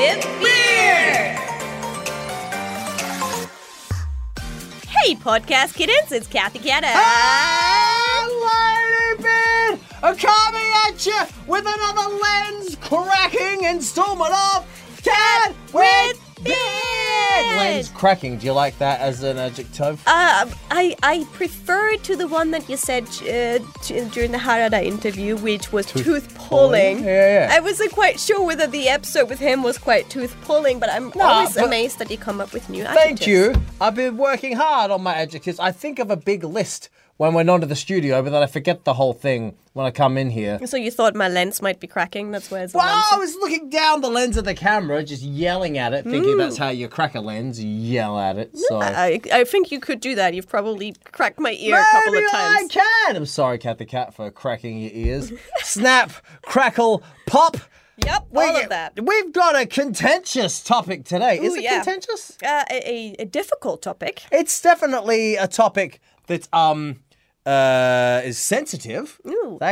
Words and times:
with 0.00 0.24
Beard. 0.40 1.36
Hey, 4.88 5.14
podcast 5.14 5.74
kittens, 5.74 6.10
it's 6.10 6.26
Cathy 6.26 6.58
Kata. 6.58 6.86
Hey, 6.86 8.26
Ladybeard! 8.46 9.78
I'm 10.02 10.16
coming 10.16 10.72
at 10.86 11.04
you 11.04 11.20
with 11.46 11.66
another 11.66 12.16
lens 12.16 12.76
cracking 12.76 13.64
installment 13.64 14.32
of 14.32 14.66
Cat 15.02 15.54
with 15.72 16.44
Beard! 16.44 16.99
Lens 17.56 17.88
cracking, 17.90 18.38
do 18.38 18.46
you 18.46 18.52
like 18.52 18.76
that 18.78 19.00
as 19.00 19.22
an 19.22 19.38
adjective? 19.38 20.02
Uh, 20.06 20.46
I 20.70 20.96
I 21.02 21.26
prefer 21.32 21.88
it 21.90 22.02
to 22.04 22.16
the 22.16 22.26
one 22.28 22.50
that 22.52 22.68
you 22.68 22.76
said 22.76 23.04
uh, 23.22 23.58
during 24.14 24.32
the 24.32 24.38
Harada 24.38 24.82
interview, 24.82 25.36
which 25.36 25.72
was 25.72 25.86
tooth, 25.86 26.34
pulling. 26.36 26.98
pulling? 26.98 27.04
Yeah, 27.04 27.48
yeah. 27.48 27.56
I 27.56 27.60
wasn't 27.60 27.92
quite 27.92 28.18
sure 28.20 28.44
whether 28.44 28.66
the 28.66 28.88
episode 28.88 29.28
with 29.28 29.38
him 29.38 29.62
was 29.62 29.78
quite 29.78 30.08
tooth 30.10 30.34
pulling, 30.42 30.78
but 30.78 30.90
I'm 30.90 31.12
always 31.20 31.54
but- 31.54 31.64
amazed 31.66 31.98
that 31.98 32.10
you 32.10 32.18
come 32.18 32.40
up 32.40 32.52
with 32.52 32.68
new 32.68 32.82
adjectives. 32.82 33.04
Thank 33.04 33.20
adjectives. 33.22 33.56
you. 33.58 33.62
I've 33.80 33.94
been 33.94 34.16
working 34.16 34.56
hard 34.56 34.90
on 34.90 35.02
my 35.02 35.14
adjectives. 35.14 35.58
I 35.58 35.72
think 35.72 35.98
of 35.98 36.10
a 36.10 36.16
big 36.16 36.44
list 36.44 36.88
when 37.20 37.34
we're 37.34 37.42
not 37.42 37.62
at 37.62 37.68
the 37.68 37.76
studio, 37.76 38.22
but 38.22 38.30
then 38.30 38.42
I 38.42 38.46
forget 38.46 38.84
the 38.84 38.94
whole 38.94 39.12
thing 39.12 39.54
when 39.74 39.84
I 39.84 39.90
come 39.90 40.16
in 40.16 40.30
here. 40.30 40.58
So 40.64 40.78
you 40.78 40.90
thought 40.90 41.14
my 41.14 41.28
lens 41.28 41.60
might 41.60 41.78
be 41.78 41.86
cracking? 41.86 42.30
That's 42.30 42.50
where. 42.50 42.64
it's 42.64 42.72
Well. 42.72 42.82
I 43.12 43.18
was 43.18 43.34
looking 43.34 43.68
down 43.68 44.00
the 44.00 44.08
lens 44.08 44.38
of 44.38 44.46
the 44.46 44.54
camera, 44.54 45.04
just 45.04 45.22
yelling 45.22 45.76
at 45.76 45.92
it, 45.92 46.04
thinking 46.04 46.38
that's 46.38 46.56
how 46.56 46.70
you 46.70 46.88
crack 46.88 47.14
a 47.14 47.20
lens. 47.20 47.62
You 47.62 47.68
yell 47.68 48.18
at 48.18 48.38
it. 48.38 48.56
So 48.56 48.80
I, 48.80 49.20
I 49.34 49.44
think 49.44 49.70
you 49.70 49.80
could 49.80 50.00
do 50.00 50.14
that. 50.14 50.32
You've 50.32 50.48
probably 50.48 50.94
cracked 51.12 51.38
my 51.38 51.52
ear 51.60 51.78
a 51.78 51.84
couple 51.92 52.14
of 52.14 52.30
times. 52.30 52.70
I 52.74 52.80
can. 53.06 53.16
I'm 53.16 53.26
sorry, 53.26 53.58
Cat 53.58 53.76
the 53.76 53.84
Cat, 53.84 54.14
for 54.14 54.30
cracking 54.30 54.78
your 54.78 54.92
ears. 54.94 55.30
Snap, 55.58 56.12
crackle, 56.40 57.02
pop. 57.26 57.58
Yep, 58.02 58.28
We- 58.30 58.44
all 58.44 58.56
of 58.56 58.70
that. 58.70 58.98
We've 58.98 59.30
got 59.30 59.60
a 59.60 59.66
contentious 59.66 60.62
topic 60.62 61.04
today. 61.04 61.38
Is 61.38 61.52
Ooh, 61.52 61.56
it 61.56 61.64
yeah. 61.64 61.82
contentious? 61.84 62.38
Uh, 62.42 62.64
a, 62.70 62.90
a, 62.90 63.16
a 63.18 63.24
difficult 63.26 63.82
topic. 63.82 64.22
It's 64.32 64.62
definitely 64.62 65.36
a 65.36 65.46
topic 65.46 66.00
that 66.26 66.48
um 66.54 67.00
uh 67.46 68.20
is 68.24 68.38
sensitive. 68.38 69.20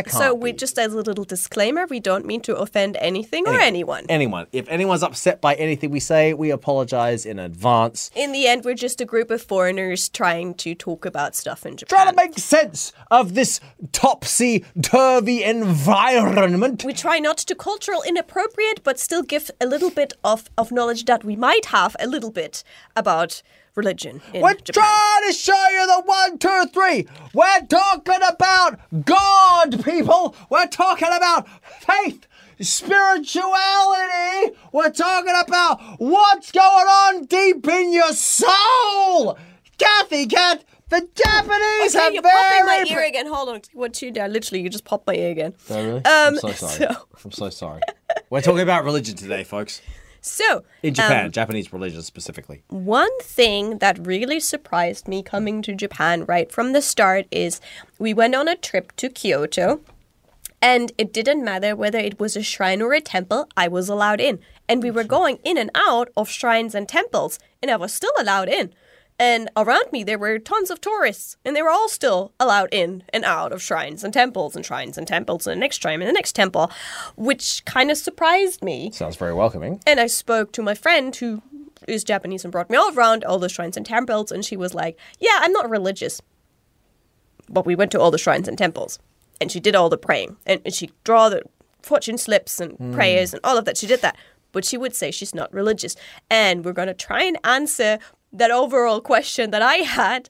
So 0.08 0.34
we 0.34 0.52
be. 0.52 0.58
just 0.58 0.78
as 0.78 0.92
a 0.94 0.98
little 0.98 1.24
disclaimer, 1.24 1.86
we 1.86 2.00
don't 2.00 2.24
mean 2.26 2.40
to 2.42 2.56
offend 2.56 2.96
anything 3.00 3.46
or 3.46 3.54
anyone. 3.58 4.04
anyone. 4.08 4.46
If 4.52 4.68
anyone's 4.68 5.02
upset 5.02 5.40
by 5.40 5.54
anything 5.54 5.90
we 5.90 6.00
say, 6.00 6.34
we 6.34 6.50
apologize 6.50 7.24
in 7.26 7.38
advance. 7.38 8.10
In 8.14 8.32
the 8.32 8.46
end, 8.46 8.64
we're 8.64 8.74
just 8.74 9.00
a 9.00 9.04
group 9.04 9.30
of 9.30 9.42
foreigners 9.42 10.08
trying 10.08 10.54
to 10.54 10.74
talk 10.74 11.04
about 11.04 11.34
stuff 11.34 11.64
in 11.66 11.76
Japan. 11.76 11.96
Trying 11.96 12.10
to 12.10 12.16
make 12.16 12.38
sense 12.38 12.92
of 13.10 13.34
this 13.34 13.60
topsy 13.92 14.64
turvy 14.82 15.42
environment. 15.44 16.84
we 16.84 16.92
try 16.92 17.18
not 17.18 17.38
to 17.38 17.54
cultural 17.54 18.02
inappropriate, 18.02 18.82
but 18.82 18.98
still 18.98 19.22
give 19.22 19.50
a 19.60 19.66
little 19.66 19.90
bit 19.90 20.12
of, 20.24 20.50
of 20.56 20.70
knowledge 20.72 21.04
that 21.06 21.24
we 21.24 21.36
might 21.36 21.66
have 21.66 21.96
a 22.00 22.06
little 22.06 22.30
bit 22.30 22.62
about 22.96 23.42
religion 23.78 24.20
in 24.34 24.42
We're 24.42 24.54
Japan. 24.54 24.82
trying 24.82 25.28
to 25.28 25.32
show 25.32 25.68
you 25.72 25.86
the 25.86 26.02
one, 26.04 26.38
two, 26.38 26.64
three. 26.74 27.06
We're 27.32 27.66
talking 27.68 28.20
about 28.28 28.80
God, 29.04 29.57
people. 29.66 30.34
We're 30.50 30.66
talking 30.66 31.08
about 31.12 31.46
faith, 31.80 32.26
spirituality. 32.60 34.56
We're 34.72 34.90
talking 34.90 35.34
about 35.46 35.80
what's 35.98 36.52
going 36.52 36.86
on 36.86 37.24
deep 37.26 37.66
in 37.68 37.92
your 37.92 38.12
soul. 38.12 39.38
Cathy, 39.78 40.26
Cat, 40.26 40.64
the 40.88 41.06
Japanese 41.14 41.94
Okay, 41.94 42.04
have 42.04 42.12
you're 42.14 42.22
very. 42.22 42.34
popping 42.34 42.66
my 42.66 42.84
ear 42.88 43.06
again. 43.06 43.26
Hold 43.26 43.48
on. 43.50 43.60
What 43.72 44.00
you 44.02 44.10
did? 44.10 44.30
Literally, 44.32 44.62
you 44.62 44.68
just 44.70 44.84
popped 44.84 45.06
my 45.06 45.14
ear 45.14 45.30
again. 45.30 45.54
Oh, 45.70 45.84
really? 45.84 45.98
Um, 45.98 46.04
I'm 46.04 46.36
so 46.36 46.52
sorry. 46.52 46.72
so- 46.94 47.06
I'm 47.24 47.32
so 47.32 47.50
sorry. 47.50 47.80
We're 48.30 48.40
talking 48.40 48.60
about 48.62 48.84
religion 48.84 49.16
today, 49.16 49.44
folks. 49.44 49.80
So, 50.20 50.64
In 50.82 50.94
Japan, 50.94 51.26
um, 51.26 51.32
Japanese 51.32 51.72
religion 51.72 52.02
specifically. 52.02 52.62
One 52.68 53.16
thing 53.20 53.78
that 53.78 54.06
really 54.06 54.40
surprised 54.40 55.08
me 55.08 55.22
coming 55.22 55.62
to 55.62 55.74
Japan 55.74 56.24
right 56.24 56.50
from 56.50 56.72
the 56.72 56.82
start 56.82 57.26
is 57.30 57.60
we 57.98 58.12
went 58.12 58.34
on 58.34 58.48
a 58.48 58.56
trip 58.56 58.94
to 58.96 59.08
Kyoto 59.08 59.80
and 60.60 60.92
it 60.98 61.12
didn't 61.12 61.44
matter 61.44 61.76
whether 61.76 61.98
it 61.98 62.18
was 62.18 62.36
a 62.36 62.42
shrine 62.42 62.82
or 62.82 62.92
a 62.92 63.00
temple, 63.00 63.48
I 63.56 63.68
was 63.68 63.88
allowed 63.88 64.20
in. 64.20 64.40
And 64.68 64.82
we 64.82 64.90
were 64.90 65.04
going 65.04 65.38
in 65.44 65.56
and 65.56 65.70
out 65.74 66.10
of 66.16 66.28
shrines 66.28 66.74
and 66.74 66.88
temples 66.88 67.38
and 67.62 67.70
I 67.70 67.76
was 67.76 67.94
still 67.94 68.12
allowed 68.18 68.48
in. 68.48 68.72
And 69.18 69.50
around 69.56 69.90
me 69.92 70.04
there 70.04 70.18
were 70.18 70.38
tons 70.38 70.70
of 70.70 70.80
tourists 70.80 71.36
and 71.44 71.56
they 71.56 71.62
were 71.62 71.70
all 71.70 71.88
still 71.88 72.32
allowed 72.38 72.68
in 72.72 73.02
and 73.12 73.24
out 73.24 73.52
of 73.52 73.60
shrines 73.60 74.04
and 74.04 74.12
temples 74.14 74.54
and 74.54 74.64
shrines 74.64 74.96
and 74.96 75.06
temples 75.06 75.46
and 75.46 75.56
the 75.56 75.60
next 75.60 75.82
shrine 75.82 76.00
and 76.00 76.08
the 76.08 76.12
next 76.12 76.32
temple, 76.34 76.70
which 77.16 77.64
kind 77.64 77.90
of 77.90 77.98
surprised 77.98 78.62
me. 78.62 78.90
Sounds 78.92 79.16
very 79.16 79.34
welcoming. 79.34 79.80
And 79.86 79.98
I 79.98 80.06
spoke 80.06 80.52
to 80.52 80.62
my 80.62 80.74
friend 80.74 81.14
who 81.14 81.42
is 81.86 82.04
Japanese 82.04 82.44
and 82.44 82.52
brought 82.52 82.70
me 82.70 82.76
all 82.76 82.92
around 82.94 83.24
all 83.24 83.38
the 83.38 83.48
shrines 83.48 83.76
and 83.76 83.86
temples, 83.86 84.32
and 84.32 84.44
she 84.44 84.56
was 84.56 84.74
like, 84.74 84.98
Yeah, 85.18 85.38
I'm 85.40 85.52
not 85.52 85.70
religious. 85.70 86.20
But 87.48 87.66
we 87.66 87.74
went 87.74 87.90
to 87.92 88.00
all 88.00 88.10
the 88.10 88.18
shrines 88.18 88.48
and 88.48 88.58
temples, 88.58 88.98
and 89.40 89.50
she 89.50 89.60
did 89.60 89.74
all 89.74 89.88
the 89.88 89.98
praying, 89.98 90.36
and 90.46 90.60
and 90.64 90.74
she 90.74 90.90
draw 91.04 91.28
the 91.28 91.42
fortune 91.82 92.18
slips 92.18 92.60
and 92.60 92.72
hmm. 92.72 92.92
prayers 92.92 93.32
and 93.32 93.40
all 93.44 93.56
of 93.56 93.64
that. 93.64 93.76
She 93.76 93.86
did 93.86 94.02
that, 94.02 94.16
but 94.52 94.64
she 94.64 94.76
would 94.76 94.94
say 94.94 95.10
she's 95.10 95.34
not 95.34 95.52
religious. 95.52 95.96
And 96.30 96.64
we're 96.64 96.72
gonna 96.72 96.94
try 96.94 97.22
and 97.22 97.38
answer 97.44 97.98
that 98.32 98.50
overall 98.50 99.00
question 99.00 99.50
that 99.50 99.62
I 99.62 99.76
had 99.76 100.28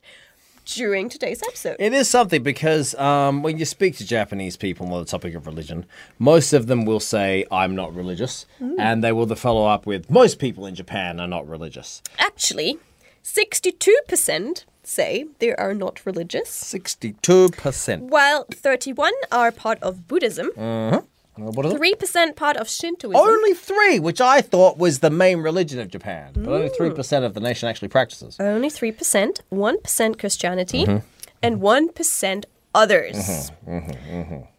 during 0.65 1.09
today's 1.09 1.41
episode. 1.43 1.75
It 1.79 1.93
is 1.93 2.07
something 2.07 2.43
because 2.43 2.93
um, 2.95 3.41
when 3.41 3.57
you 3.57 3.65
speak 3.65 3.97
to 3.97 4.05
Japanese 4.05 4.55
people 4.55 4.93
on 4.93 4.99
the 4.99 5.05
topic 5.05 5.33
of 5.33 5.47
religion, 5.47 5.85
most 6.19 6.53
of 6.53 6.67
them 6.67 6.85
will 6.85 6.99
say, 6.99 7.45
I'm 7.51 7.75
not 7.75 7.95
religious. 7.95 8.45
And 8.77 9.03
they 9.03 9.11
will 9.11 9.27
follow 9.35 9.65
up 9.65 9.85
with, 9.85 10.09
most 10.09 10.39
people 10.39 10.65
in 10.65 10.75
Japan 10.75 11.19
are 11.19 11.27
not 11.27 11.47
religious. 11.47 12.01
Actually, 12.19 12.77
sixty-two 13.23 13.97
percent 14.07 14.65
say 14.83 15.25
they 15.39 15.53
are 15.55 15.73
not 15.73 16.05
religious. 16.05 16.49
62%. 16.73 17.99
While 18.09 18.45
31 18.51 19.13
are 19.31 19.51
part 19.51 19.77
of 19.83 20.07
Buddhism, 20.07 20.49
What 20.55 21.05
it? 21.47 21.99
3% 21.99 22.35
part 22.35 22.57
of 22.57 22.67
Shintoism. 22.67 23.15
Only 23.15 23.53
three, 23.53 23.99
which 23.99 24.21
I 24.21 24.41
thought 24.41 24.77
was 24.77 24.99
the 24.99 25.09
main 25.09 25.39
religion 25.39 25.79
of 25.79 25.89
Japan. 25.89 26.31
But 26.35 26.47
only 26.51 26.69
3% 26.69 27.23
of 27.23 27.33
the 27.33 27.39
nation 27.39 27.69
actually 27.69 27.87
practices. 27.89 28.37
Only 28.39 28.69
3%, 28.69 29.39
1% 29.51 30.19
Christianity, 30.19 30.85
Mm-hmm. 30.85 31.05
and 31.41 31.61
1% 31.61 32.43
others. 32.75 33.51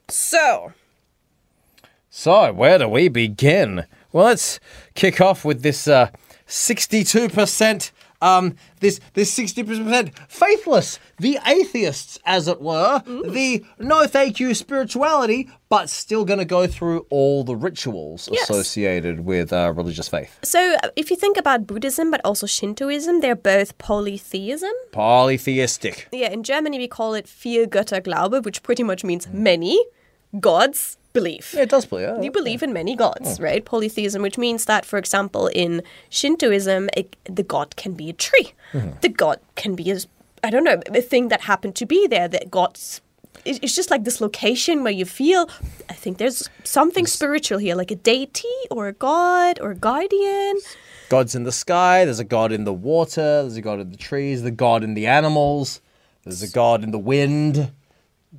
So, 0.08 0.72
So, 2.08 2.52
where 2.52 2.78
do 2.78 2.88
we 2.88 3.08
begin? 3.08 3.84
Well, 4.12 4.26
let's 4.26 4.58
kick 4.94 5.20
off 5.20 5.44
with 5.44 5.62
this 5.62 5.86
uh, 5.86 6.10
62%. 6.48 7.90
Um, 8.22 8.54
this 8.80 9.00
this 9.14 9.32
sixty 9.32 9.62
percent 9.62 10.10
faithless, 10.28 10.98
the 11.18 11.38
atheists, 11.46 12.18
as 12.26 12.48
it 12.48 12.60
were, 12.60 13.02
the 13.06 13.64
no 13.78 14.06
thank 14.06 14.38
you 14.40 14.54
spirituality, 14.54 15.48
but 15.70 15.88
still 15.88 16.24
going 16.24 16.38
to 16.38 16.44
go 16.44 16.66
through 16.66 17.06
all 17.10 17.44
the 17.44 17.56
rituals 17.56 18.28
Yes. 18.30 18.50
associated 18.50 19.20
with 19.20 19.52
uh, 19.52 19.72
religious 19.74 20.08
faith. 20.08 20.38
so 20.42 20.76
if 20.96 21.10
you 21.10 21.16
think 21.16 21.36
about 21.38 21.66
Buddhism 21.66 22.10
but 22.10 22.20
also 22.24 22.46
Shintoism, 22.46 23.20
they're 23.20 23.34
both 23.36 23.78
polytheism. 23.78 24.72
Polytheistic. 24.92 26.08
Yeah, 26.12 26.30
in 26.30 26.42
Germany 26.42 26.78
we 26.78 26.88
call 26.88 27.14
it 27.14 27.26
Vielgötterglaube, 27.26 28.44
which 28.44 28.62
pretty 28.62 28.82
much 28.82 29.04
means 29.04 29.28
many 29.32 29.82
gods 30.40 30.96
belief. 31.12 31.54
Yeah, 31.54 31.62
it 31.62 31.68
does 31.68 31.86
play. 31.86 32.02
Yeah. 32.02 32.20
You 32.20 32.30
believe 32.30 32.62
in 32.62 32.72
many 32.72 32.94
gods, 32.96 33.36
hmm. 33.36 33.44
right? 33.44 33.64
Polytheism, 33.64 34.22
which 34.22 34.38
means 34.38 34.64
that, 34.66 34.84
for 34.84 34.98
example, 34.98 35.48
in 35.48 35.82
Shintoism, 36.10 36.88
it, 36.96 37.16
the 37.24 37.42
god 37.42 37.76
can 37.76 37.94
be 37.94 38.10
a 38.10 38.12
tree. 38.12 38.52
Mm-hmm. 38.72 38.90
The 39.00 39.08
god 39.08 39.40
can 39.56 39.74
be 39.74 39.90
a, 39.90 39.98
I 40.44 40.50
don't 40.50 40.64
know, 40.64 40.80
a 40.94 41.00
thing 41.02 41.28
that 41.28 41.42
happened 41.42 41.74
to 41.76 41.86
be 41.86 42.06
there. 42.06 42.28
That 42.28 42.50
gods, 42.50 43.00
it- 43.44 43.58
it's 43.62 43.74
just 43.74 43.90
like 43.90 44.04
this 44.04 44.20
location 44.20 44.82
where 44.82 44.92
you 44.92 45.04
feel, 45.04 45.48
I 45.88 45.94
think 45.94 46.18
there's 46.18 46.48
something 46.64 47.06
spiritual 47.06 47.58
here, 47.58 47.74
like 47.74 47.90
a 47.90 47.96
deity 47.96 48.48
or 48.70 48.88
a 48.88 48.92
god 48.92 49.58
or 49.60 49.72
a 49.72 49.76
guardian. 49.76 50.58
God's 51.08 51.34
in 51.34 51.42
the 51.42 51.52
sky. 51.52 52.04
There's 52.04 52.20
a 52.20 52.24
god 52.24 52.52
in 52.52 52.64
the 52.64 52.72
water. 52.72 53.42
There's 53.42 53.56
a 53.56 53.62
god 53.62 53.80
in 53.80 53.90
the 53.90 53.96
trees. 53.96 54.42
The 54.42 54.52
god 54.52 54.84
in 54.84 54.94
the 54.94 55.08
animals. 55.08 55.80
There's 56.22 56.42
a 56.42 56.48
god 56.48 56.84
in 56.84 56.92
the 56.92 56.98
wind. 56.98 57.72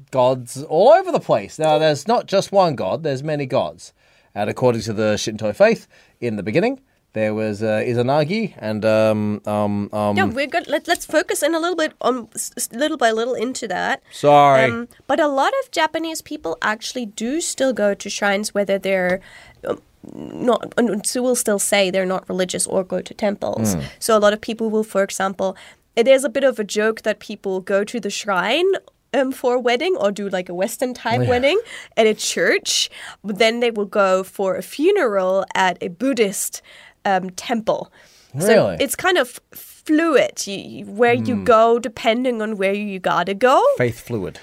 Gods 0.10 0.64
all 0.64 0.90
over 0.90 1.12
the 1.12 1.20
place. 1.20 1.60
Now, 1.60 1.78
there's 1.78 2.08
not 2.08 2.26
just 2.26 2.52
one 2.52 2.76
god. 2.76 3.04
There's 3.04 3.24
many 3.24 3.46
gods. 3.46 3.94
And 4.34 4.50
according 4.50 4.82
to 4.84 4.94
the 4.94 5.18
Shinto 5.18 5.52
faith, 5.54 5.88
in 6.20 6.38
the 6.38 6.44
beginning 6.44 6.80
there 7.14 7.34
was 7.34 7.62
uh, 7.62 7.84
Izanagi 7.86 8.54
and 8.58 8.86
um 8.86 9.42
um 9.46 9.90
um. 9.94 10.18
Yeah, 10.18 10.26
we're 10.26 10.48
good. 10.48 10.68
Let, 10.68 10.88
let's 10.88 11.06
focus 11.06 11.44
in 11.44 11.54
a 11.54 11.60
little 11.60 11.76
bit 11.76 11.94
on 12.02 12.30
little 12.72 12.98
by 12.98 13.12
little 13.12 13.34
into 13.34 13.68
that. 13.68 14.02
Sorry. 14.12 14.72
Um, 14.72 14.88
but 15.08 15.20
a 15.20 15.28
lot 15.28 15.54
of 15.64 15.72
Japanese 15.72 16.22
people 16.22 16.58
actually 16.62 17.06
do 17.06 17.42
still 17.42 17.74
go 17.74 17.94
to 17.94 18.10
shrines, 18.10 18.54
whether 18.54 18.80
they're 18.80 19.20
um, 19.68 19.82
not, 20.14 20.74
so 21.06 21.22
will 21.22 21.36
still 21.36 21.60
say 21.60 21.92
they're 21.92 22.06
not 22.06 22.28
religious 22.30 22.66
or 22.66 22.84
go 22.84 23.02
to 23.02 23.14
temples. 23.14 23.74
Hmm. 23.74 23.82
So 24.00 24.18
a 24.18 24.20
lot 24.20 24.34
of 24.34 24.42
people 24.42 24.70
will, 24.70 24.84
for 24.84 25.04
example, 25.04 25.56
it 25.96 26.08
is 26.08 26.24
a 26.24 26.30
bit 26.30 26.44
of 26.44 26.60
a 26.60 26.64
joke 26.64 27.02
that 27.02 27.20
people 27.20 27.60
go 27.60 27.84
to 27.84 28.00
the 28.00 28.10
shrine. 28.10 28.72
Um, 29.14 29.34
for 29.34 29.56
a 29.56 29.60
wedding 29.60 29.98
or 29.98 30.10
do 30.10 30.30
like 30.30 30.48
a 30.48 30.54
Western 30.54 30.94
type 30.94 31.28
wedding 31.28 31.60
at 31.98 32.08
a 32.08 32.14
church, 32.14 32.90
but 33.22 33.40
then 33.40 33.60
they 33.60 33.70
will 33.70 33.86
go 33.86 34.24
for 34.24 34.56
a 34.56 34.62
funeral 34.62 35.44
at 35.54 35.78
a 35.82 35.90
Buddhist 35.90 36.62
um, 37.04 37.30
temple. 37.32 37.92
So 38.40 38.48
Really? 38.48 38.78
it's 38.80 38.96
kind 38.96 39.18
of 39.18 39.42
fluid 39.52 40.48
you, 40.48 40.86
where 40.86 41.14
you 41.14 41.44
go 41.44 41.78
depending 41.80 42.42
on 42.42 42.56
where 42.56 42.74
you 42.74 43.00
gotta 43.00 43.34
go. 43.34 43.62
Faith 43.78 44.00
fluid. 44.00 44.40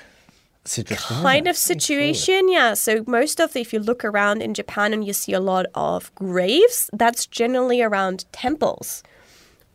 It's 0.64 0.78
interesting. 0.78 1.14
isn't 1.14 1.22
Kind 1.22 1.48
of 1.48 1.56
situation, 1.56 2.50
yeah. 2.50 2.74
So 2.74 3.02
most 3.06 3.40
of 3.40 3.54
the, 3.54 3.60
if 3.62 3.72
you 3.72 3.78
look 3.78 4.04
around 4.04 4.42
in 4.42 4.52
Japan 4.52 4.92
and 4.92 5.02
you 5.02 5.14
see 5.14 5.32
a 5.32 5.40
lot 5.40 5.64
of 5.74 6.14
graves, 6.14 6.90
that's 6.92 7.26
generally 7.26 7.80
around 7.80 8.26
temples. 8.32 9.02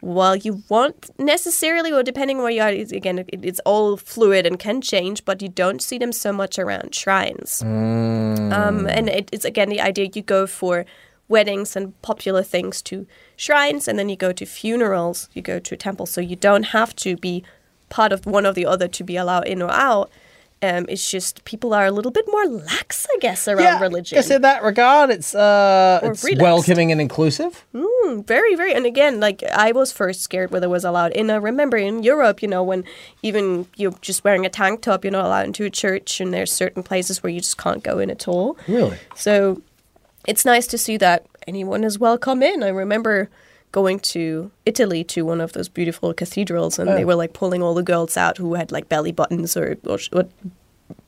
Well, 0.04 0.36
you 0.36 0.62
won't 0.68 1.18
necessarily, 1.18 1.94
or 1.94 2.04
depending 2.04 2.36
on 2.36 2.44
where 2.44 2.52
you 2.52 2.62
are, 2.62 2.70
it's, 2.70 2.92
again, 2.92 3.20
it, 3.20 3.30
it's 3.32 3.62
all 3.66 3.96
fluid 3.96 4.46
and 4.46 4.60
can 4.60 4.82
change, 4.82 5.24
but 5.24 5.42
you 5.42 5.48
don't 5.48 5.82
see 5.82 5.98
them 5.98 6.12
so 6.12 6.34
much 6.34 6.60
around 6.60 6.94
shrines. 6.94 7.62
Um, 7.64 8.86
and 8.86 9.08
it, 9.08 9.30
it's 9.32 9.46
again 9.46 9.70
the 9.70 9.80
idea 9.80 10.10
you 10.14 10.22
go 10.22 10.46
for 10.46 10.86
weddings 11.30 11.78
and 11.78 12.00
popular 12.02 12.44
things 12.44 12.82
to 12.82 13.08
shrines, 13.38 13.88
and 13.88 13.98
then 13.98 14.10
you 14.10 14.18
go 14.18 14.34
to 14.34 14.46
funerals, 14.46 15.30
you 15.32 15.42
go 15.42 15.58
to 15.58 15.74
a 15.74 15.78
temple. 15.78 16.06
So 16.06 16.20
you 16.20 16.36
don't 16.36 16.64
have 16.64 16.94
to 16.98 17.16
be 17.16 17.46
part 17.88 18.12
of 18.12 18.26
one 18.26 18.46
or 18.46 18.52
the 18.52 18.66
other 18.66 18.90
to 18.90 19.04
be 19.06 19.16
allowed 19.16 19.48
in 19.48 19.62
or 19.62 19.72
out. 19.72 20.12
Um, 20.64 20.86
it's 20.88 21.12
just 21.12 21.44
people 21.44 21.74
are 21.74 21.86
a 21.86 21.92
little 21.92 22.12
bit 22.12 22.26
more 22.28 22.46
lax, 22.46 23.06
I 23.14 23.18
guess, 23.20 23.48
around 23.50 23.64
yeah, 23.64 23.80
religion. 23.82 24.16
Yes, 24.16 24.30
in 24.30 24.42
that 24.44 24.64
regard, 24.64 25.10
it's 25.10 25.36
uh, 25.36 26.00
it's 26.02 26.24
relaxed. 26.24 26.42
welcoming 26.42 26.92
and 26.92 27.02
inclusive. 27.02 27.66
very 28.26 28.56
very 28.56 28.74
and 28.74 28.86
again 28.86 29.20
like 29.20 29.42
i 29.56 29.72
was 29.72 29.92
first 29.92 30.22
scared 30.22 30.52
whether 30.52 30.68
it 30.68 30.70
was 30.70 30.86
allowed 30.86 31.12
in 31.14 31.32
i 31.32 31.36
remember 31.36 31.78
in 31.78 32.04
europe 32.04 32.42
you 32.44 32.48
know 32.48 32.62
when 32.62 32.84
even 33.24 33.66
you're 33.76 33.96
just 34.02 34.24
wearing 34.24 34.46
a 34.46 34.50
tank 34.50 34.82
top 34.82 35.04
you're 35.04 35.12
not 35.12 35.26
allowed 35.26 35.48
into 35.48 35.66
a 35.66 35.70
church 35.70 36.22
and 36.22 36.32
there's 36.32 36.52
certain 36.52 36.84
places 36.84 37.24
where 37.24 37.32
you 37.32 37.40
just 37.40 37.58
can't 37.58 37.84
go 37.84 37.98
in 37.98 38.12
at 38.12 38.28
all 38.28 38.56
Really? 38.68 38.98
so 39.16 39.62
it's 40.28 40.46
nice 40.46 40.68
to 40.68 40.78
see 40.78 40.96
that 40.98 41.26
anyone 41.48 41.84
is 41.84 41.98
welcome 41.98 42.44
in 42.44 42.62
i 42.62 42.68
remember 42.70 43.30
going 43.74 44.00
to 44.00 44.50
italy 44.66 45.04
to 45.04 45.24
one 45.26 45.42
of 45.42 45.52
those 45.52 45.68
beautiful 45.68 46.14
cathedrals 46.14 46.80
and 46.80 46.88
they 46.92 47.04
Oh. 47.04 47.08
were 47.08 47.16
like 47.16 47.34
pulling 47.34 47.62
all 47.62 47.74
the 47.74 47.84
girls 47.84 48.16
out 48.16 48.38
who 48.38 48.54
had 48.54 48.72
like 48.72 48.88
belly 48.88 49.12
buttons 49.12 49.58
or, 49.58 49.78
or, 49.86 50.00
or 50.14 50.24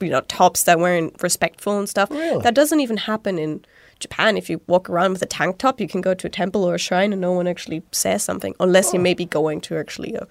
you 0.01 0.09
know 0.09 0.21
tops 0.21 0.63
that 0.63 0.77
weren't 0.79 1.13
respectful 1.23 1.77
and 1.79 1.87
stuff 1.87 2.09
Really? 2.11 2.41
that 2.43 2.53
doesn't 2.55 2.81
even 2.81 2.97
happen 2.97 3.39
in 3.39 3.63
Japan, 3.99 4.35
if 4.35 4.49
you 4.49 4.59
walk 4.67 4.89
around 4.89 5.13
with 5.13 5.21
a 5.21 5.25
tank 5.25 5.57
top, 5.57 5.79
you 5.79 5.87
can 5.87 6.01
go 6.01 6.13
to 6.13 6.27
a 6.27 6.29
temple 6.29 6.65
or 6.65 6.75
a 6.75 6.77
shrine 6.77 7.13
and 7.13 7.21
no 7.21 7.31
one 7.31 7.47
actually 7.47 7.81
says 7.93 8.21
something, 8.23 8.53
unless 8.59 8.91
you 8.91 8.99
oh. 8.99 9.01
may 9.01 9.13
be 9.13 9.23
going 9.25 9.61
to 9.61 9.77
actually 9.77 10.15
a 10.15 10.27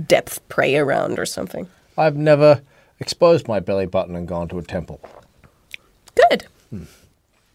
depth 0.00 0.40
pray 0.48 0.76
around 0.76 1.16
or 1.16 1.24
something. 1.24 1.68
I've 1.96 2.16
never 2.16 2.60
exposed 2.98 3.46
my 3.46 3.60
belly 3.60 3.86
button 3.86 4.16
and 4.16 4.26
gone 4.26 4.48
to 4.48 4.58
a 4.58 4.62
temple. 4.62 5.00
Good. 6.16 6.46
Hmm. 6.70 6.82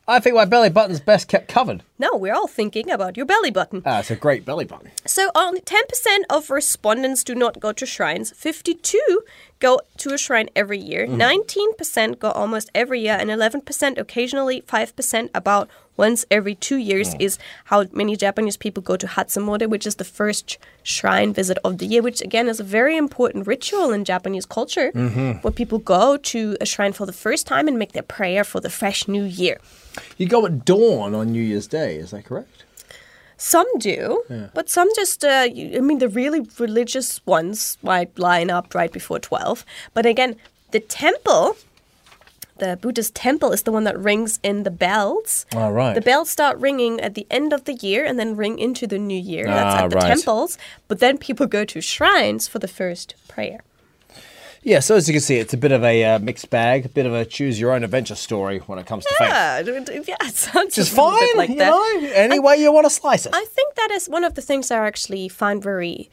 I 0.05 0.19
think 0.19 0.35
my 0.35 0.43
belly 0.43 0.69
button's 0.69 0.99
best 0.99 1.29
kept 1.29 1.47
covered. 1.47 1.81
No, 1.97 2.09
we're 2.15 2.33
all 2.33 2.47
thinking 2.47 2.91
about 2.91 3.15
your 3.15 3.25
belly 3.25 3.51
button. 3.51 3.81
Ah, 3.85 3.99
it's 3.99 4.11
a 4.11 4.17
great 4.17 4.43
belly 4.43 4.65
button. 4.65 4.91
So 5.05 5.31
only 5.33 5.61
10% 5.61 5.81
of 6.29 6.49
respondents 6.49 7.23
do 7.23 7.33
not 7.33 7.61
go 7.61 7.71
to 7.71 7.85
shrines. 7.85 8.31
52 8.35 9.23
go 9.59 9.79
to 9.97 10.13
a 10.13 10.17
shrine 10.17 10.49
every 10.57 10.77
year. 10.77 11.07
19% 11.07 12.19
go 12.19 12.31
almost 12.31 12.69
every 12.75 12.99
year 12.99 13.15
and 13.17 13.29
11% 13.29 13.97
occasionally. 13.97 14.61
5% 14.61 15.29
about 15.33 15.69
once 15.97 16.25
every 16.31 16.55
2 16.55 16.77
years 16.77 17.15
is 17.19 17.37
how 17.65 17.85
many 17.91 18.15
Japanese 18.15 18.57
people 18.57 18.81
go 18.83 18.97
to 18.97 19.07
Hatsumode, 19.07 19.69
which 19.69 19.85
is 19.85 19.95
the 19.95 20.03
first 20.03 20.57
shrine 20.83 21.33
visit 21.33 21.57
of 21.63 21.77
the 21.77 21.85
year, 21.85 22.01
which 22.01 22.21
again 22.21 22.47
is 22.47 22.59
a 22.59 22.63
very 22.63 22.97
important 22.97 23.47
ritual 23.47 23.91
in 23.91 24.03
Japanese 24.03 24.45
culture 24.45 24.91
where 25.41 25.51
people 25.51 25.79
go 25.79 26.17
to 26.17 26.57
a 26.59 26.65
shrine 26.65 26.93
for 26.93 27.05
the 27.05 27.13
first 27.13 27.47
time 27.47 27.67
and 27.67 27.77
make 27.77 27.91
their 27.93 28.03
prayer 28.03 28.43
for 28.43 28.59
the 28.59 28.69
fresh 28.69 29.07
new 29.07 29.23
year. 29.23 29.57
You 30.17 30.27
go 30.27 30.45
at 30.45 30.65
dawn 30.65 31.13
on 31.13 31.31
New 31.31 31.41
Year's 31.41 31.67
Day, 31.67 31.95
is 31.97 32.11
that 32.11 32.25
correct? 32.25 32.63
Some 33.37 33.67
do, 33.77 34.23
but 34.53 34.69
some 34.69 34.89
just, 34.95 35.23
uh, 35.25 35.47
I 35.49 35.79
mean, 35.81 35.97
the 35.99 36.07
really 36.07 36.47
religious 36.59 37.19
ones 37.25 37.77
might 37.81 38.17
line 38.17 38.49
up 38.49 38.73
right 38.73 38.91
before 38.91 39.19
12. 39.19 39.65
But 39.93 40.05
again, 40.05 40.37
the 40.71 40.79
temple, 40.79 41.57
the 42.59 42.77
Buddhist 42.81 43.15
temple, 43.15 43.51
is 43.51 43.63
the 43.63 43.71
one 43.71 43.83
that 43.85 43.97
rings 43.97 44.39
in 44.43 44.63
the 44.63 44.71
bells. 44.71 45.45
All 45.55 45.71
right. 45.71 45.93
The 45.95 46.01
bells 46.01 46.29
start 46.29 46.57
ringing 46.59 46.99
at 47.01 47.15
the 47.15 47.25
end 47.31 47.51
of 47.53 47.63
the 47.65 47.73
year 47.73 48.05
and 48.05 48.17
then 48.19 48.35
ring 48.35 48.59
into 48.59 48.85
the 48.87 48.99
new 48.99 49.17
year. 49.19 49.45
That's 49.45 49.81
Ah, 49.81 49.83
at 49.85 49.89
the 49.89 49.95
right. 49.97 50.07
temples. 50.07 50.57
But 50.87 50.99
then 50.99 51.17
people 51.17 51.47
go 51.47 51.65
to 51.65 51.81
shrines 51.81 52.47
for 52.47 52.59
the 52.59 52.67
first 52.67 53.15
prayer. 53.27 53.61
Yeah, 54.65 54.79
so 54.79 54.95
as 54.95 55.09
you 55.09 55.13
can 55.13 55.19
see, 55.21 55.37
it's 55.39 55.53
a 55.53 55.57
bit 55.57 55.73
of 55.73 55.83
a 55.83 56.03
uh, 56.05 56.19
mixed 56.19 56.49
bag, 56.49 56.85
a 56.85 56.89
bit 56.89 57.05
of 57.05 57.13
a 57.13 57.25
choose 57.25 57.59
your 57.59 57.73
own 57.73 57.83
adventure 57.83 58.15
story 58.15 58.59
when 58.59 58.79
it 58.79 58.85
comes 58.85 59.03
to 59.03 59.13
faith. 59.15 59.27
Yeah, 59.27 59.59
it- 59.59 59.67
it- 59.89 60.07
yeah, 60.07 60.15
it 60.21 60.35
sounds 60.35 60.75
Just 60.75 60.93
fine, 60.95 61.35
like 61.35 61.49
you 61.49 61.57
that. 61.57 61.69
know, 61.69 62.07
any 62.13 62.39
way 62.39 62.55
you 62.57 62.71
want 62.71 62.85
to 62.85 62.89
slice 62.89 63.25
it. 63.25 63.33
I 63.35 63.43
think 63.43 63.75
that 63.75 63.91
is 63.91 64.07
one 64.07 64.23
of 64.23 64.35
the 64.35 64.41
things 64.41 64.71
I 64.71 64.77
actually 64.87 65.27
find 65.27 65.61
very 65.61 66.09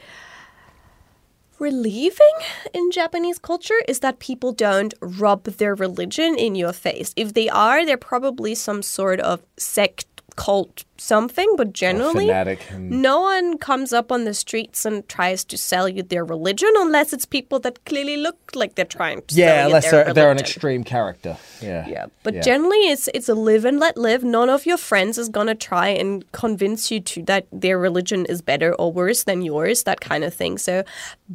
relieving 1.61 2.37
in 2.73 2.91
Japanese 2.91 3.39
culture 3.39 3.81
is 3.87 4.01
that 4.01 4.19
people 4.19 4.53
don't 4.53 4.95
rub 5.01 5.45
their 5.45 5.75
religion 5.75 6.37
in 6.37 6.55
your 6.55 6.73
face. 6.73 7.13
If 7.17 7.35
they 7.35 7.49
are, 7.49 7.85
they're 7.85 7.97
probably 7.97 8.55
some 8.55 8.83
sort 8.83 9.21
of 9.21 9.43
sect, 9.59 10.07
cult, 10.37 10.85
something, 10.97 11.55
but 11.57 11.73
generally 11.73 12.27
fanatic 12.27 12.61
and- 12.71 12.91
no 13.03 13.21
one 13.21 13.59
comes 13.59 13.93
up 13.93 14.11
on 14.13 14.25
the 14.25 14.35
streets 14.35 14.85
and 14.85 15.09
tries 15.09 15.45
to 15.45 15.57
sell 15.57 15.89
you 15.89 16.03
their 16.03 16.25
religion 16.25 16.69
unless 16.77 17.13
it's 17.13 17.25
people 17.27 17.59
that 17.61 17.85
clearly 17.85 18.17
look 18.17 18.37
like 18.55 18.75
they're 18.75 18.85
trying 18.85 19.23
to 19.23 19.35
yeah, 19.35 19.47
sell 19.47 19.57
you 19.59 19.67
unless 19.67 19.91
they're, 19.91 20.15
they're 20.15 20.31
an 20.31 20.39
extreme 20.39 20.85
character. 20.85 21.37
Yeah. 21.61 21.87
Yeah, 21.89 22.07
but 22.23 22.35
Yeah. 22.35 22.41
generally 22.43 22.89
it's 22.91 23.09
it's 23.15 23.29
a 23.29 23.35
live 23.35 23.65
and 23.65 23.79
let 23.81 23.97
live. 23.97 24.23
None 24.25 24.49
of 24.49 24.67
your 24.67 24.79
friends 24.79 25.19
is 25.19 25.29
gonna 25.29 25.55
try 25.55 25.89
and 25.89 26.31
convince 26.33 26.91
you 26.91 27.01
to 27.01 27.23
that 27.25 27.47
their 27.53 27.79
religion 27.79 28.27
is 28.27 28.43
better 28.43 28.75
or 28.75 28.93
worse 28.93 29.25
than 29.25 29.43
yours, 29.43 29.85
that 29.85 30.01
kind 30.01 30.25
of 30.25 30.35
thing. 30.35 30.59
So, 30.59 30.85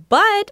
but 0.10 0.52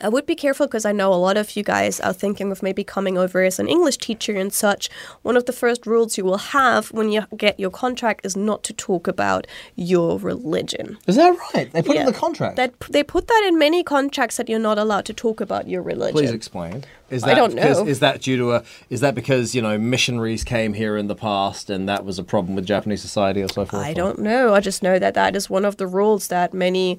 I 0.00 0.08
would 0.08 0.26
be 0.26 0.34
careful 0.34 0.66
because 0.66 0.84
I 0.84 0.92
know 0.92 1.12
a 1.12 1.16
lot 1.16 1.36
of 1.36 1.56
you 1.56 1.62
guys 1.62 2.00
are 2.00 2.12
thinking 2.12 2.50
of 2.50 2.62
maybe 2.62 2.82
coming 2.84 3.18
over 3.18 3.42
as 3.42 3.58
an 3.58 3.68
English 3.68 3.98
teacher 3.98 4.34
and 4.34 4.52
such. 4.52 4.88
One 5.22 5.36
of 5.36 5.44
the 5.44 5.52
first 5.52 5.86
rules 5.86 6.16
you 6.16 6.24
will 6.24 6.38
have 6.38 6.90
when 6.92 7.10
you 7.12 7.26
get 7.36 7.60
your 7.60 7.70
contract 7.70 8.24
is 8.24 8.36
not 8.36 8.62
to 8.64 8.72
talk 8.72 9.06
about 9.06 9.46
your 9.76 10.18
religion. 10.18 10.98
Is 11.06 11.16
that 11.16 11.36
right? 11.54 11.70
They 11.72 11.82
put 11.82 11.96
it 11.96 12.00
in 12.00 12.06
the 12.06 12.12
contract. 12.12 12.56
That 12.56 12.78
they 12.88 13.02
put 13.02 13.28
that 13.28 13.44
in 13.46 13.58
many 13.58 13.82
contracts 13.82 14.36
that 14.38 14.48
you're 14.48 14.58
not 14.58 14.78
allowed 14.78 15.04
to 15.06 15.12
talk 15.12 15.40
about 15.40 15.68
your 15.68 15.82
religion. 15.82 16.14
Please 16.14 16.30
explain. 16.30 16.84
Is 17.10 17.24
I 17.24 17.28
that 17.28 17.34
don't 17.34 17.54
because, 17.54 17.78
know. 17.78 17.86
Is 17.86 18.00
that 18.00 18.22
due 18.22 18.36
to 18.36 18.52
a? 18.52 18.64
Is 18.88 19.00
that 19.00 19.14
because 19.14 19.54
you 19.54 19.60
know 19.60 19.76
missionaries 19.78 20.44
came 20.44 20.74
here 20.74 20.96
in 20.96 21.08
the 21.08 21.16
past 21.16 21.68
and 21.68 21.88
that 21.88 22.04
was 22.04 22.18
a 22.18 22.24
problem 22.24 22.54
with 22.54 22.64
Japanese 22.64 23.02
society 23.02 23.42
or 23.42 23.48
so 23.48 23.64
forth? 23.64 23.82
I 23.82 23.92
don't 23.92 24.20
know. 24.20 24.54
I 24.54 24.60
just 24.60 24.82
know 24.82 24.98
that 24.98 25.14
that 25.14 25.34
is 25.34 25.50
one 25.50 25.64
of 25.64 25.76
the 25.76 25.86
rules 25.86 26.28
that 26.28 26.54
many 26.54 26.98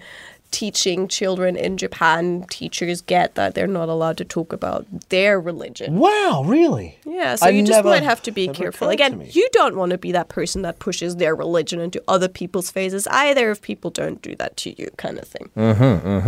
teaching 0.52 1.08
children 1.08 1.56
in 1.56 1.78
Japan 1.78 2.46
teachers 2.50 3.02
get 3.02 3.36
that 3.36 3.56
they're 3.56 3.68
not 3.68 3.90
allowed 3.90 4.18
to 4.18 4.26
talk 4.26 4.54
about 4.54 4.86
their 5.10 5.40
religion. 5.40 5.98
Wow, 5.98 6.44
really? 6.46 6.98
Yeah, 7.06 7.36
so 7.36 7.48
I 7.48 7.50
you 7.50 7.62
just 7.62 7.72
never- 7.72 7.90
might 7.90 8.04
have 8.04 8.22
to 8.24 8.32
be 8.32 8.48
careful. 8.50 8.90
Again, 8.90 9.26
you 9.32 9.48
don't 9.54 9.76
want 9.76 9.92
to 9.92 9.98
be 9.98 10.12
that 10.12 10.28
person 10.30 10.62
that 10.64 10.80
pushes 10.80 11.16
their 11.16 11.36
religion 11.36 11.80
into 11.80 12.04
other 12.08 12.28
people's 12.28 12.70
faces 12.70 13.08
either 13.08 13.50
if 13.50 13.62
people 13.62 13.90
don't 13.90 14.22
do 14.22 14.36
that 14.36 14.58
to 14.58 14.80
you, 14.82 14.90
kind 14.98 15.18
of 15.18 15.28
thing. 15.28 15.50
Mm 15.56 15.76
hmm, 15.78 16.08
mm 16.08 16.22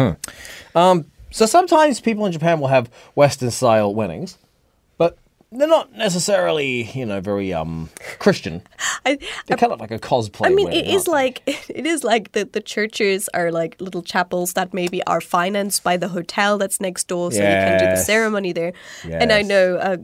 hmm. 0.74 0.78
Um, 0.78 1.06
so 1.32 1.46
sometimes 1.46 2.00
people 2.00 2.26
in 2.26 2.32
Japan 2.32 2.60
will 2.60 2.68
have 2.68 2.90
Western 3.16 3.52
style 3.52 3.94
weddings, 3.94 4.38
but 4.38 4.43
they're 5.60 5.68
not 5.68 5.94
necessarily, 5.94 6.84
you 6.94 7.06
know, 7.06 7.22
very 7.22 7.54
um 7.54 7.90
Christian. 8.20 8.62
I, 9.06 9.18
They're 9.48 9.58
kind 9.58 9.74
of 9.74 9.80
like 9.80 9.92
a 9.92 10.00
cosplay. 10.00 10.48
I 10.48 10.50
mean, 10.50 10.66
wedding, 10.66 10.86
it 10.86 10.94
is 10.94 11.08
like 11.08 11.42
it 11.46 11.86
is 11.86 12.04
like 12.04 12.32
the, 12.32 12.46
the 12.46 12.62
churches 12.62 13.30
are 13.34 13.52
like 13.52 13.80
little 13.80 14.02
chapels 14.02 14.54
that 14.54 14.74
maybe 14.74 15.04
are 15.06 15.22
financed 15.22 15.84
by 15.84 15.98
the 15.98 16.10
hotel 16.10 16.58
that's 16.58 16.80
next 16.80 17.08
door, 17.08 17.32
so 17.32 17.40
you 17.40 17.44
can 17.44 17.80
do 17.80 17.86
the 17.86 17.98
ceremony 17.98 18.52
there. 18.54 18.74
And 19.04 19.32
I 19.32 19.42
know 19.42 19.78
uh, 19.78 19.98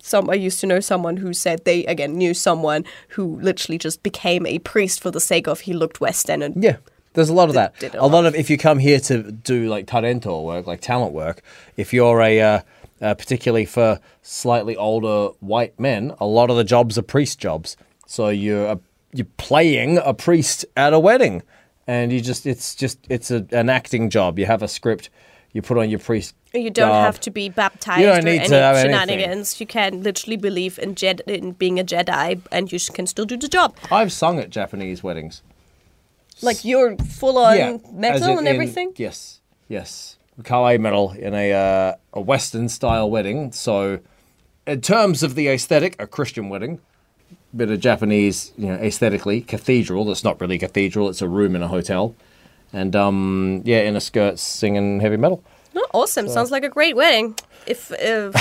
some 0.00 0.30
I 0.30 0.34
used 0.34 0.60
to 0.60 0.66
know 0.66 0.80
someone 0.80 1.16
who 1.16 1.32
said 1.32 1.64
they 1.64 1.84
again 1.86 2.16
knew 2.16 2.34
someone 2.34 2.84
who 3.10 3.40
literally 3.40 3.78
just 3.78 4.02
became 4.02 4.46
a 4.46 4.58
priest 4.60 5.02
for 5.02 5.10
the 5.10 5.20
sake 5.20 5.46
of 5.46 5.60
he 5.60 5.72
looked 5.72 6.00
Western 6.00 6.42
and 6.42 6.62
Yeah. 6.62 6.76
There's 7.14 7.28
a 7.28 7.32
lot 7.32 7.48
of 7.48 7.54
that. 7.54 7.74
A 7.94 8.08
lot 8.08 8.26
of 8.26 8.34
if 8.34 8.50
you 8.50 8.58
come 8.58 8.80
here 8.80 8.98
to 8.98 9.30
do 9.30 9.68
like 9.68 9.86
talento 9.86 10.42
work, 10.42 10.66
like 10.66 10.80
talent 10.80 11.12
work, 11.12 11.42
if 11.76 11.92
you're 11.92 12.20
a 12.20 12.40
uh, 12.40 12.60
uh, 13.04 13.14
particularly 13.14 13.66
for 13.66 14.00
slightly 14.22 14.74
older 14.76 15.34
white 15.40 15.78
men, 15.78 16.12
a 16.18 16.26
lot 16.26 16.50
of 16.50 16.56
the 16.56 16.64
jobs 16.64 16.96
are 16.98 17.02
priest 17.02 17.38
jobs. 17.38 17.76
So 18.06 18.28
you're 18.30 18.66
a, 18.66 18.80
you're 19.12 19.26
playing 19.36 19.98
a 19.98 20.14
priest 20.14 20.64
at 20.76 20.92
a 20.92 20.98
wedding, 20.98 21.42
and 21.86 22.12
you 22.12 22.20
just 22.20 22.46
it's 22.46 22.74
just 22.74 22.98
it's 23.08 23.30
a, 23.30 23.46
an 23.52 23.68
acting 23.68 24.10
job. 24.10 24.38
You 24.38 24.46
have 24.46 24.62
a 24.62 24.68
script, 24.68 25.10
you 25.52 25.62
put 25.62 25.78
on 25.78 25.90
your 25.90 26.00
priest. 26.00 26.34
You 26.54 26.70
don't 26.70 26.88
garb. 26.88 27.04
have 27.06 27.20
to 27.20 27.30
be 27.30 27.48
baptized 27.48 28.00
You 28.00 28.06
don't 28.06 28.18
or 28.18 28.22
need 28.22 28.38
any 28.40 28.48
to 28.48 28.54
have 28.54 28.76
anything. 28.76 28.92
shenanigans. 29.00 29.60
You 29.60 29.66
can 29.66 30.02
literally 30.04 30.36
believe 30.36 30.78
in, 30.78 30.94
Jed- 30.94 31.22
in 31.26 31.50
being 31.52 31.80
a 31.80 31.84
Jedi, 31.84 32.40
and 32.52 32.70
you 32.72 32.78
can 32.92 33.06
still 33.08 33.24
do 33.26 33.36
the 33.36 33.48
job. 33.48 33.76
I've 33.90 34.12
sung 34.12 34.38
at 34.38 34.50
Japanese 34.50 35.02
weddings. 35.02 35.42
Like 36.42 36.64
you're 36.64 36.96
full 36.96 37.38
on 37.38 37.56
as 37.58 37.80
metal 37.92 38.32
in- 38.32 38.38
and 38.38 38.48
in- 38.48 38.54
everything. 38.54 38.92
yes, 38.96 39.40
yes. 39.68 40.16
Kawaii 40.42 40.80
metal 40.80 41.12
in 41.12 41.34
a 41.34 41.52
uh, 41.52 41.94
a 42.12 42.20
Western 42.20 42.68
style 42.68 43.10
wedding. 43.10 43.52
So, 43.52 44.00
in 44.66 44.80
terms 44.80 45.22
of 45.22 45.34
the 45.34 45.48
aesthetic, 45.48 45.96
a 45.98 46.06
Christian 46.06 46.48
wedding. 46.48 46.80
bit 47.56 47.70
of 47.70 47.78
Japanese, 47.78 48.52
you 48.58 48.66
know, 48.66 48.74
aesthetically 48.74 49.40
cathedral. 49.40 50.04
That's 50.04 50.24
not 50.24 50.40
really 50.40 50.56
a 50.56 50.58
cathedral; 50.58 51.08
it's 51.08 51.22
a 51.22 51.28
room 51.28 51.54
in 51.54 51.62
a 51.62 51.68
hotel, 51.68 52.14
and 52.72 52.96
um, 52.96 53.62
yeah, 53.64 53.82
in 53.82 53.94
a 53.94 54.00
skirt, 54.00 54.38
singing 54.38 55.00
heavy 55.00 55.16
metal. 55.16 55.42
Oh, 55.76 55.86
awesome. 55.92 56.28
Sounds 56.28 56.50
like 56.50 56.64
a 56.64 56.68
great 56.68 56.96
wedding. 56.96 57.36
If, 57.66 57.90
if 57.98 58.34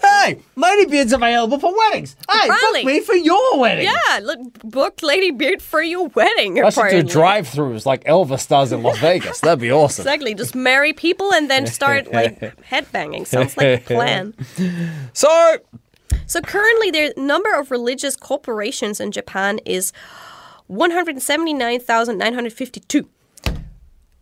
Hey, 0.00 0.38
Ladybeard's 0.56 1.12
available 1.12 1.58
for 1.58 1.76
weddings. 1.76 2.16
Oh, 2.28 2.38
hey, 2.38 2.48
Riley. 2.48 2.82
book 2.82 2.86
me 2.92 3.00
for 3.00 3.14
your 3.14 3.58
wedding. 3.60 3.84
yeah, 3.84 4.20
look, 4.22 4.38
book 4.64 4.96
Ladybeard 4.98 5.60
for 5.60 5.82
your 5.82 6.08
wedding. 6.08 6.62
I 6.62 6.70
should 6.70 6.74
do 6.74 6.80
apparently. 6.86 7.12
drive-throughs 7.12 7.86
like 7.86 8.04
Elvis 8.04 8.48
does 8.48 8.72
in 8.72 8.82
Las 8.82 8.98
Vegas. 9.00 9.40
That'd 9.40 9.60
be 9.60 9.70
awesome. 9.70 10.02
Exactly. 10.02 10.34
Just 10.34 10.54
marry 10.54 10.92
people 10.92 11.32
and 11.32 11.50
then 11.50 11.66
start 11.66 12.10
like 12.12 12.40
headbanging. 12.70 13.26
Sounds 13.26 13.56
like 13.56 13.82
a 13.82 13.84
plan. 13.94 14.34
So, 15.12 15.58
So 16.26 16.40
currently, 16.40 16.90
the 16.90 17.12
number 17.16 17.50
of 17.52 17.70
religious 17.70 18.16
corporations 18.16 18.98
in 19.00 19.10
Japan 19.12 19.58
is 19.66 19.92
179,952, 20.68 23.08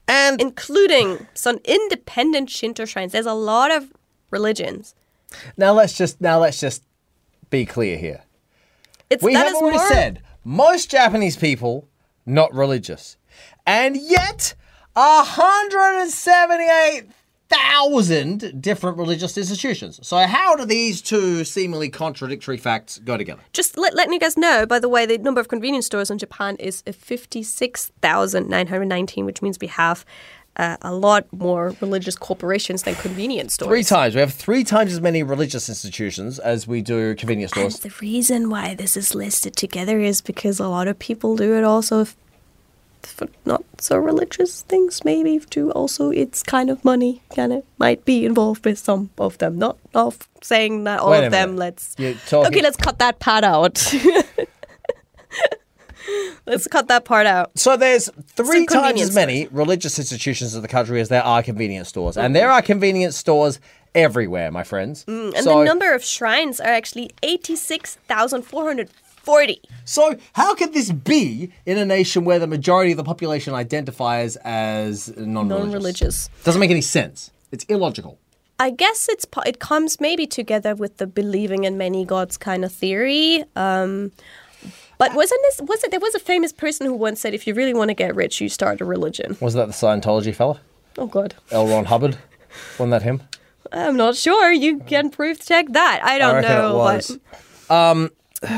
and 0.09 0.41
including 0.41 1.27
some 1.35 1.61
independent 1.65 2.51
Shinto 2.51 2.85
shrines. 2.87 3.13
There's 3.13 3.27
a 3.27 3.35
lot 3.35 3.71
of 3.71 3.93
religions. 4.31 4.95
now 5.57 5.73
let's 5.73 5.97
just 5.97 6.21
now 6.21 6.39
let's 6.39 6.59
just 6.59 6.83
be 7.51 7.65
clear 7.67 7.97
here. 7.99 8.23
It's 9.11 9.23
We 9.23 9.35
have 9.35 9.55
already 9.55 9.77
more, 9.77 9.89
said 9.89 10.23
most 10.45 10.91
Japanese 10.91 11.37
people 11.37 11.89
not 12.27 12.53
religious, 12.53 13.17
and 13.67 13.97
yet 13.97 14.55
hundred 14.97 16.03
and 16.03 16.11
seventy-eight 16.11 17.05
thousand 17.49 18.61
different 18.61 18.99
religious 18.99 19.37
institutions. 19.39 19.99
So 20.07 20.19
how 20.27 20.55
do 20.57 20.65
these 20.65 21.01
two 21.03 21.45
seemingly 21.45 21.89
contradictory 21.89 22.57
facts 22.59 22.99
go 22.99 23.17
together? 23.17 23.41
Just 23.53 23.79
let, 23.79 23.95
letting 23.95 24.13
you 24.13 24.21
guys 24.21 24.37
know, 24.37 24.67
by 24.67 24.79
the 24.79 24.89
way, 24.89 25.07
the 25.07 25.19
number 25.19 25.41
of 25.41 25.49
convenience 25.49 25.87
stores 25.87 26.11
in 26.11 26.19
Japan 26.19 26.57
is 26.57 26.83
56,919, 26.83 29.25
which 29.27 29.43
means 29.43 29.59
we 29.61 29.67
have 29.69 30.05
uh, 30.57 30.77
a 30.83 30.93
lot 30.93 31.27
more 31.33 31.75
religious 31.81 32.17
corporations 32.17 32.83
than 32.83 32.95
convenience 32.97 33.55
stores. 33.55 33.69
Three 33.69 33.85
times. 33.85 34.15
We 34.15 34.21
have 34.21 34.35
three 34.35 34.65
times 34.65 34.93
as 34.93 35.01
many 35.01 35.23
religious 35.23 35.69
institutions 35.69 36.39
as 36.41 36.67
we 36.67 36.83
do 36.83 37.15
convenience 37.15 37.53
And 37.53 37.73
stores. 37.73 37.95
the 37.95 37.99
reason 38.05 38.51
why 38.51 38.75
this 38.75 38.97
is 38.97 39.15
listed 39.15 39.55
together 39.55 40.01
is 40.01 40.21
because 40.21 40.59
a 40.59 40.67
lot 40.69 40.89
of 40.89 40.99
people 40.99 41.37
do 41.37 41.55
it 41.57 41.63
also 41.65 42.07
for 43.09 43.29
not 43.45 43.65
so 43.79 43.97
religious 43.97 44.63
things, 44.63 45.05
maybe 45.05 45.39
too. 45.39 45.71
Also, 45.73 46.11
it's 46.11 46.43
kind 46.43 46.71
of 46.71 46.85
money, 46.85 47.23
kind 47.35 47.53
of 47.53 47.65
might 47.79 48.05
be 48.05 48.25
involved 48.25 48.65
with 48.65 48.79
some 48.79 49.11
of 49.19 49.39
them. 49.39 49.59
Not 49.59 49.79
of 49.95 50.29
saying 50.43 50.85
that 50.85 51.01
all 51.01 51.11
Wait 51.11 51.25
of 51.25 51.33
them. 51.33 51.57
Let's 51.57 51.97
okay. 51.99 52.63
Let's 52.63 52.77
cut 52.77 52.99
that 52.99 53.19
part 53.19 53.45
out. 53.45 53.95
let's 56.47 56.67
cut 56.67 56.89
that 56.89 57.05
part 57.05 57.27
out. 57.27 57.51
So 57.57 57.77
there's 57.77 58.11
three 58.35 58.67
times 58.67 59.01
as 59.01 59.15
many 59.15 59.47
religious 59.49 59.99
institutions 59.99 60.55
in 60.55 60.63
the 60.63 60.69
country 60.69 61.01
as 61.01 61.09
there 61.09 61.23
are 61.23 61.43
convenience 61.43 61.89
stores, 61.89 62.17
and 62.17 62.33
mm. 62.33 62.39
there 62.39 62.51
are 62.51 62.63
convenience 62.63 63.17
stores 63.17 63.61
everywhere, 63.95 64.51
my 64.51 64.65
friends. 64.65 65.05
Mm, 65.07 65.35
and 65.35 65.45
so, 65.45 65.59
the 65.59 65.65
number 65.65 65.95
of 65.95 66.05
shrines 66.05 66.61
are 66.61 66.69
actually 66.69 67.11
eighty-six 67.23 67.97
thousand 68.09 68.43
four 68.43 68.65
hundred 68.65 68.91
forty. 69.31 69.61
so 69.85 70.03
how 70.41 70.51
could 70.59 70.73
this 70.73 70.89
be 70.93 71.51
in 71.71 71.77
a 71.79 71.87
nation 71.97 72.25
where 72.29 72.39
the 72.45 72.47
majority 72.57 72.91
of 72.95 72.99
the 73.03 73.09
population 73.13 73.53
identifies 73.65 74.37
as 74.45 75.09
non-religious? 75.17 75.65
Non-religious. 75.65 76.17
Doesn't 76.45 76.61
make 76.61 76.71
any 76.79 76.87
sense. 76.99 77.31
It's 77.53 77.65
illogical. 77.75 78.19
I 78.61 78.71
guess 78.71 79.09
it's 79.09 79.27
it 79.47 79.59
comes 79.61 80.01
maybe 80.01 80.27
together 80.27 80.75
with 80.75 80.97
the 80.97 81.07
believing 81.07 81.63
in 81.69 81.79
many 81.79 82.05
gods 82.05 82.37
kind 82.37 82.65
of 82.65 82.73
theory. 82.73 83.45
Um, 83.55 84.11
but 84.99 85.15
wasn't 85.15 85.41
this 85.47 85.61
was 85.63 85.85
it? 85.85 85.91
There 85.93 86.01
was 86.01 86.15
a 86.17 86.25
famous 86.33 86.53
person 86.53 86.87
who 86.87 86.95
once 86.95 87.21
said, 87.21 87.35
"If 87.35 87.47
you 87.47 87.55
really 87.55 87.75
want 87.75 87.89
to 87.91 87.95
get 87.95 88.17
rich, 88.17 88.41
you 88.41 88.49
start 88.49 88.81
a 88.81 88.85
religion." 88.85 89.37
Was 89.41 89.55
that 89.55 89.67
the 89.67 89.73
Scientology 89.73 90.35
fella? 90.35 90.61
Oh 90.97 91.07
God, 91.07 91.37
L. 91.53 91.69
Ron 91.69 91.85
Hubbard? 91.85 92.19
Wasn't 92.79 92.91
that 92.91 93.03
him? 93.03 93.23
I'm 93.71 93.97
not 93.97 94.17
sure. 94.17 94.53
You 94.53 94.81
can 94.81 95.11
proof 95.11 95.47
check 95.47 95.67
that. 95.73 96.01
I 96.03 96.19
don't 96.19 96.39
it 96.45 96.49
know. 96.49 96.77
was. 96.79 97.19
But, 97.69 98.13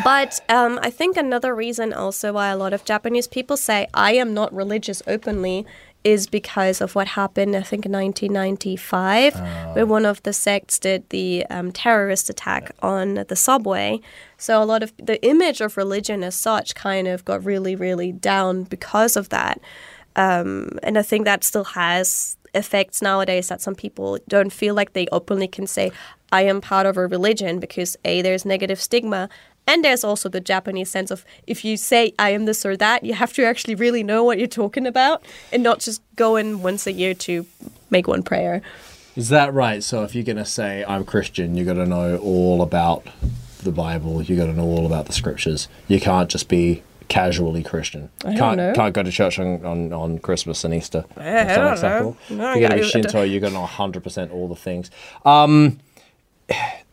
but 0.04 0.40
um, 0.48 0.78
I 0.82 0.90
think 0.90 1.16
another 1.16 1.54
reason 1.54 1.92
also 1.92 2.34
why 2.34 2.48
a 2.48 2.56
lot 2.56 2.72
of 2.72 2.84
Japanese 2.84 3.26
people 3.26 3.56
say 3.56 3.86
I 3.94 4.12
am 4.12 4.34
not 4.34 4.52
religious 4.52 5.02
openly 5.06 5.66
is 6.02 6.26
because 6.26 6.80
of 6.80 6.94
what 6.94 7.08
happened, 7.08 7.54
I 7.54 7.62
think, 7.62 7.84
in 7.84 7.92
1995, 7.92 9.74
where 9.74 9.84
one 9.84 10.06
of 10.06 10.22
the 10.22 10.32
sects 10.32 10.78
did 10.78 11.08
the 11.10 11.44
um, 11.50 11.72
terrorist 11.72 12.30
attack 12.30 12.72
on 12.82 13.24
the 13.28 13.36
subway. 13.36 14.00
So 14.38 14.62
a 14.62 14.64
lot 14.64 14.82
of 14.82 14.92
the 14.96 15.22
image 15.24 15.60
of 15.60 15.76
religion 15.76 16.24
as 16.24 16.34
such 16.34 16.74
kind 16.74 17.06
of 17.06 17.24
got 17.24 17.44
really, 17.44 17.76
really 17.76 18.12
down 18.12 18.64
because 18.64 19.16
of 19.16 19.28
that. 19.28 19.60
Um, 20.16 20.78
and 20.82 20.98
I 20.98 21.02
think 21.02 21.26
that 21.26 21.44
still 21.44 21.64
has 21.64 22.36
effects 22.54 23.00
nowadays 23.00 23.48
that 23.48 23.60
some 23.60 23.74
people 23.74 24.18
don't 24.26 24.52
feel 24.52 24.74
like 24.74 24.94
they 24.94 25.06
openly 25.12 25.46
can 25.48 25.66
say, 25.66 25.92
I 26.32 26.42
am 26.42 26.60
part 26.60 26.86
of 26.86 26.96
a 26.96 27.06
religion 27.06 27.58
because 27.58 27.96
A, 28.04 28.22
there's 28.22 28.44
negative 28.44 28.80
stigma. 28.80 29.28
And 29.70 29.84
there's 29.84 30.02
also 30.02 30.28
the 30.28 30.40
Japanese 30.40 30.90
sense 30.90 31.12
of 31.12 31.24
if 31.46 31.64
you 31.64 31.76
say 31.76 32.12
I 32.18 32.30
am 32.30 32.44
this 32.44 32.66
or 32.66 32.76
that, 32.76 33.04
you 33.04 33.14
have 33.14 33.32
to 33.34 33.44
actually 33.44 33.76
really 33.76 34.02
know 34.02 34.24
what 34.24 34.36
you're 34.36 34.48
talking 34.48 34.84
about 34.84 35.22
and 35.52 35.62
not 35.62 35.78
just 35.78 36.02
go 36.16 36.34
in 36.34 36.60
once 36.60 36.88
a 36.88 36.92
year 36.92 37.14
to 37.14 37.46
make 37.88 38.08
one 38.08 38.24
prayer. 38.24 38.62
Is 39.14 39.28
that 39.28 39.54
right? 39.54 39.80
So 39.84 40.02
if 40.02 40.12
you're 40.12 40.24
going 40.24 40.38
to 40.38 40.44
say 40.44 40.84
I'm 40.88 41.04
Christian, 41.04 41.56
you 41.56 41.64
got 41.64 41.74
to 41.74 41.86
know 41.86 42.16
all 42.18 42.62
about 42.62 43.06
the 43.62 43.70
Bible. 43.70 44.20
You 44.22 44.36
got 44.36 44.46
to 44.46 44.52
know 44.54 44.64
all 44.64 44.86
about 44.86 45.06
the 45.06 45.12
scriptures. 45.12 45.68
You 45.86 46.00
can't 46.00 46.28
just 46.28 46.48
be 46.48 46.82
casually 47.08 47.62
Christian. 47.62 48.08
I 48.24 48.30
don't 48.30 48.38
can't 48.38 48.56
know. 48.56 48.72
can't 48.74 48.92
go 48.94 49.04
to 49.04 49.10
church 49.12 49.38
on, 49.38 49.64
on, 49.64 49.92
on 49.92 50.18
Christmas 50.18 50.64
and 50.64 50.74
Easter. 50.74 51.04
I 51.16 51.22
That's 51.22 51.80
don't 51.80 52.18
know. 52.30 52.36
No, 52.36 52.54
you 52.54 52.60
got 52.60 52.68
to 52.70 52.74
I- 52.74 52.80
be 52.80 52.88
Shinto. 52.88 53.22
You 53.22 53.38
got 53.38 53.48
to 53.48 53.54
know 53.54 53.60
100 53.60 54.02
percent 54.02 54.32
all 54.32 54.48
the 54.48 54.56
things. 54.56 54.90
Um, 55.24 55.78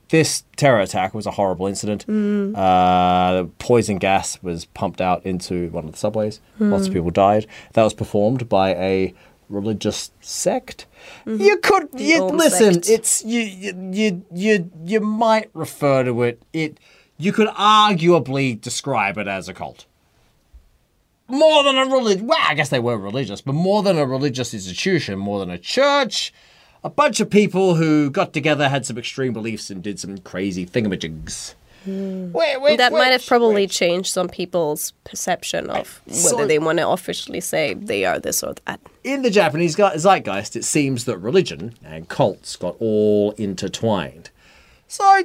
this 0.10 0.44
terror 0.56 0.80
attack 0.80 1.14
was 1.14 1.26
a 1.26 1.32
horrible 1.32 1.68
incident. 1.68 2.04
Hmm. 2.04 2.56
Uh, 2.56 3.44
poison 3.60 3.98
gas 3.98 4.42
was 4.42 4.66
pumped 4.66 5.02
out 5.02 5.26
into 5.26 5.70
one 5.70 5.86
of 5.86 5.92
the 5.92 5.98
subways. 5.98 6.40
Lots 6.60 6.86
Hmm. 6.86 6.90
of 6.90 6.94
people 6.94 7.12
died. 7.12 7.46
That 7.74 7.84
was 7.84 7.94
performed 7.94 8.48
by 8.50 8.74
a 8.76 9.14
religious 9.50 10.12
sect. 10.22 10.86
Mm-hmm. 11.26 11.42
You 11.42 11.58
could 11.58 11.88
you, 11.98 12.24
listen. 12.26 12.74
sect. 12.76 12.90
It's 12.90 13.24
you, 13.26 13.40
you 13.42 13.90
you 13.94 14.26
you 14.34 14.72
you 14.86 15.00
might 15.00 15.50
refer 15.54 16.04
to 16.04 16.24
it. 16.24 16.42
It 16.54 16.80
you 17.18 17.32
could 17.34 17.48
arguably 17.50 18.60
describe 18.60 19.18
it 19.18 19.28
as 19.28 19.48
a 19.50 19.54
cult. 19.54 19.86
More 21.30 21.64
than 21.64 21.78
a 21.78 21.86
religion. 21.86 22.28
Well, 22.28 22.38
I 22.42 22.54
guess 22.54 22.70
they 22.70 22.80
were 22.80 22.98
religious, 22.98 23.42
but 23.42 23.54
more 23.54 23.84
than 23.84 23.98
a 23.98 24.06
religious 24.06 24.54
institution, 24.54 25.20
more 25.20 25.40
than 25.40 25.50
a 25.50 25.58
church. 25.58 26.34
A 26.84 26.90
bunch 26.90 27.20
of 27.20 27.30
people 27.30 27.76
who 27.76 28.10
got 28.10 28.34
together, 28.34 28.70
had 28.70 28.86
some 28.86 28.98
extreme 28.98 29.34
beliefs, 29.34 29.70
and 29.70 29.82
did 29.84 30.00
some 30.00 30.18
crazy 30.20 30.66
thingamajigs. 30.66 31.56
Wait, 31.86 32.34
wait, 32.62 32.72
Hmm. 32.74 32.78
that 32.78 32.92
might 32.92 33.12
have 33.12 33.26
probably 33.26 33.64
which- 33.64 33.72
changed 33.78 34.12
some 34.12 34.28
people's 34.28 34.92
perception 35.06 35.70
of 35.70 36.02
whether 36.06 36.20
So- 36.20 36.46
they 36.46 36.60
want 36.60 36.80
to 36.80 36.88
officially 36.90 37.40
say 37.40 37.74
they 37.74 38.04
are 38.04 38.20
this 38.20 38.44
or 38.44 38.56
that. 38.66 38.80
in 39.06 39.22
the 39.22 39.30
Japanese 39.30 39.76
zeitgeist, 39.76 40.56
it 40.58 40.66
seems 40.66 41.06
that 41.06 41.18
religion 41.18 41.74
and 41.86 42.10
cults 42.10 42.58
got 42.58 42.76
all 42.82 43.32
intertwined. 43.38 44.30
So, 44.90 45.24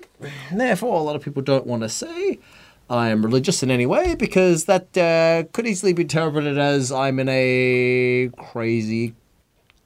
therefore, 0.53 0.99
a 1.01 1.03
lot 1.03 1.17
of 1.17 1.23
people 1.23 1.43
don't 1.43 1.67
want 1.67 1.83
to 1.83 1.89
say 1.89 2.39
I 2.89 3.09
am 3.09 3.25
religious 3.25 3.63
in 3.63 3.71
any 3.71 3.87
way 3.87 4.15
because 4.15 4.65
that 4.67 4.97
uh, 4.97 5.49
could 5.53 5.67
easily 5.67 5.93
be 5.93 6.03
interpreted 6.03 6.59
as 6.59 6.93
I'm 6.93 7.19
in 7.19 7.29
a 7.29 8.31
crazy 8.37 9.15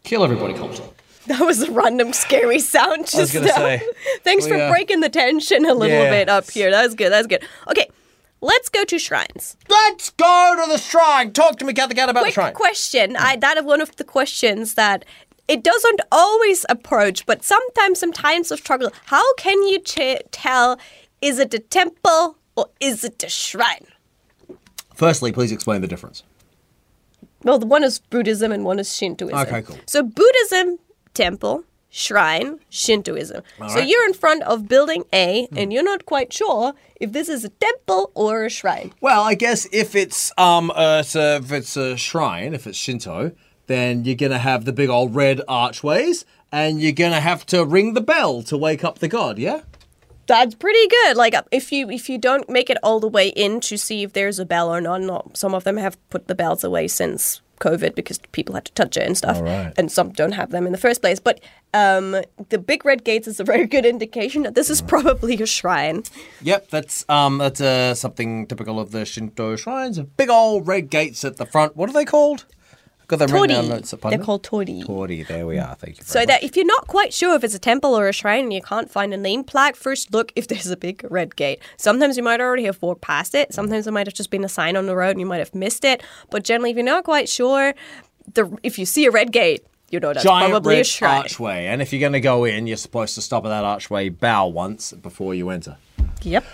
kill 0.04 0.25
everybody 0.25 0.54
cult. 0.54 0.92
That 1.38 1.40
was 1.40 1.62
a 1.62 1.71
random 1.71 2.12
scary 2.12 2.61
sound 2.61 3.06
just 3.06 3.35
I 3.35 3.40
was 3.40 3.49
now. 3.49 3.54
say, 3.56 3.83
Thanks 4.23 4.45
we, 4.45 4.50
for 4.52 4.56
uh, 4.59 4.71
breaking 4.71 5.00
the 5.00 5.09
tension 5.09 5.64
a 5.66 5.75
little 5.75 5.88
Yeah. 5.88 6.11
bit 6.11 6.28
up 6.28 6.49
here. 6.50 6.71
That 6.71 6.85
was 6.85 6.95
good. 6.95 7.11
That 7.11 7.18
was 7.18 7.26
good. 7.26 7.42
Okay, 7.68 7.88
let's 8.40 8.68
go 8.68 8.85
to 8.85 8.99
shrines. 8.99 9.56
Let's 9.68 10.11
go 10.11 10.62
to 10.64 10.71
the 10.71 10.78
shrine. 10.78 11.33
Talk 11.33 11.59
to 11.59 11.64
me, 11.64 11.73
Cat 11.73 11.88
the 11.88 11.95
Cat, 11.95 12.09
about 12.09 12.25
the 12.26 12.30
shrine. 12.33 12.54
question. 12.54 13.16
I 13.16 13.37
that 13.37 13.56
is 13.59 13.64
one 13.64 13.80
of 13.80 13.95
the 13.97 14.04
questions 14.04 14.75
that 14.75 15.04
it 15.49 15.62
doesn't 15.62 16.00
always 16.11 16.64
approach, 16.68 17.25
but 17.26 17.42
sometimes, 17.45 17.99
sometimes 18.00 18.50
of 18.50 18.59
struggle. 18.61 18.90
How 19.06 19.35
can 19.35 19.62
you 19.64 19.78
ch- 19.80 20.23
tell 20.33 20.78
is 21.23 21.38
it 21.38 21.54
a 21.54 21.59
temple 21.59 22.37
or 22.56 22.68
is 22.80 23.04
it 23.04 23.23
a 23.25 23.28
shrine? 23.28 23.87
Firstly, 24.95 25.30
please 25.33 25.52
explain 25.52 25.80
the 25.83 25.87
difference. 25.88 26.23
Well, 27.42 27.59
the 27.59 27.66
one 27.66 27.85
is 27.85 27.99
Buddhism 27.99 28.50
and 28.50 28.64
one 28.64 28.78
is 28.78 28.88
Shintoism. 28.97 29.38
Okay, 29.38 29.62
cool. 29.62 29.76
So 29.87 30.02
Buddhism, 30.02 30.78
temple, 31.16 31.64
shrine, 31.90 32.61
Shintoism. 32.68 33.42
so 33.58 33.64
right. 33.64 33.88
You're 33.88 34.06
in 34.06 34.12
front 34.12 34.42
of 34.42 34.68
building 34.68 35.04
A, 35.12 35.49
and 35.56 35.73
you're 35.73 35.82
not 35.82 36.06
quite 36.06 36.32
sure 36.32 36.75
if 37.00 37.12
this 37.12 37.28
is 37.28 37.44
a 37.44 37.49
temple 37.49 38.11
or 38.14 38.44
a 38.44 38.50
shrine. 38.50 38.92
Well, 39.00 39.23
I 39.23 39.35
guess 39.35 39.66
if 39.73 39.94
it's 39.94 40.30
um 40.38 40.70
uh, 40.75 41.02
if 41.06 41.52
it's 41.52 41.76
a 41.76 41.96
shrine, 41.96 42.54
if 42.54 42.66
it's 42.66 42.78
Shinto, 42.78 43.32
then 43.66 44.04
you're 44.04 44.14
gonna 44.14 44.38
have 44.38 44.64
the 44.64 44.73
big 44.73 44.90
old 44.90 45.14
red 45.14 45.40
archways, 45.49 46.25
and 46.52 46.80
you're 46.80 46.92
gonna 46.92 47.20
have 47.20 47.46
to 47.46 47.64
ring 47.64 47.94
the 47.94 48.00
bell 48.00 48.42
to 48.44 48.56
wake 48.56 48.85
up 48.85 48.99
the 48.99 49.08
god. 49.08 49.38
Yeah. 49.38 49.62
That's 50.26 50.56
pretty 50.56 50.88
good. 50.88 51.16
Like 51.16 51.35
uh, 51.35 51.42
if 51.52 51.73
you 51.73 51.88
if 51.88 52.08
you 52.08 52.18
don't 52.18 52.49
make 52.50 52.68
it 52.68 52.78
all 52.82 53.00
the 53.00 53.08
way 53.08 53.28
in 53.28 53.61
to 53.61 53.78
see 53.78 54.02
if 54.02 54.12
there's 54.12 54.38
a 54.38 54.44
bell 54.44 54.68
or 54.75 54.80
not, 54.80 55.00
not 55.00 55.37
some 55.37 55.54
of 55.54 55.64
them 55.64 55.76
have 55.76 55.96
put 56.11 56.26
the 56.26 56.35
bells 56.35 56.64
away 56.64 56.88
since 56.88 57.40
COVID 57.60 57.94
because 57.94 58.18
people 58.32 58.54
had 58.54 58.64
to 58.66 58.72
touch 58.72 58.96
it 58.96 59.06
and 59.06 59.16
stuff, 59.16 59.38
All 59.38 59.44
right. 59.44 59.72
and 59.76 59.90
some 59.90 60.10
don't 60.12 60.32
have 60.32 60.50
them 60.50 60.66
in 60.66 60.72
the 60.72 60.78
first 60.78 61.00
place. 61.00 61.18
But 61.20 61.40
um, 61.75 62.16
the 62.48 62.58
big 62.58 62.84
red 62.84 63.04
gates 63.04 63.26
is 63.28 63.40
a 63.40 63.44
very 63.52 63.66
good 63.66 63.84
indication 63.86 64.42
that 64.42 64.54
this 64.54 64.70
is 64.70 64.82
probably 64.82 65.40
a 65.42 65.46
shrine. 65.46 66.02
Yep, 66.42 66.70
that's 66.70 67.04
um 67.08 67.38
that's 67.38 67.60
uh, 67.60 67.94
something 67.94 68.46
typical 68.46 68.78
of 68.80 68.90
the 68.92 69.04
Shinto 69.04 69.56
shrines. 69.56 69.98
Big 70.16 70.30
old 70.30 70.66
red 70.66 70.90
gates 70.90 71.25
at 71.25 71.36
the 71.36 71.46
front. 71.46 71.76
What 71.76 71.88
are 71.90 71.92
they 71.92 72.04
called? 72.04 72.44
I've 73.06 73.20
got 73.20 73.28
them 73.28 73.34
written 73.34 73.48
down 73.50 73.64
Torii. 73.66 73.76
notes. 73.76 73.94
They're 74.02 74.18
called 74.18 74.42
torii. 74.42 74.82
Torii. 74.82 75.22
There 75.22 75.46
we 75.46 75.58
are. 75.58 75.76
Thank 75.76 75.98
you. 75.98 76.04
So 76.04 76.14
Very 76.14 76.26
that 76.26 76.42
if 76.42 76.56
you're 76.56 76.66
not 76.66 76.88
quite 76.88 77.14
sure 77.14 77.36
if 77.36 77.44
it's 77.44 77.54
a 77.54 77.58
temple 77.60 77.96
or 77.96 78.08
a 78.08 78.12
shrine 78.12 78.42
and 78.44 78.52
you 78.52 78.60
can't 78.60 78.90
find 78.90 79.14
a 79.14 79.16
name 79.16 79.44
plaque, 79.44 79.76
first 79.76 80.12
look 80.12 80.32
if 80.34 80.48
there's 80.48 80.68
a 80.70 80.76
big 80.76 81.06
red 81.08 81.36
gate. 81.36 81.60
Sometimes 81.76 82.16
you 82.16 82.25
might 82.25 82.40
already 82.40 82.64
have 82.64 82.82
walked 82.82 83.02
past 83.02 83.36
it. 83.36 83.54
Sometimes 83.54 83.86
it 83.86 83.92
might 83.92 84.08
have 84.08 84.14
just 84.14 84.30
been 84.30 84.42
a 84.42 84.48
sign 84.48 84.76
on 84.76 84.86
the 84.86 84.96
road 84.96 85.10
and 85.10 85.20
you 85.20 85.26
might 85.26 85.38
have 85.38 85.54
missed 85.54 85.84
it. 85.84 86.02
But 86.30 86.42
generally, 86.42 86.70
if 86.70 86.76
you're 86.76 86.84
not 86.84 87.04
quite 87.04 87.28
sure, 87.28 87.75
the 88.34 88.58
if 88.64 88.76
you 88.76 88.84
see 88.84 89.06
a 89.06 89.12
red 89.12 89.30
gate, 89.30 89.64
you 89.90 90.00
know 90.00 90.12
that's 90.12 90.25
Giant 90.25 90.50
probably 90.50 90.75
a 90.75 90.78
red 90.78 90.86
shrine. 90.86 91.18
archway, 91.18 91.66
and 91.66 91.80
if 91.80 91.92
you're 91.92 92.00
going 92.00 92.12
to 92.12 92.20
go 92.20 92.44
in, 92.44 92.66
you're 92.66 92.76
supposed 92.76 93.14
to 93.14 93.22
stop 93.22 93.44
at 93.44 93.50
that 93.50 93.62
archway, 93.62 94.08
bow 94.08 94.48
once 94.48 94.92
before 94.92 95.32
you 95.32 95.50
enter. 95.50 95.76
Yep. 96.22 96.44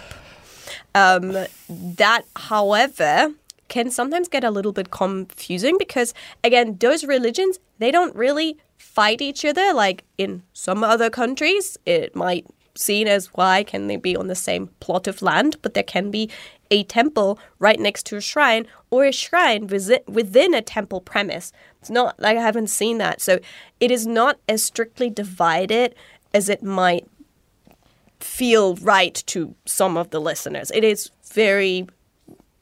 Um, 0.94 1.46
that, 1.68 2.24
however, 2.36 3.32
can 3.72 3.90
sometimes 3.90 4.28
get 4.28 4.44
a 4.44 4.50
little 4.50 4.70
bit 4.72 4.90
confusing 4.90 5.76
because, 5.78 6.12
again, 6.44 6.76
those 6.78 7.04
religions, 7.04 7.58
they 7.78 7.90
don't 7.90 8.14
really 8.14 8.58
fight 8.76 9.22
each 9.22 9.46
other 9.46 9.72
like 9.72 10.04
in 10.18 10.42
some 10.52 10.84
other 10.84 11.08
countries. 11.08 11.78
It 11.86 12.14
might 12.14 12.46
seen 12.74 13.08
as 13.08 13.26
why 13.28 13.64
can 13.64 13.86
they 13.86 13.96
be 13.96 14.14
on 14.14 14.26
the 14.28 14.34
same 14.34 14.68
plot 14.80 15.06
of 15.06 15.22
land, 15.22 15.56
but 15.62 15.72
there 15.72 15.82
can 15.82 16.10
be 16.10 16.30
a 16.70 16.84
temple 16.84 17.38
right 17.58 17.80
next 17.80 18.04
to 18.06 18.16
a 18.16 18.20
shrine 18.20 18.66
or 18.90 19.06
a 19.06 19.12
shrine 19.12 19.66
within 19.66 20.52
a 20.52 20.60
temple 20.60 21.00
premise. 21.00 21.50
It's 21.80 21.90
not 21.90 22.20
like 22.20 22.36
I 22.36 22.42
haven't 22.42 22.68
seen 22.68 22.98
that. 22.98 23.22
So 23.22 23.38
it 23.80 23.90
is 23.90 24.06
not 24.06 24.38
as 24.48 24.62
strictly 24.62 25.08
divided 25.08 25.94
as 26.34 26.50
it 26.50 26.62
might 26.62 27.06
feel 28.20 28.76
right 28.76 29.22
to 29.26 29.54
some 29.64 29.96
of 29.96 30.10
the 30.10 30.20
listeners. 30.20 30.70
It 30.74 30.84
is 30.84 31.10
very 31.32 31.86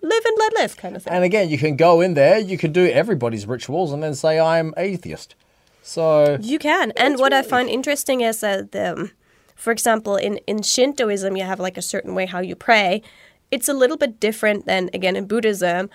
live 0.03 0.25
and 0.25 0.37
let 0.39 0.53
live 0.55 0.77
kind 0.77 0.97
of 0.97 1.03
thing. 1.03 1.13
And 1.13 1.25
again, 1.25 1.49
you 1.51 1.59
can 1.59 1.77
go 1.77 2.01
in 2.01 2.15
there, 2.15 2.39
you 2.39 2.57
can 2.59 2.73
do 2.73 2.87
everybody's 2.87 3.47
rituals, 3.47 3.93
and 3.93 4.03
then 4.03 4.15
say 4.15 4.39
I'm 4.41 4.73
atheist. 4.77 5.35
So 5.83 6.37
You 6.41 6.59
can. 6.59 6.93
And 6.97 7.19
what 7.19 7.33
I 7.33 7.43
find 7.43 7.69
interesting 7.69 8.21
is 8.21 8.41
that, 8.41 8.73
the, 8.73 9.11
for 9.57 9.71
example, 9.73 10.17
in, 10.17 10.37
in 10.47 10.63
Shintoism, 10.63 11.37
you 11.37 11.45
have 11.45 11.59
like 11.61 11.77
a 11.77 11.83
certain 11.83 12.15
way 12.15 12.27
how 12.27 12.41
you 12.41 12.55
pray. 12.55 13.03
It's 13.51 13.69
a 13.69 13.75
little 13.75 13.97
bit 13.97 14.21
different 14.21 14.67
than, 14.67 14.91
again, 14.95 15.17
in 15.17 15.27
Buddhism, 15.27 15.91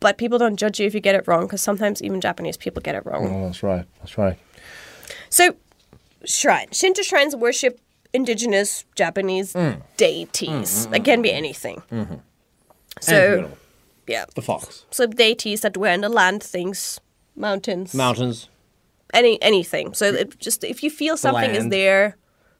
but 0.00 0.16
people 0.18 0.38
don't 0.38 0.56
judge 0.56 0.78
you 0.78 0.86
if 0.86 0.94
you 0.94 1.00
get 1.00 1.14
it 1.16 1.26
wrong 1.26 1.42
because 1.42 1.60
sometimes 1.62 2.02
even 2.02 2.20
Japanese 2.20 2.56
people 2.56 2.80
get 2.82 2.94
it 2.94 3.04
wrong. 3.04 3.26
oh, 3.26 3.46
that's 3.46 3.62
right. 3.62 3.84
That's 3.98 4.16
right. 4.16 4.38
So, 5.28 5.56
shrine. 6.24 6.68
Shinto 6.72 7.02
shrines 7.02 7.34
worship 7.34 7.80
indigenous 8.12 8.84
Japanese 8.94 9.52
Mm. 9.54 9.82
deities. 9.96 10.86
Mm, 10.86 10.90
mm, 10.90 10.96
it 10.96 11.04
can 11.04 11.18
mm, 11.20 11.22
be 11.24 11.32
anything. 11.32 11.82
And 11.90 12.20
So, 13.00 13.50
yeah. 14.06 14.24
the 14.34 14.42
fox, 14.42 14.84
So 14.90 15.06
deities 15.06 15.60
that 15.60 15.76
were 15.76 15.88
in 15.94 16.00
the 16.00 16.08
land, 16.08 16.42
things, 16.42 17.00
mountains, 17.36 17.94
mountains. 17.94 18.48
any 19.12 19.38
anything. 19.42 19.94
So 19.94 20.06
it 20.06 20.38
just 20.38 20.64
if 20.64 20.82
you 20.82 20.90
feel 20.90 21.16
something 21.16 21.54
is 21.54 21.68
there, 21.68 22.16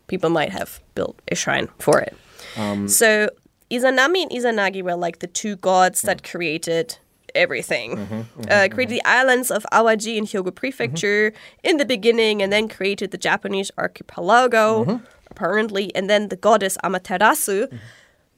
people 0.07 0.31
might 0.31 0.53
have 0.53 0.81
built 0.95 1.17
a 1.33 1.35
shrine 1.35 1.69
for 1.79 2.01
it. 2.01 2.15
Um, 2.57 2.89
so 2.89 3.29
Izanami 3.71 4.23
and 4.23 4.31
Izanagi 4.31 4.83
were 4.83 4.97
like 4.97 5.19
the 5.19 5.27
two 5.27 5.57
gods 5.57 6.03
that 6.03 6.19
Mm. 6.23 6.31
created 6.31 6.99
everything. 7.35 7.97
Mm-hmm, 7.97 8.21
uh, 8.51 8.69
created 8.73 8.95
the 8.97 9.05
islands 9.05 9.51
of 9.51 9.67
Awaji 9.73 10.17
in 10.17 10.25
Hyogo 10.25 10.55
Prefecture 10.55 11.33
in 11.63 11.77
the 11.77 11.85
beginning, 11.85 12.43
and 12.43 12.53
then 12.53 12.69
created 12.69 13.11
the 13.11 13.19
Japanese 13.19 13.71
archipelago, 13.77 14.85
Mm-hmm. 14.85 15.05
apparently, 15.31 15.95
and 15.97 16.09
then 16.09 16.29
the 16.29 16.37
goddess 16.37 16.77
Amaterasu, 16.85 17.69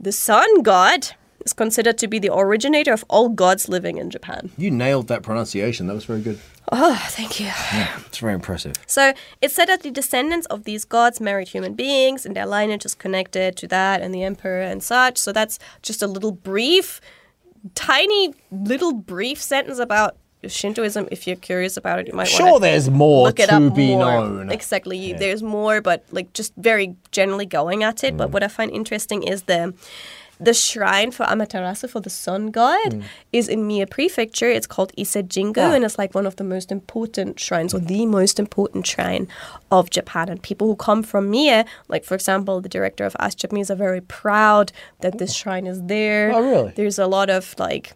the 0.01 0.13
sun 0.13 0.63
god. 0.63 1.09
Is 1.49 1.55
considered 1.55 1.97
to 1.99 2.09
be 2.09 2.19
the 2.19 2.31
originator 2.45 2.93
of 2.93 3.05
all 3.09 3.29
gods 3.31 3.69
living 3.71 3.97
in 3.97 4.11
Japan. 4.11 4.51
You 4.59 4.71
nailed 4.71 5.07
that 5.09 5.23
pronunciation. 5.23 5.87
That 5.89 5.95
was 5.95 6.05
very 6.05 6.21
good. 6.21 6.39
Oh, 6.71 6.99
thank 7.19 7.41
you. 7.41 7.47
Yeah, 7.47 7.89
It's 8.07 8.19
very 8.19 8.35
impressive. 8.35 8.75
So 8.87 9.15
it's 9.41 9.55
said 9.55 9.69
that 9.69 9.83
the 9.83 9.91
descendants 9.91 10.47
of 10.55 10.65
these 10.65 10.85
gods 10.85 11.21
married 11.29 11.49
human 11.49 11.73
beings, 11.73 12.27
and 12.27 12.37
their 12.37 12.45
lineage 12.45 12.85
is 12.85 12.95
connected 12.95 13.57
to 13.61 13.67
that 13.69 14.03
and 14.03 14.11
the 14.15 14.23
emperor 14.25 14.61
and 14.61 14.83
such. 14.83 15.17
So 15.17 15.33
that's 15.33 15.59
just 15.81 16.03
a 16.03 16.07
little 16.07 16.33
brief, 16.33 17.01
tiny, 17.75 18.35
little 18.53 18.93
brief 18.93 19.41
sentence 19.41 19.79
about 19.79 20.17
Shintoism. 20.47 21.09
If 21.11 21.27
you're 21.27 21.37
curious 21.51 21.79
about 21.79 21.99
it, 22.01 22.09
you 22.09 22.13
might 22.15 22.29
Sure, 22.29 22.47
want 22.53 22.57
to 22.57 22.69
there's 22.69 22.91
more 22.91 23.25
look 23.29 23.41
it 23.41 23.49
to 23.49 23.55
up 23.57 23.75
be 23.75 23.89
more. 23.97 24.05
known. 24.05 24.51
Exactly, 24.51 25.15
there's 25.15 25.43
more, 25.43 25.81
but 25.81 26.05
like 26.13 26.29
just 26.35 26.53
very 26.59 26.95
generally 27.11 27.47
going 27.47 27.83
at 27.83 28.05
it. 28.05 28.13
Mm. 28.15 28.19
But 28.19 28.31
what 28.33 28.43
I 28.43 28.49
find 28.49 28.71
interesting 28.71 29.23
is 29.23 29.45
the. 29.45 29.73
The 30.41 30.55
shrine 30.55 31.11
for 31.11 31.27
Amaterasu, 31.27 31.91
for 31.91 32.01
the 32.01 32.11
sun 32.11 32.47
god, 32.49 32.91
Mm. 32.95 33.03
is 33.33 33.49
in 33.49 33.67
Mie 33.67 33.85
Prefecture. 33.87 34.49
It's 34.49 34.69
called 34.69 34.93
Isejingu, 34.97 35.59
Ah. 35.59 35.75
and 35.75 35.85
it's 35.85 35.99
like 35.99 36.15
one 36.15 36.27
of 36.27 36.37
the 36.37 36.45
most 36.45 36.71
important 36.71 37.41
shrines, 37.41 37.75
or 37.75 37.81
the 37.81 38.07
most 38.07 38.39
important 38.39 38.87
shrine 38.87 39.27
of 39.71 39.91
Japan. 39.91 40.29
And 40.29 40.41
people 40.41 40.67
who 40.69 40.77
come 40.77 41.03
from 41.03 41.29
Mie, 41.31 41.65
like 41.89 42.05
for 42.05 42.15
example, 42.15 42.61
the 42.61 42.69
director 42.69 43.05
of 43.05 43.17
Ask 43.19 43.39
Japanese, 43.39 43.69
are 43.71 43.75
very 43.89 44.01
proud 44.01 44.71
that 45.01 45.19
this 45.19 45.33
shrine 45.35 45.67
is 45.67 45.83
there. 45.85 46.31
Oh, 46.33 46.41
really? 46.43 46.73
There's 46.77 46.99
a 46.99 47.07
lot 47.07 47.31
of 47.31 47.55
like 47.59 47.95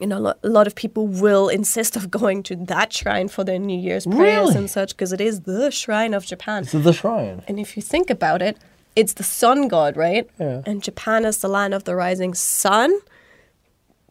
you 0.00 0.06
know, 0.08 0.34
a 0.42 0.48
lot 0.48 0.66
of 0.66 0.74
people 0.74 1.06
will 1.06 1.48
insist 1.48 1.96
of 1.96 2.10
going 2.20 2.42
to 2.42 2.56
that 2.56 2.92
shrine 2.92 3.28
for 3.28 3.44
their 3.44 3.58
New 3.58 3.78
Year's 3.78 4.04
prayers 4.06 4.48
Really? 4.48 4.56
and 4.56 4.70
such 4.70 4.90
because 4.96 5.12
it 5.12 5.20
is 5.20 5.40
the 5.42 5.70
shrine 5.70 6.12
of 6.14 6.24
Japan. 6.24 6.62
It's 6.64 6.72
the 6.72 6.92
shrine. 6.94 7.42
And 7.46 7.60
if 7.60 7.76
you 7.76 7.82
think 7.82 8.10
about 8.10 8.42
it, 8.42 8.56
it's 8.96 9.14
the 9.14 9.22
sun 9.22 9.68
god, 9.68 9.96
right? 9.96 10.28
Yeah. 10.38 10.62
And 10.66 10.82
Japan 10.82 11.24
is 11.24 11.38
the 11.38 11.48
land 11.48 11.74
of 11.74 11.84
the 11.84 11.94
rising 11.94 12.34
sun. 12.34 12.98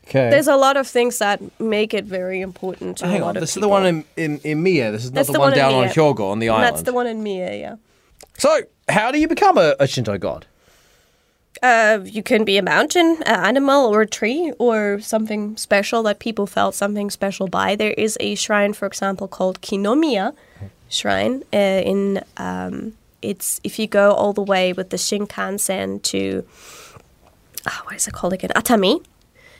Okay. 0.08 0.30
There's 0.30 0.48
a 0.48 0.58
lot 0.58 0.78
of 0.78 0.88
things 0.88 1.20
that 1.20 1.40
make 1.60 1.94
it 1.94 2.06
very 2.06 2.42
important 2.42 2.98
to 2.98 3.08
Hang 3.08 3.22
a 3.22 3.26
lot 3.26 3.30
on, 3.30 3.38
of 3.38 3.42
this 3.42 3.56
is 3.56 3.62
the 3.62 3.70
one 3.70 3.86
in, 3.86 4.04
in, 4.18 4.40
in 4.40 4.64
Mie. 4.64 4.90
This 4.92 5.06
is 5.06 5.12
not 5.12 5.16
That's 5.16 5.28
the, 5.28 5.34
the 5.34 5.40
one 5.40 5.52
one 5.52 5.58
down 5.58 5.74
on 5.74 5.86
Mie. 5.86 5.94
Hyogo 5.94 6.32
on 6.32 6.40
the 6.40 6.50
island. 6.50 6.64
That's 6.66 6.82
the 6.84 6.94
one 6.94 7.08
in 7.08 7.24
Mie, 7.24 7.60
yeah. 7.60 7.76
So, 8.38 8.62
how 8.90 9.12
do 9.12 9.20
you 9.20 9.28
become 9.28 9.58
a, 9.58 9.76
a 9.80 9.88
Shinto 9.88 10.18
god? 10.18 10.48
Uh, 11.62 12.00
you 12.04 12.24
can 12.24 12.44
be 12.44 12.58
a 12.58 12.64
mountain, 12.64 13.18
an 13.26 13.46
animal, 13.46 13.86
or 13.86 14.02
a 14.02 14.08
tree, 14.08 14.52
or 14.58 15.00
something 15.00 15.56
special 15.58 16.02
that 16.04 16.18
people 16.18 16.48
felt 16.48 16.74
something 16.74 17.12
special 17.12 17.48
by. 17.48 17.76
There 17.76 17.92
is 17.92 18.18
a 18.20 18.34
shrine, 18.36 18.74
for 18.74 18.88
example, 18.88 19.28
called 19.28 19.62
Kinomiya 19.62 20.34
Shrine. 20.90 21.44
Uh, 21.54 21.58
in 21.86 22.24
um, 22.38 22.94
it's 23.22 23.60
if 23.64 23.78
you 23.80 23.88
go 23.88 24.12
all 24.12 24.34
the 24.34 24.42
way 24.42 24.74
with 24.74 24.90
the 24.90 24.98
Shinkansen 24.98 26.02
to 26.04 26.46
ah, 27.68 27.82
what 27.86 27.96
is 27.96 28.08
it 28.08 28.14
called 28.14 28.34
again? 28.34 28.52
Atami. 28.56 29.04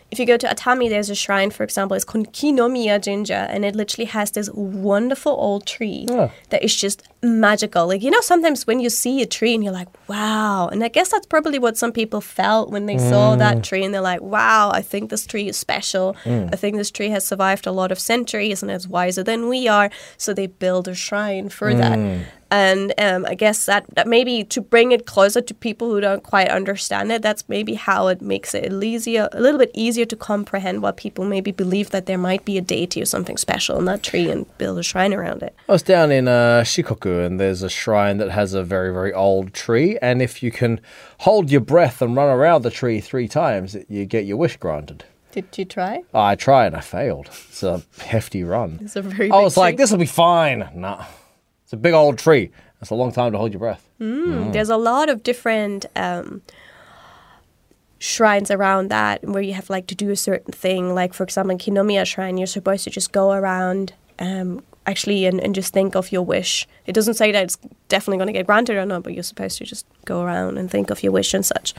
If 0.10 0.20
you 0.20 0.26
go 0.26 0.36
to 0.36 0.48
Atami, 0.48 0.90
there's 0.90 1.10
a 1.10 1.16
shrine, 1.16 1.52
for 1.52 1.64
example, 1.64 1.96
it's 1.96 2.04
called 2.04 2.34
Kinomiya 2.34 3.00
Jinja, 3.02 3.48
and 3.50 3.64
it 3.64 3.78
literally 3.78 4.08
has 4.08 4.32
this 4.32 4.50
wonderful 4.54 5.32
old 5.32 5.66
tree 5.66 6.06
Oh. 6.10 6.30
that 6.50 6.62
is 6.62 6.76
just 6.76 7.08
magical. 7.24 7.88
Like, 7.88 8.04
you 8.04 8.12
know, 8.12 8.20
sometimes 8.20 8.68
when 8.68 8.82
you 8.82 8.90
see 8.90 9.22
a 9.22 9.26
tree 9.26 9.56
and 9.56 9.64
you're 9.64 9.72
like, 9.72 9.88
wow. 10.10 10.68
And 10.68 10.84
I 10.84 10.90
guess 10.90 11.12
that's 11.12 11.28
probably 11.28 11.60
what 11.60 11.78
some 11.78 11.94
people 11.94 12.20
felt 12.20 12.72
when 12.72 12.88
they 12.88 12.98
saw 12.98 13.36
mm. 13.36 13.38
that 13.38 13.64
tree 13.64 13.86
and 13.86 13.94
they're 13.94 14.02
like, 14.02 14.20
wow, 14.20 14.70
I 14.74 14.82
think 14.82 15.12
this 15.12 15.26
tree 15.26 15.48
is 15.48 15.56
special. 15.56 16.18
Mm. 16.26 16.50
I 16.52 16.58
think 16.58 16.76
this 16.76 16.92
tree 16.92 17.10
has 17.12 17.26
survived 17.26 17.66
a 17.66 17.72
lot 17.72 17.94
of 17.94 17.98
centuries 17.98 18.62
and 18.62 18.70
is 18.70 18.90
wiser 18.90 19.24
than 19.24 19.48
we 19.48 19.70
are. 19.70 19.90
So 20.18 20.34
they 20.34 20.48
build 20.48 20.90
a 20.90 20.94
shrine 20.94 21.48
for 21.48 21.74
that. 21.74 21.98
Mm. 21.98 22.26
And 22.52 22.94
um, 22.98 23.26
I 23.26 23.34
guess 23.34 23.66
that, 23.66 23.86
that 23.96 24.08
maybe 24.08 24.44
to 24.44 24.60
bring 24.60 24.92
it 24.92 25.06
closer 25.06 25.40
to 25.40 25.54
people 25.54 25.90
who 25.90 26.02
don't 26.02 26.22
quite 26.22 26.50
understand 26.50 27.10
it, 27.12 27.22
that's 27.22 27.48
maybe 27.48 27.76
how 27.76 28.08
it 28.08 28.22
makes 28.22 28.54
it 28.54 28.72
easier, 28.84 29.30
a 29.32 29.40
little 29.40 29.58
bit 29.58 29.72
easier 29.74 30.06
to 30.06 30.16
comprehend 30.18 30.82
why 30.82 30.92
people 30.92 31.24
maybe 31.24 31.52
believe 31.52 31.92
that 31.92 32.08
there 32.08 32.18
might 32.18 32.44
be 32.44 32.58
a 32.58 32.62
deity 32.62 33.02
or 33.02 33.06
something 33.06 33.38
special 33.38 33.80
in 33.80 33.86
that 33.86 34.04
tree 34.04 34.30
and 34.30 34.46
build 34.58 34.78
a 34.78 34.84
shrine 34.84 35.14
around 35.14 35.42
it. 35.42 35.56
I 35.70 35.72
was 35.72 35.82
down 35.82 36.12
in 36.12 36.28
uh, 36.28 36.64
Shikoku, 36.66 37.26
and 37.26 37.40
there's 37.40 37.64
a 37.64 37.70
shrine 37.70 38.18
that 38.18 38.32
has 38.32 38.54
a 38.54 38.64
very, 38.64 38.92
very 38.94 39.14
old 39.14 39.54
tree. 39.54 39.98
And 40.02 40.22
if 40.22 40.44
you 40.44 40.52
can 40.52 40.82
hold 41.20 41.50
your 41.50 41.62
breath 41.62 42.02
and 42.02 42.18
run 42.18 42.28
around 42.28 42.64
the 42.64 42.72
tree 42.72 43.00
three 43.00 43.30
times, 43.30 43.78
you 43.88 44.06
get 44.06 44.26
your 44.26 44.36
wish 44.36 44.58
granted. 44.58 45.06
Did 45.32 45.58
you 45.58 45.64
try? 45.64 46.04
I 46.14 46.36
tried 46.36 46.68
and 46.68 46.76
I 46.76 46.82
failed. 46.82 47.28
It's 47.28 47.64
a 47.64 47.82
hefty 48.00 48.44
run. 48.44 48.80
It's 48.82 48.98
a 48.98 49.02
very 49.02 49.32
I 49.32 49.38
big 49.38 49.44
was 49.44 49.56
like, 49.56 49.78
this 49.78 49.90
will 49.90 49.98
be 49.98 50.06
fine. 50.06 50.70
Nah, 50.76 51.06
it's 51.72 51.74
a 51.74 51.78
big 51.78 51.94
old 51.94 52.18
tree. 52.18 52.52
It's 52.82 52.90
a 52.90 52.96
long 52.96 53.14
time 53.14 53.32
to 53.32 53.38
hold 53.38 53.54
your 53.54 53.60
breath. 53.60 53.88
Mm, 54.02 54.52
There's 54.52 54.70
a 54.70 54.76
lot 54.76 55.08
of 55.08 55.24
different 55.24 55.86
um, 55.96 56.42
shrines 57.98 58.52
around 58.52 58.90
that 58.90 59.24
where 59.24 59.42
you 59.42 59.54
have 59.54 59.70
like 59.70 59.88
to 59.88 59.96
do 59.96 60.10
a 60.10 60.18
certain 60.18 60.52
thing. 60.52 60.94
Like 60.94 61.14
for 61.14 61.24
example, 61.24 61.52
in 61.52 61.60
Kinomiya 61.60 62.06
Shrine, 62.06 62.38
you're 62.38 62.46
supposed 62.46 62.84
to 62.84 62.90
just 62.90 63.14
go 63.14 63.32
around 63.32 63.94
um, 64.20 64.62
actually 64.86 65.26
and, 65.26 65.40
and 65.40 65.56
just 65.56 65.72
think 65.72 65.96
of 65.96 66.12
your 66.12 66.24
wish. 66.24 66.68
It 66.88 66.92
doesn't 66.92 67.14
say 67.14 67.32
that 67.32 67.42
it's 67.42 67.58
definitely 67.88 68.18
going 68.18 68.28
to 68.28 68.34
get 68.34 68.48
granted 68.48 68.76
or 68.76 68.86
not, 68.86 69.04
but 69.04 69.14
you're 69.14 69.24
supposed 69.24 69.58
to 69.60 69.64
just 69.64 69.86
go 70.04 70.24
around 70.24 70.58
and 70.58 70.70
think 70.70 70.90
of 70.90 71.02
your 71.04 71.14
wish 71.14 71.34
and 71.34 71.46
such. 71.46 71.74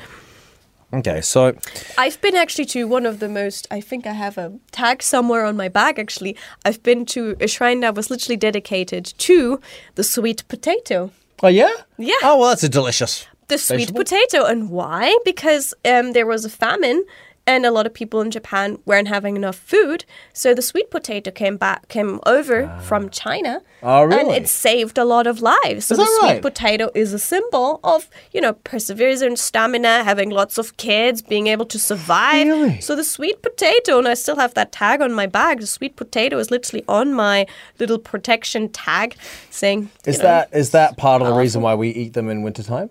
Okay, 0.93 1.23
so 1.23 1.57
I've 1.97 2.21
been 2.21 2.37
actually 2.37 2.67
to 2.67 2.87
one 2.87 3.07
of 3.07 3.19
the 3.19 3.29
most, 3.29 3.67
I 3.71 3.81
think 3.81 4.07
I 4.07 4.13
have 4.13 4.37
a 4.37 4.53
tag 4.73 5.03
somewhere 5.03 5.45
on 5.45 5.57
my 5.57 5.69
bag 5.69 5.99
actually. 5.99 6.37
I've 6.67 6.83
been 6.83 7.07
to 7.07 7.35
a 7.41 7.49
shrine 7.49 7.81
that 7.81 7.95
was 7.95 8.11
literally 8.11 8.37
dedicated 8.37 9.07
to 9.19 9.59
the 9.95 10.05
sweet 10.05 10.47
potato. 10.49 11.11
oh 11.43 11.49
yeah, 11.49 11.73
Yeah. 11.97 12.15
Oh 12.23 12.39
well, 12.39 12.51
that's 12.51 12.63
a 12.63 12.69
delicious. 12.69 13.27
The 13.49 13.59
sweet 13.59 13.95
potato. 13.95 14.45
And 14.45 14.71
why? 14.71 15.17
Because 15.25 15.75
um, 15.85 16.13
there 16.13 16.27
was 16.27 16.45
a 16.45 16.51
famine 16.51 17.05
and 17.57 17.67
a 17.67 17.71
lot 17.71 17.87
of 17.87 17.95
people 17.95 18.21
in 18.21 18.31
Japan 18.31 18.79
weren't 18.85 19.09
having 19.09 19.37
enough 19.37 19.57
food. 19.57 20.05
So 20.33 20.55
the 20.55 20.63
sweet 20.63 20.91
potato 20.91 21.31
came 21.31 21.57
back, 21.57 21.89
came 21.89 22.21
over 22.27 22.65
ah. 22.65 22.81
from 22.81 23.11
China. 23.11 23.63
Oh, 23.83 24.11
And 24.11 24.31
it 24.31 24.49
saved 24.49 24.99
a 24.99 25.05
lot 25.05 25.27
of 25.27 25.41
lives. 25.41 25.87
So 25.87 25.97
the 25.97 26.07
sweet 26.21 26.43
potato 26.43 26.91
is 26.95 27.13
a 27.13 27.19
symbol 27.19 27.81
of, 27.83 28.09
you 28.33 28.41
know, 28.41 28.53
perseverance, 28.53 29.23
and 29.23 29.39
stamina, 29.39 30.05
having 30.05 30.31
lots 30.31 30.59
of 30.59 30.77
kids, 30.77 31.21
being 31.23 31.49
able 31.49 31.67
to 31.67 31.79
survive. 31.79 32.47
Really? 32.47 32.81
So 32.81 32.95
the 32.95 33.05
sweet 33.05 33.43
potato, 33.43 33.99
and 33.99 34.09
I 34.09 34.15
still 34.15 34.37
have 34.37 34.55
that 34.55 34.73
tag 34.73 35.01
on 35.01 35.13
my 35.13 35.27
bag. 35.27 35.61
The 35.61 35.67
sweet 35.67 35.97
potato 35.97 36.39
is 36.39 36.51
literally 36.51 36.85
on 36.89 37.13
my 37.13 37.47
little 37.79 37.99
protection 37.99 38.69
tag 38.69 39.17
saying, 39.51 39.91
Is 40.05 40.19
know, 40.19 40.25
that 40.25 40.49
is 40.53 40.71
that 40.71 40.97
part 40.97 41.23
of 41.23 41.29
the 41.29 41.35
reason 41.35 41.63
why 41.63 41.75
we 41.75 41.91
eat 41.91 42.15
them 42.15 42.29
in 42.29 42.43
wintertime? 42.43 42.91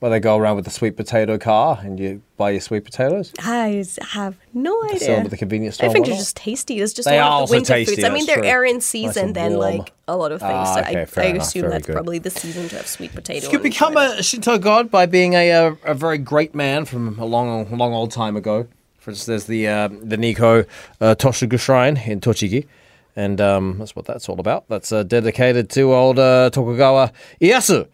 Where 0.00 0.12
they 0.12 0.20
go 0.20 0.36
around 0.36 0.54
with 0.54 0.64
the 0.64 0.70
sweet 0.70 0.96
potato 0.96 1.38
car 1.38 1.80
and 1.82 1.98
you 1.98 2.22
buy 2.36 2.50
your 2.50 2.60
sweet 2.60 2.84
potatoes? 2.84 3.32
I 3.40 3.84
have 4.12 4.36
no 4.54 4.80
Sell 4.82 4.94
idea. 4.94 5.08
them 5.08 5.24
at 5.24 5.30
the 5.32 5.36
convenience 5.36 5.74
store. 5.74 5.90
I 5.90 5.92
think 5.92 6.06
they're 6.06 6.14
just 6.14 6.36
tasty. 6.36 6.80
It's 6.80 6.92
just 6.92 7.08
They 7.08 7.16
one 7.16 7.24
are 7.26 7.42
of 7.42 7.48
the 7.48 7.56
winter 7.56 7.72
tasty, 7.72 7.96
foods. 7.96 8.04
I 8.04 8.10
mean, 8.10 8.24
they're 8.24 8.36
true. 8.36 8.44
air 8.44 8.64
in 8.64 8.80
season 8.80 9.26
and 9.26 9.34
then, 9.34 9.54
like 9.54 9.92
a 10.06 10.16
lot 10.16 10.30
of 10.30 10.38
things. 10.40 10.52
Ah, 10.54 10.74
so 10.74 10.80
okay, 10.82 11.00
I, 11.00 11.04
fair 11.04 11.24
I 11.24 11.26
enough, 11.30 11.42
assume 11.48 11.62
very 11.62 11.72
that's 11.72 11.86
good. 11.86 11.94
probably 11.94 12.20
the 12.20 12.30
season 12.30 12.68
to 12.68 12.76
have 12.76 12.86
sweet 12.86 13.12
potato. 13.12 13.44
You 13.46 13.50
could 13.50 13.64
become 13.64 13.96
a 13.96 14.22
Shinto 14.22 14.56
god 14.58 14.88
by 14.88 15.06
being 15.06 15.34
a, 15.34 15.50
a, 15.50 15.76
a 15.84 15.94
very 15.94 16.18
great 16.18 16.54
man 16.54 16.84
from 16.84 17.18
a 17.18 17.24
long, 17.24 17.68
long 17.76 17.92
old 17.92 18.12
time 18.12 18.36
ago. 18.36 18.68
For 19.00 19.10
instance, 19.10 19.26
there's 19.26 19.44
the 19.46 19.66
uh, 19.66 19.88
the 19.88 20.16
Nikko 20.16 20.60
uh, 21.00 21.16
Toshogu 21.16 21.58
Shrine 21.58 21.96
in 21.96 22.20
Tochigi, 22.20 22.68
and 23.16 23.40
um, 23.40 23.78
that's 23.78 23.96
what 23.96 24.04
that's 24.04 24.28
all 24.28 24.38
about. 24.38 24.68
That's 24.68 24.92
uh, 24.92 25.02
dedicated 25.02 25.70
to 25.70 25.92
old 25.92 26.20
uh, 26.20 26.50
Tokugawa 26.50 27.10
Ieyasu, 27.40 27.88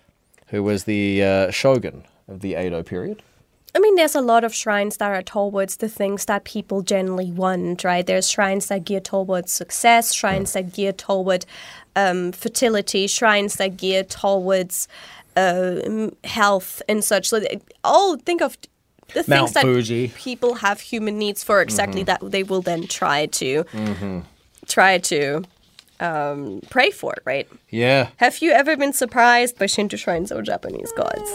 who 0.55 0.63
was 0.63 0.85
the 0.85 1.23
uh, 1.23 1.51
shogun 1.51 2.05
of 2.29 2.41
the 2.41 2.55
Edo 2.55 2.83
period. 2.83 3.23
I 3.75 3.81
mean, 3.81 3.97
there's 3.97 4.15
a 4.15 4.21
lot 4.21 4.45
of 4.45 4.55
shrines 4.55 4.99
that 4.99 5.11
are 5.11 5.23
towards 5.23 5.79
the 5.79 5.89
things 5.89 6.27
that 6.27 6.45
people 6.45 6.83
generally 6.83 7.33
want, 7.33 7.83
right? 7.83 8.07
There's 8.07 8.31
shrines 8.31 8.69
that 8.69 8.85
gear 8.85 9.01
towards 9.01 9.51
success, 9.51 10.15
shrines 10.15 10.53
that 10.53 10.73
gear 10.73 10.93
toward 10.93 11.45
um, 11.97 12.31
fertility, 12.31 13.09
shrines 13.09 13.57
that 13.57 13.77
gear 13.77 14.05
towards 14.05 14.87
uh, 15.37 16.11
health 16.23 16.83
and 16.89 17.03
such. 17.03 17.31
So, 17.31 17.43
all 17.83 18.17
think 18.17 18.41
of 18.41 18.57
the 19.13 19.25
Mount 19.27 19.51
things 19.51 19.53
that 19.55 19.63
Fuji. 19.63 20.13
people 20.15 20.55
have 20.55 20.81
human 20.81 21.19
needs 21.19 21.43
for 21.43 21.61
exactly 21.61 22.05
that 22.05 22.21
they 22.23 22.45
will 22.45 22.63
then 22.63 22.87
try 22.87 23.27
to 23.27 23.65
try 24.69 24.99
to 24.99 25.43
um, 26.01 26.61
pray 26.71 26.91
for, 26.91 27.13
it, 27.13 27.23
right? 27.25 27.49
Yeah. 27.71 28.11
Have 28.17 28.39
you 28.39 28.51
ever 28.51 28.77
been 28.77 28.93
surprised 28.93 29.59
by 29.59 29.67
Shinto 29.67 29.97
shrines 29.97 30.33
or 30.33 30.43
Japanese 30.43 30.93
gods? 30.93 31.31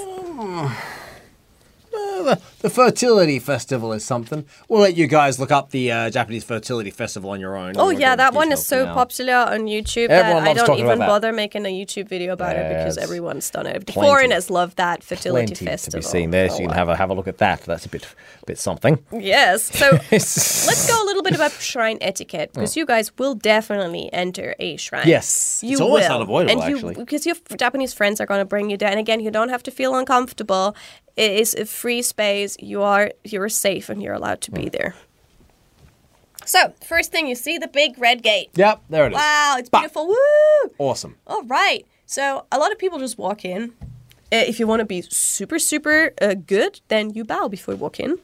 The, 2.36 2.42
the 2.62 2.70
fertility 2.70 3.39
festival 3.39 3.94
is 3.94 4.04
something. 4.06 4.46
We'll 4.68 4.82
let 4.82 4.96
you 4.96 5.08
guys 5.08 5.39
look 5.39 5.52
up 5.52 5.72
the 5.72 5.92
uh, 5.92 6.10
Japanese 6.10 6.44
fertility 6.44 6.92
festival 6.92 7.32
on 7.32 7.39
your 7.39 7.56
own. 7.56 7.74
Oh 7.78 7.89
yeah, 7.89 8.15
that 8.15 8.34
one 8.34 8.52
is 8.52 8.65
so 8.65 8.86
now. 8.86 8.94
popular 8.94 9.34
on 9.36 9.62
YouTube 9.65 10.10
Everyone 10.10 10.44
that 10.44 10.58
I 10.58 10.65
don't 10.65 10.80
even 10.80 11.00
bother 11.00 11.32
making 11.34 11.65
a 11.65 11.70
YouTube 11.70 12.08
video 12.08 12.34
about 12.34 12.56
it 12.56 12.68
because 12.78 12.98
everyone's 12.98 13.50
done 13.50 13.65
it. 13.68 13.86
The 13.86 13.94
foreigners 13.94 14.50
love 14.50 14.76
that 14.76 15.04
fertility 15.04 15.48
Plenty 15.56 15.65
festival. 15.65 16.02
to 16.02 16.08
be 16.08 16.12
seen 16.12 16.32
there, 16.32 16.50
so 16.50 16.56
Oh, 16.58 16.62
you 16.62 16.68
can 16.68 16.76
have 16.78 16.89
a 16.89 16.96
have 16.96 17.10
a 17.10 17.13
look 17.13 17.28
at 17.28 17.38
that. 17.39 17.62
That's 17.62 17.86
a 17.86 17.89
bit 17.89 18.06
bit 18.46 18.58
something. 18.58 19.00
Yes. 19.12 19.63
So 19.78 19.92
Let's 20.12 20.88
go 20.88 21.04
a 21.04 21.06
little 21.06 21.24
bit 21.24 21.36
about 21.36 21.52
shrine 21.54 21.98
etiquette 22.02 22.52
because 22.54 22.76
you 22.78 22.86
guys 22.86 23.12
will 23.18 23.36
definitely 23.36 24.12
enter 24.13 24.56
a 24.60 24.78
shrine. 24.78 25.08
Yes. 25.08 25.62
You 25.63 25.74
It's 25.74 25.82
almost 25.82 26.10
will. 26.10 26.15
unavoidable, 26.18 26.52
and 26.60 26.70
you, 26.70 26.76
actually. 26.76 26.96
Because 26.96 27.26
your 27.26 27.36
Japanese 27.58 27.94
friends 27.94 28.20
are 28.22 28.26
going 28.26 28.39
to 28.42 28.46
bring 28.46 28.70
you 28.70 28.78
there. 28.78 28.89
And 28.89 29.00
again, 29.00 29.20
you 29.20 29.32
don't 29.32 29.50
have 29.50 29.63
to 29.63 29.72
feel 29.72 29.96
uncomfortable. 29.96 30.76
It 31.15 31.32
is 31.32 31.54
a 31.54 31.65
free 31.65 32.02
space. 32.02 32.56
You 32.60 32.82
are 32.84 33.12
you're 33.24 33.50
safe 33.50 33.89
and 33.89 34.02
you're 34.02 34.13
allowed 34.13 34.41
to 34.41 34.52
Hmm. 34.52 34.62
be 34.62 34.69
there. 34.69 34.95
So 36.45 36.74
first 36.84 37.12
thing 37.12 37.28
you 37.28 37.36
see 37.36 37.58
the 37.58 37.67
big 37.67 37.98
red 38.00 38.24
gate. 38.24 38.50
Yep, 38.56 38.82
there 38.89 39.06
it 39.06 39.12
is. 39.12 39.15
Wow, 39.15 39.56
it's 39.60 39.69
Bah. 39.69 39.80
beautiful. 39.80 40.08
Woo! 40.08 40.15
Awesome. 40.80 41.17
All 41.28 41.43
right. 41.43 41.86
So 42.06 42.45
a 42.52 42.58
lot 42.58 42.72
of 42.72 42.80
people 42.80 42.98
just 43.00 43.17
walk 43.17 43.45
in. 43.45 43.74
Uh, 44.32 44.43
if 44.48 44.60
you 44.60 44.65
want 44.67 44.80
to 44.80 44.86
be 44.86 45.02
super, 45.02 45.60
super 45.60 46.12
uh, 46.22 46.34
good, 46.36 46.82
then 46.88 47.12
you 47.13 47.24
bow 47.24 47.48
before 47.48 47.74
you 47.76 47.80
walk 47.80 48.00
in. 48.00 48.17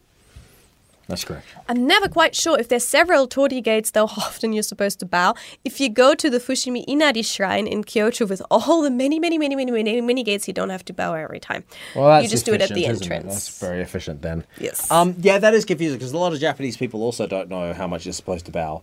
That's 1.07 1.23
correct. 1.23 1.45
I'm 1.69 1.85
never 1.85 2.07
quite 2.07 2.35
sure 2.35 2.59
if 2.59 2.67
there's 2.67 2.85
several 2.85 3.27
torii 3.27 3.61
gates, 3.61 3.91
though 3.91 4.07
how 4.07 4.21
often 4.25 4.53
you're 4.53 4.63
supposed 4.63 4.99
to 4.99 5.05
bow. 5.05 5.35
If 5.63 5.79
you 5.79 5.89
go 5.89 6.15
to 6.15 6.29
the 6.29 6.39
Fushimi 6.39 6.83
Inari 6.87 7.21
shrine 7.21 7.67
in 7.67 7.83
Kyoto 7.83 8.25
with 8.25 8.41
all 8.49 8.81
the 8.81 8.89
many, 8.89 9.19
many, 9.19 9.37
many, 9.37 9.55
many, 9.55 9.71
many, 9.71 10.01
many 10.01 10.23
gates, 10.23 10.47
you 10.47 10.53
don't 10.53 10.69
have 10.69 10.85
to 10.85 10.93
bow 10.93 11.13
every 11.13 11.39
time. 11.39 11.63
Well, 11.95 12.07
that's 12.07 12.23
you 12.23 12.29
just 12.29 12.45
do 12.45 12.53
it 12.53 12.61
at 12.61 12.69
the 12.69 12.85
it? 12.85 12.89
entrance. 12.89 13.33
That's 13.33 13.59
very 13.59 13.81
efficient 13.81 14.21
then. 14.21 14.45
Yes. 14.59 14.89
Um, 14.89 15.15
yeah, 15.19 15.37
that 15.37 15.53
is 15.53 15.65
confusing 15.65 15.97
because 15.97 16.11
a 16.11 16.17
lot 16.17 16.33
of 16.33 16.39
Japanese 16.39 16.77
people 16.77 17.01
also 17.01 17.27
don't 17.27 17.49
know 17.49 17.73
how 17.73 17.87
much 17.87 18.05
you're 18.05 18.13
supposed 18.13 18.45
to 18.45 18.51
bow. 18.51 18.81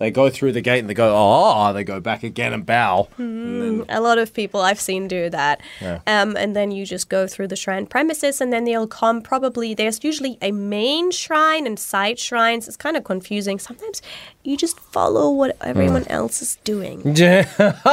They 0.00 0.10
go 0.10 0.30
through 0.30 0.52
the 0.52 0.62
gate 0.62 0.78
and 0.80 0.88
they 0.88 0.94
go, 0.94 1.14
oh, 1.14 1.72
they 1.74 1.84
go 1.84 2.00
back 2.00 2.22
again 2.22 2.54
and 2.54 2.64
bow. 2.64 3.08
And 3.18 3.62
then, 3.62 3.86
A 3.90 4.00
lot 4.00 4.16
of 4.18 4.32
people 4.32 4.60
I've 4.62 4.80
seen 4.80 5.06
do 5.08 5.28
that. 5.28 5.60
Yeah. 5.80 6.00
Um, 6.06 6.36
and 6.38 6.56
then 6.56 6.70
you 6.70 6.86
just 6.86 7.10
go 7.10 7.26
through 7.26 7.48
the 7.48 7.56
shrine 7.56 7.84
premises, 7.86 8.40
and 8.40 8.50
then 8.50 8.64
they'll 8.64 8.86
come 8.88 9.20
probably. 9.20 9.74
There's 9.74 10.02
usually 10.02 10.38
a 10.40 10.52
main 10.52 11.10
shrine 11.10 11.66
and 11.66 11.78
side 11.78 12.18
shrines. 12.18 12.66
It's 12.66 12.78
kind 12.78 12.96
of 12.96 13.04
confusing. 13.04 13.58
Sometimes 13.58 14.00
you 14.42 14.56
just 14.56 14.80
follow 14.80 15.30
what 15.30 15.54
everyone 15.60 16.04
Hmm. 16.04 16.12
else 16.12 16.40
is 16.42 16.56
doing. 16.64 17.02
Yeah. 17.20 17.44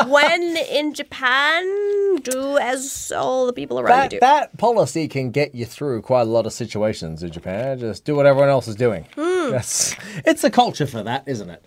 when 0.07 0.55
in 0.55 0.93
Japan, 0.93 2.15
do 2.23 2.57
as 2.57 3.11
all 3.15 3.45
the 3.45 3.53
people 3.53 3.79
around 3.79 3.97
that, 3.97 4.13
you 4.13 4.19
do. 4.19 4.19
that 4.21 4.57
policy 4.57 5.09
can 5.09 5.31
get 5.31 5.53
you 5.53 5.65
through 5.65 6.01
quite 6.03 6.21
a 6.21 6.31
lot 6.31 6.45
of 6.45 6.53
situations 6.53 7.21
in 7.21 7.31
Japan. 7.31 7.79
Just 7.79 8.05
do 8.05 8.15
what 8.15 8.25
everyone 8.25 8.49
else 8.49 8.67
is 8.69 8.75
doing. 8.75 9.05
Hmm. 9.15 9.51
That's 9.51 9.95
it's 10.25 10.43
a 10.45 10.49
culture 10.49 10.87
for 10.87 11.03
that, 11.03 11.23
isn't 11.27 11.49
it? 11.49 11.63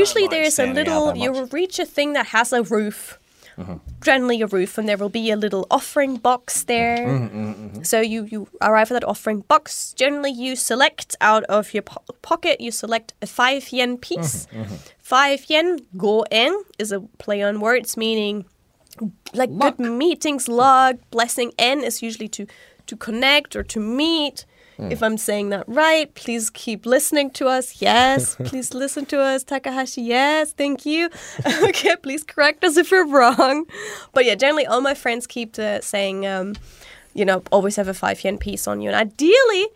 Usually 0.00 0.26
there's 0.28 0.58
a 0.58 0.66
little, 0.66 1.16
you 1.16 1.30
will 1.32 1.46
reach 1.46 1.78
a 1.78 1.86
thing 1.86 2.12
that 2.14 2.26
has 2.26 2.52
a 2.52 2.62
roof. 2.62 3.18
Mm-hmm. 3.58 3.76
Generally, 4.02 4.42
a 4.42 4.46
roof, 4.48 4.78
and 4.78 4.88
there 4.88 4.96
will 4.98 5.08
be 5.22 5.30
a 5.30 5.36
little 5.36 5.64
offering 5.70 6.16
box 6.16 6.64
there. 6.64 6.98
Mm-hmm, 7.06 7.82
So 7.84 8.00
you 8.00 8.24
you 8.24 8.48
arrive 8.60 8.90
at 8.90 8.94
that 9.00 9.04
offering 9.08 9.44
box. 9.46 9.94
Generally, 9.94 10.32
you 10.32 10.56
select 10.56 11.14
out 11.20 11.44
of 11.44 11.72
your 11.72 11.82
po- 11.84 12.02
pocket. 12.22 12.60
You 12.60 12.72
select 12.72 13.14
a 13.22 13.26
five 13.26 13.70
yen 13.72 13.96
piece. 13.96 14.46
Mm-hmm, 14.52 14.74
Five 14.98 15.40
yen 15.48 15.78
go 15.96 16.24
en 16.32 16.52
is 16.78 16.90
a 16.92 17.00
play 17.18 17.42
on 17.48 17.60
words 17.60 17.96
meaning 17.96 18.44
like 19.32 19.50
Luck. 19.52 19.76
good 19.76 19.86
meetings, 19.86 20.48
luck. 20.48 20.96
Blessing 21.12 21.52
en 21.56 21.84
is 21.84 22.02
usually 22.02 22.28
to 22.30 22.46
to 22.86 22.96
connect 22.96 23.54
or 23.56 23.62
to 23.62 23.78
meet. 23.80 24.46
Hmm. 24.76 24.90
If 24.90 25.02
I'm 25.02 25.16
saying 25.16 25.50
that 25.50 25.64
right, 25.68 26.12
please 26.14 26.50
keep 26.50 26.86
listening 26.86 27.30
to 27.32 27.46
us. 27.46 27.80
Yes, 27.80 28.36
please 28.44 28.74
listen 28.74 29.06
to 29.06 29.20
us, 29.20 29.44
Takahashi. 29.44 30.02
Yes, 30.02 30.52
thank 30.52 30.84
you. 30.84 31.10
okay, 31.62 31.96
please 31.96 32.24
correct 32.24 32.64
us 32.64 32.76
if 32.76 32.90
we're 32.90 33.06
wrong. 33.06 33.66
But 34.12 34.24
yeah, 34.24 34.34
generally, 34.34 34.66
all 34.66 34.80
my 34.80 34.94
friends 34.94 35.26
keep 35.26 35.58
uh, 35.58 35.80
saying, 35.80 36.26
um, 36.26 36.54
you 37.14 37.24
know, 37.24 37.42
always 37.52 37.76
have 37.76 37.88
a 37.88 37.94
five 37.94 38.22
yen 38.24 38.38
piece 38.38 38.66
on 38.66 38.80
you, 38.80 38.88
and 38.88 38.96
ideally. 38.96 39.68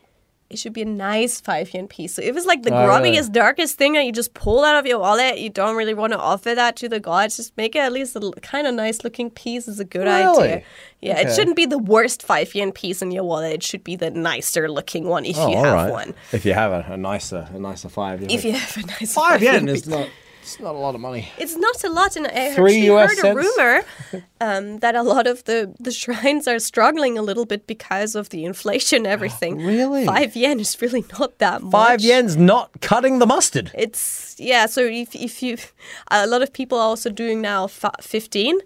It 0.50 0.58
should 0.58 0.72
be 0.72 0.80
a 0.80 0.86
nice 0.86 1.42
five 1.42 1.74
yen 1.74 1.88
piece. 1.88 2.14
So 2.14 2.22
if 2.22 2.34
it's 2.34 2.46
like 2.46 2.62
the 2.62 2.70
Oh, 2.70 2.86
grubbiest, 2.88 3.32
darkest 3.32 3.76
thing 3.76 3.92
that 3.92 4.06
you 4.06 4.12
just 4.12 4.32
pull 4.32 4.64
out 4.64 4.76
of 4.78 4.86
your 4.86 4.98
wallet, 4.98 5.38
you 5.38 5.50
don't 5.50 5.76
really 5.76 5.92
want 5.92 6.14
to 6.14 6.18
offer 6.18 6.54
that 6.54 6.74
to 6.76 6.88
the 6.88 6.98
gods. 7.00 7.36
Just 7.36 7.54
make 7.58 7.76
it 7.76 7.80
at 7.80 7.92
least 7.92 8.16
a 8.16 8.20
kind 8.40 8.66
of 8.66 8.74
nice 8.74 9.04
looking 9.04 9.28
piece 9.30 9.68
is 9.68 9.78
a 9.78 9.84
good 9.84 10.06
Really? 10.06 10.44
idea. 10.52 10.62
Yeah, 11.00 11.18
it 11.20 11.34
shouldn't 11.34 11.54
be 11.56 11.66
the 11.66 11.76
worst 11.76 12.22
five 12.22 12.54
yen 12.54 12.72
piece 12.72 13.02
in 13.02 13.10
your 13.10 13.24
wallet. 13.24 13.52
It 13.52 13.62
should 13.62 13.84
be 13.84 13.94
the 13.94 14.10
nicer 14.10 14.70
looking 14.70 15.04
one 15.06 15.26
if 15.26 15.36
Oh, 15.38 15.48
you 15.50 15.56
have 15.58 15.74
right. 15.74 15.90
one. 15.92 16.14
If 16.32 16.46
you 16.46 16.54
have 16.54 16.72
a, 16.72 16.92
a 16.94 16.96
nicer, 16.96 17.46
a 17.52 17.58
nicer 17.58 17.90
five. 17.90 18.22
If 18.22 18.42
you 18.44 18.52
have 18.52 18.84
a 18.84 18.86
nice 18.86 19.12
five 19.14 19.42
yen 19.42 19.66
piece. 19.66 19.82
is 19.82 19.88
not. 19.88 20.08
It's 20.48 20.60
not 20.60 20.74
a 20.74 20.78
lot 20.78 20.94
of 20.94 21.02
money. 21.02 21.28
It's 21.36 21.56
not 21.56 21.84
a 21.84 21.90
lot, 21.90 22.16
and 22.16 22.26
I 22.26 22.54
Three 22.54 22.86
heard 22.86 23.22
a 23.22 23.34
rumor 23.34 23.82
um, 24.40 24.78
that 24.78 24.94
a 24.94 25.02
lot 25.02 25.26
of 25.26 25.44
the, 25.44 25.74
the 25.78 25.92
shrines 25.92 26.48
are 26.48 26.58
struggling 26.58 27.18
a 27.18 27.22
little 27.22 27.44
bit 27.44 27.66
because 27.66 28.14
of 28.14 28.30
the 28.30 28.46
inflation 28.46 28.98
and 28.98 29.06
everything. 29.16 29.58
Really? 29.58 30.06
Five 30.06 30.34
yen 30.34 30.58
is 30.58 30.80
really 30.80 31.04
not 31.18 31.38
that 31.38 31.60
much. 31.60 31.72
Five 31.72 32.00
yen's 32.00 32.38
not 32.38 32.80
cutting 32.80 33.18
the 33.18 33.26
mustard. 33.26 33.70
It's 33.74 34.36
yeah. 34.38 34.64
So 34.64 34.80
if 34.86 35.14
if 35.14 35.42
you, 35.42 35.58
a 36.10 36.26
lot 36.26 36.40
of 36.40 36.50
people 36.54 36.78
are 36.78 36.88
also 36.88 37.10
doing 37.10 37.42
now 37.42 37.66
fifteen. 37.66 38.58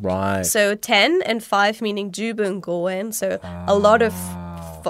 Right. 0.00 0.42
So 0.46 0.74
ten 0.74 1.20
and 1.26 1.44
five 1.44 1.82
meaning 1.82 2.12
jubun 2.12 2.62
goen. 2.62 3.12
So 3.12 3.38
a 3.68 3.76
lot 3.76 4.00
of 4.00 4.14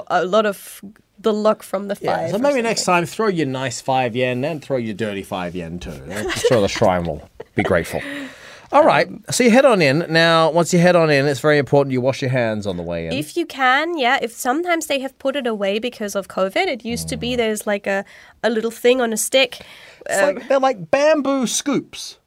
a 0.07 0.23
lot 0.23 0.45
of 0.45 0.81
the 1.19 1.33
luck 1.33 1.63
from 1.63 1.87
the 1.87 1.95
five. 1.95 2.03
Yeah, 2.03 2.31
so 2.31 2.37
maybe 2.37 2.61
next 2.61 2.85
time 2.85 3.05
throw 3.05 3.27
your 3.27 3.47
nice 3.47 3.81
five 3.81 4.15
yen 4.15 4.43
and 4.45 4.63
throw 4.63 4.77
your 4.77 4.93
dirty 4.93 5.23
five 5.23 5.55
yen 5.55 5.79
too. 5.79 5.91
I'm 6.11 6.29
sure 6.31 6.61
the 6.61 6.67
shrine 6.67 7.05
will 7.05 7.27
be 7.55 7.63
grateful. 7.63 8.01
All 8.73 8.83
right, 8.83 9.07
so 9.31 9.45
you 9.45 9.49
head 9.49 9.63
on 9.63 9.81
in. 9.81 10.05
Now, 10.09 10.51
once 10.51 10.73
you 10.73 10.79
head 10.79 10.97
on 10.97 11.09
in, 11.09 11.25
it's 11.25 11.39
very 11.39 11.57
important 11.57 11.93
you 11.93 12.01
wash 12.01 12.21
your 12.21 12.31
hands 12.31 12.67
on 12.67 12.75
the 12.75 12.83
way 12.83 13.07
in. 13.07 13.13
If 13.13 13.37
you 13.37 13.45
can, 13.45 13.97
yeah. 13.97 14.19
If 14.21 14.33
sometimes 14.33 14.87
they 14.87 14.99
have 14.99 15.17
put 15.19 15.37
it 15.37 15.47
away 15.47 15.79
because 15.79 16.15
of 16.15 16.27
COVID. 16.27 16.67
It 16.67 16.83
used 16.83 17.07
to 17.07 17.15
be 17.15 17.33
Mm. 17.33 17.37
there's 17.37 17.65
like 17.65 17.87
a, 17.87 18.03
a 18.43 18.49
little 18.49 18.69
thing 18.71 18.99
on 18.99 19.13
a 19.13 19.17
stick. 19.17 19.61
It's 20.09 20.21
like, 20.21 20.49
they're 20.49 20.59
like 20.59 20.91
bamboo 20.91 21.47
scoops. 21.47 22.17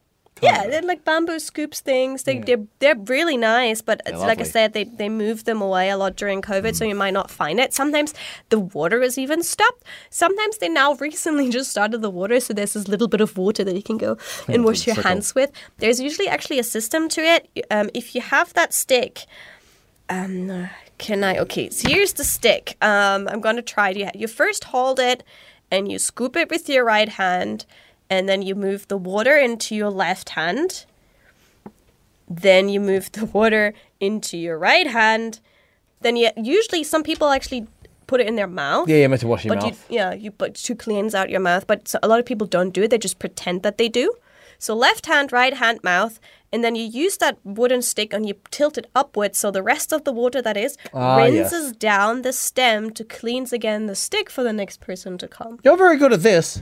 Yeah, 0.42 0.66
they're 0.66 0.82
like 0.82 1.04
bamboo 1.04 1.38
scoops 1.38 1.80
things. 1.80 2.22
They, 2.24 2.38
they're, 2.38 2.64
they're 2.78 2.96
really 2.96 3.36
nice, 3.36 3.82
but 3.82 4.00
it's 4.06 4.18
like 4.18 4.40
I 4.40 4.44
said, 4.44 4.72
they, 4.72 4.84
they 4.84 5.08
moved 5.08 5.46
them 5.46 5.60
away 5.60 5.90
a 5.90 5.96
lot 5.96 6.16
during 6.16 6.42
COVID, 6.42 6.74
so 6.74 6.84
you 6.84 6.94
might 6.94 7.12
not 7.12 7.30
find 7.30 7.60
it. 7.60 7.72
Sometimes 7.74 8.14
the 8.48 8.58
water 8.58 9.02
is 9.02 9.18
even 9.18 9.42
stopped. 9.42 9.84
Sometimes 10.10 10.58
they 10.58 10.68
now 10.68 10.94
recently 11.00 11.50
just 11.50 11.70
started 11.70 12.02
the 12.02 12.10
water, 12.10 12.40
so 12.40 12.54
there's 12.54 12.72
this 12.72 12.88
little 12.88 13.08
bit 13.08 13.20
of 13.20 13.36
water 13.36 13.64
that 13.64 13.74
you 13.74 13.82
can 13.82 13.98
go 13.98 14.16
and 14.48 14.64
wash 14.64 14.86
your 14.86 14.94
trickle. 14.94 15.10
hands 15.10 15.34
with. 15.34 15.50
There's 15.78 16.00
usually 16.00 16.28
actually 16.28 16.58
a 16.58 16.64
system 16.64 17.08
to 17.10 17.20
it. 17.22 17.66
Um, 17.70 17.90
if 17.94 18.14
you 18.14 18.20
have 18.20 18.52
that 18.54 18.72
stick, 18.72 19.26
um, 20.08 20.68
can 20.98 21.24
I? 21.24 21.38
Okay, 21.38 21.70
so 21.70 21.88
here's 21.88 22.14
the 22.14 22.24
stick. 22.24 22.76
Um, 22.82 23.28
I'm 23.28 23.40
gonna 23.40 23.62
try 23.62 23.92
to. 23.92 24.10
You 24.14 24.26
first 24.26 24.64
hold 24.64 24.98
it, 24.98 25.22
and 25.70 25.90
you 25.90 25.98
scoop 25.98 26.36
it 26.36 26.50
with 26.50 26.68
your 26.68 26.84
right 26.84 27.08
hand, 27.08 27.64
and 28.10 28.28
then 28.28 28.42
you 28.42 28.54
move 28.54 28.88
the 28.88 28.96
water 28.98 29.36
into 29.36 29.74
your 29.74 29.90
left 29.90 30.30
hand. 30.30 30.84
Then 32.28 32.68
you 32.68 32.80
move 32.80 33.10
the 33.12 33.24
water 33.24 33.72
into 33.98 34.36
your 34.36 34.58
right 34.58 34.86
hand. 34.86 35.40
Then 36.00 36.16
you 36.16 36.30
usually 36.36 36.84
some 36.84 37.02
people 37.02 37.28
actually 37.28 37.66
put 38.06 38.20
it 38.20 38.26
in 38.26 38.36
their 38.36 38.46
mouth. 38.46 38.88
Yeah, 38.88 38.96
you're 38.96 39.08
meant 39.08 39.20
to 39.22 39.28
wash 39.28 39.44
your 39.44 39.54
But 39.54 39.64
you, 39.64 39.70
mouth. 39.70 39.86
yeah, 39.90 40.12
you 40.14 40.30
but 40.30 40.54
to 40.54 40.74
cleanse 40.74 41.14
out 41.14 41.30
your 41.30 41.40
mouth. 41.40 41.66
But 41.66 41.88
so 41.88 41.98
a 42.02 42.08
lot 42.08 42.20
of 42.20 42.26
people 42.26 42.46
don't 42.46 42.70
do 42.70 42.82
it; 42.82 42.90
they 42.90 42.98
just 42.98 43.18
pretend 43.18 43.62
that 43.62 43.78
they 43.78 43.88
do. 43.88 44.14
So 44.58 44.74
left 44.74 45.06
hand, 45.06 45.32
right 45.32 45.54
hand, 45.54 45.80
mouth, 45.82 46.20
and 46.52 46.62
then 46.62 46.74
you 46.74 46.84
use 46.84 47.16
that 47.16 47.38
wooden 47.44 47.80
stick 47.80 48.12
and 48.12 48.26
you 48.28 48.34
tilt 48.50 48.76
it 48.76 48.86
upwards, 48.94 49.38
so 49.38 49.50
the 49.50 49.62
rest 49.62 49.90
of 49.90 50.04
the 50.04 50.12
water 50.12 50.42
that 50.42 50.56
is 50.56 50.76
Ah, 50.92 51.16
rinses 51.16 51.68
yes. 51.68 51.76
down 51.76 52.22
the 52.22 52.32
stem 52.32 52.90
to 52.90 53.02
cleanse 53.04 53.54
again 53.54 53.86
the 53.86 53.94
stick 53.94 54.28
for 54.28 54.42
the 54.42 54.52
next 54.52 54.80
person 54.80 55.16
to 55.18 55.26
come. 55.28 55.58
You're 55.64 55.78
very 55.78 55.96
good 55.96 56.12
at 56.12 56.22
this. 56.22 56.60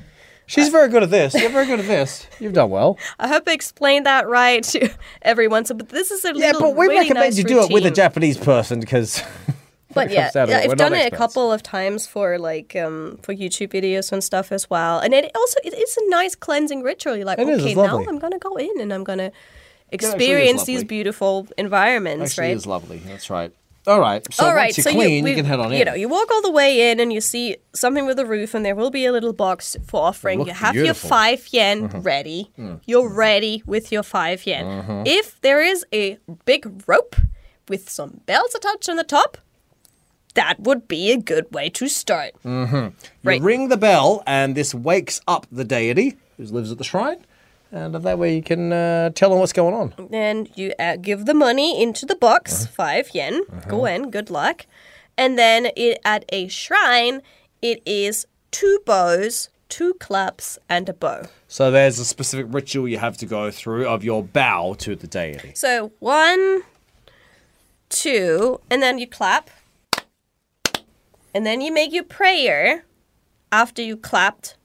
She's 0.48 0.70
very 0.70 0.88
good 0.88 1.02
at 1.02 1.10
this. 1.10 1.34
You're 1.34 1.50
very 1.50 1.66
good 1.66 1.78
at 1.80 1.86
this. 1.86 2.26
You've 2.40 2.54
done 2.54 2.70
well. 2.70 2.98
I 3.18 3.28
hope 3.28 3.44
I 3.46 3.52
explained 3.52 4.06
that 4.06 4.26
right 4.26 4.64
to 4.64 4.88
everyone. 5.22 5.64
So, 5.66 5.74
but 5.74 5.90
this 5.90 6.10
is 6.10 6.24
a 6.24 6.28
Yeah, 6.34 6.52
little 6.52 6.60
but 6.62 6.76
we 6.76 6.86
really 6.86 7.00
recommend 7.00 7.26
nice 7.26 7.38
you 7.38 7.44
do 7.44 7.62
it 7.62 7.70
with 7.72 7.84
a. 7.86 7.90
Japanese 7.90 8.38
person 8.38 8.80
because. 8.80 9.22
But 9.94 10.10
yeah, 10.10 10.30
yeah 10.34 10.58
I've 10.58 10.76
done 10.76 10.92
it 10.92 11.10
a 11.12 11.16
couple 11.16 11.50
of 11.50 11.62
times 11.62 12.06
for 12.06 12.38
like 12.38 12.76
um 12.76 13.18
for 13.22 13.34
YouTube 13.34 13.68
videos 13.68 14.12
and 14.12 14.22
stuff 14.22 14.52
as 14.52 14.68
well. 14.68 15.00
And 15.00 15.14
it 15.14 15.30
also 15.34 15.58
it 15.64 15.72
is 15.74 15.96
a 15.96 16.10
nice 16.10 16.34
cleansing 16.34 16.82
ritual. 16.82 17.16
You're 17.16 17.24
like, 17.24 17.38
It 17.38 17.48
okay, 17.48 17.74
now. 17.74 17.98
I'm 18.06 18.18
gonna 18.18 18.38
go 18.38 18.54
in 18.56 18.80
and 18.80 18.92
I'm 18.92 19.02
gonna 19.02 19.32
experience 19.90 20.64
these 20.64 20.84
beautiful 20.84 21.48
environments, 21.56 22.32
Actually, 22.32 22.48
right? 22.48 22.56
is 22.56 22.66
lovely. 22.66 22.98
That's 22.98 23.30
right. 23.30 23.50
All 23.86 24.00
right. 24.00 24.22
So 24.32 24.44
All 24.44 24.54
right, 24.54 24.66
once 24.66 24.78
you're 24.78 24.82
so 24.84 24.92
clean, 24.92 25.24
you, 25.24 25.30
we- 25.30 25.34
can 25.34 25.44
head 25.46 25.60
on 25.60 25.72
in. 25.72 25.78
You 25.78 25.84
know, 25.84 25.94
you 25.94 26.08
walk 26.08 26.30
all 26.30 26.42
the 26.42 26.50
way 26.50 26.90
in 26.90 27.00
and 27.00 27.12
you 27.12 27.20
see 27.20 27.56
something 27.74 28.04
with 28.06 28.18
a 28.18 28.26
roof, 28.26 28.54
and 28.54 28.64
there 28.64 28.74
will 28.74 28.90
be 28.90 29.06
a 29.06 29.12
little 29.12 29.32
box 29.32 29.76
for 29.86 30.02
offering. 30.02 30.40
You 30.46 30.52
have 30.52 30.74
beautiful. 30.74 31.08
your 31.08 31.10
five 31.10 31.48
yen 31.50 31.84
uh-huh. 31.84 32.00
ready. 32.00 32.50
Hmm. 32.56 32.74
You're 32.86 33.08
ready 33.08 33.62
with 33.64 33.90
your 33.90 34.02
five 34.02 34.44
yen. 34.46 34.66
Uh-huh. 34.66 35.04
If 35.06 35.40
there 35.40 35.62
is 35.62 35.86
a 35.92 36.18
big 36.44 36.82
rope 36.86 37.16
with 37.68 37.88
some 37.88 38.20
bells 38.26 38.54
attached 38.54 38.88
on 38.88 38.96
the 38.96 39.04
top, 39.04 39.38
that 40.34 40.60
would 40.60 40.86
be 40.86 41.10
a 41.12 41.16
good 41.16 41.52
way 41.52 41.68
to 41.70 41.88
start. 41.88 42.32
Mm-hmm. 42.44 42.74
You 42.76 42.92
Right. 43.24 43.40
ring 43.40 43.68
the 43.68 43.76
bell, 43.76 44.22
and 44.26 44.54
this 44.54 44.74
wakes 44.74 45.20
up 45.26 45.46
the 45.50 45.64
deity 45.64 46.16
who 46.36 46.44
lives 46.44 46.70
at 46.70 46.78
the 46.78 46.84
shrine, 46.84 47.24
and 47.72 47.94
that 47.94 48.18
way 48.18 48.34
you 48.36 48.42
can 48.42 48.72
uh, 48.72 49.10
tell 49.10 49.30
them 49.30 49.38
what's 49.40 49.52
going 49.52 49.74
on. 49.74 49.94
And 50.12 50.48
you 50.56 50.72
uh, 50.78 50.96
give 50.96 51.26
the 51.26 51.34
money 51.34 51.82
into 51.82 52.06
the 52.06 52.16
box, 52.16 52.64
Uh-huh. 52.64 52.72
five 52.72 53.10
yen. 53.14 53.42
Go 53.68 53.84
in, 53.86 54.10
good 54.10 54.30
luck. 54.30 54.66
And 55.16 55.36
then 55.38 55.68
it, 55.76 55.98
at 56.04 56.24
a 56.30 56.48
shrine, 56.48 57.22
it 57.60 57.82
is 57.84 58.26
two 58.50 58.78
bows, 58.86 59.50
two 59.68 59.94
claps, 59.94 60.58
and 60.68 60.88
a 60.88 60.92
bow. 60.94 61.22
So 61.48 61.70
there's 61.70 61.98
a 61.98 62.04
specific 62.04 62.46
ritual 62.50 62.88
you 62.88 62.98
have 62.98 63.16
to 63.18 63.26
go 63.26 63.50
through 63.50 63.86
of 63.86 64.04
your 64.04 64.22
bow 64.22 64.74
to 64.78 64.94
the 64.96 65.06
deity. 65.06 65.52
So 65.54 65.92
one, 65.98 66.62
two, 67.88 68.60
and 68.70 68.82
then 68.82 68.98
you 68.98 69.06
clap. 69.06 69.50
And 71.34 71.44
then 71.44 71.60
you 71.60 71.72
make 71.72 71.92
your 71.92 72.04
prayer 72.04 72.84
after 73.52 73.82
you 73.82 73.96
clapped. 73.96 74.56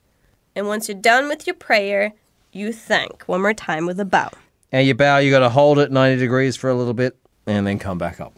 And 0.56 0.68
once 0.68 0.88
you're 0.88 0.98
done 0.98 1.28
with 1.28 1.46
your 1.48 1.56
prayer, 1.56 2.14
you 2.54 2.72
thank 2.72 3.24
one 3.24 3.42
more 3.42 3.54
time 3.54 3.86
with 3.86 4.00
a 4.00 4.06
bow. 4.06 4.30
And 4.72 4.86
your 4.88 4.96
bow, 4.96 5.18
you 5.18 5.30
got 5.32 5.40
to 5.40 5.50
hold 5.50 5.78
it 5.80 5.92
90 5.92 6.20
degrees 6.20 6.56
for 6.56 6.70
a 6.70 6.74
little 6.74 6.94
bit, 6.94 7.16
and 7.46 7.68
then 7.68 7.78
come 7.80 7.98
back 7.98 8.20
up. 8.22 8.34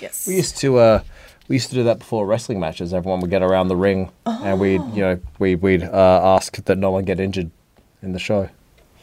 Yes. 0.00 0.26
We 0.26 0.36
used 0.36 0.56
to 0.58 0.78
uh, 0.78 1.02
we 1.48 1.56
used 1.56 1.68
to 1.68 1.74
do 1.76 1.84
that 1.84 1.98
before 2.00 2.26
wrestling 2.26 2.58
matches. 2.58 2.92
Everyone 2.92 3.20
would 3.20 3.30
get 3.30 3.42
around 3.42 3.68
the 3.68 3.76
ring, 3.76 4.10
and 4.26 4.58
we'd 4.58 4.82
you 4.94 5.02
know 5.02 5.20
we 5.38 5.54
we'd 5.54 5.82
uh, 5.84 6.20
ask 6.36 6.56
that 6.64 6.78
no 6.78 6.90
one 6.90 7.04
get 7.04 7.20
injured 7.20 7.50
in 8.02 8.12
the 8.12 8.18
show. 8.18 8.48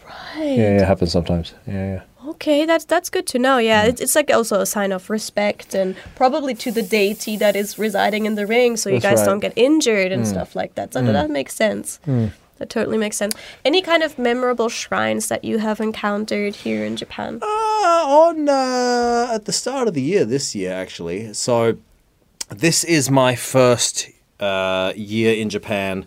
Right. 0.05 0.35
Yeah, 0.37 0.55
yeah, 0.55 0.81
it 0.81 0.85
happens 0.85 1.11
sometimes. 1.11 1.53
Yeah, 1.67 1.73
yeah. 1.73 2.01
Okay, 2.31 2.65
that's 2.65 2.83
that's 2.85 3.09
good 3.09 3.27
to 3.27 3.39
know. 3.39 3.57
Yeah, 3.59 3.85
Mm. 3.85 3.89
it's, 3.89 4.01
it's 4.01 4.15
like 4.15 4.29
also 4.31 4.59
a 4.59 4.65
sign 4.65 4.91
of 4.91 5.09
respect 5.09 5.73
and 5.73 5.95
probably 6.15 6.53
to 6.55 6.71
the 6.71 6.81
deity 6.81 7.37
that 7.37 7.55
is 7.55 7.79
residing 7.79 8.25
in 8.25 8.35
the 8.35 8.45
ring, 8.45 8.75
so 8.75 8.89
you 8.89 8.99
That's 8.99 9.05
guys 9.05 9.17
right. 9.19 9.23
Mm. 9.23 9.31
don't 9.31 9.39
get 9.39 9.53
injured 9.55 10.11
and 10.11 10.27
stuff 10.27 10.55
like 10.55 10.75
that. 10.75 10.93
So 10.93 11.01
that 11.01 11.29
makes 11.29 11.55
sense. 11.55 11.99
That 12.59 12.69
totally 12.69 12.97
makes 12.97 13.17
sense. 13.17 13.35
Any 13.65 13.81
kind 13.81 14.03
of 14.03 14.19
memorable 14.19 14.69
shrines 14.69 15.27
that 15.29 15.43
you 15.43 15.57
have 15.57 15.79
encountered 15.79 16.55
here 16.55 16.85
in 16.85 16.95
Japan? 16.95 17.39
Uh, 17.41 17.45
on 17.45 18.47
uh, 18.47 19.33
at 19.33 19.45
the 19.45 19.53
start 19.53 19.87
of 19.87 19.93
the 19.93 20.01
year 20.01 20.25
this 20.25 20.53
year, 20.53 20.73
actually. 20.73 21.33
So 21.33 21.77
this 22.49 22.83
is 22.83 23.09
my 23.09 23.35
first 23.35 24.09
uh, 24.39 24.93
year 24.95 25.33
in 25.33 25.49
Japan 25.49 26.05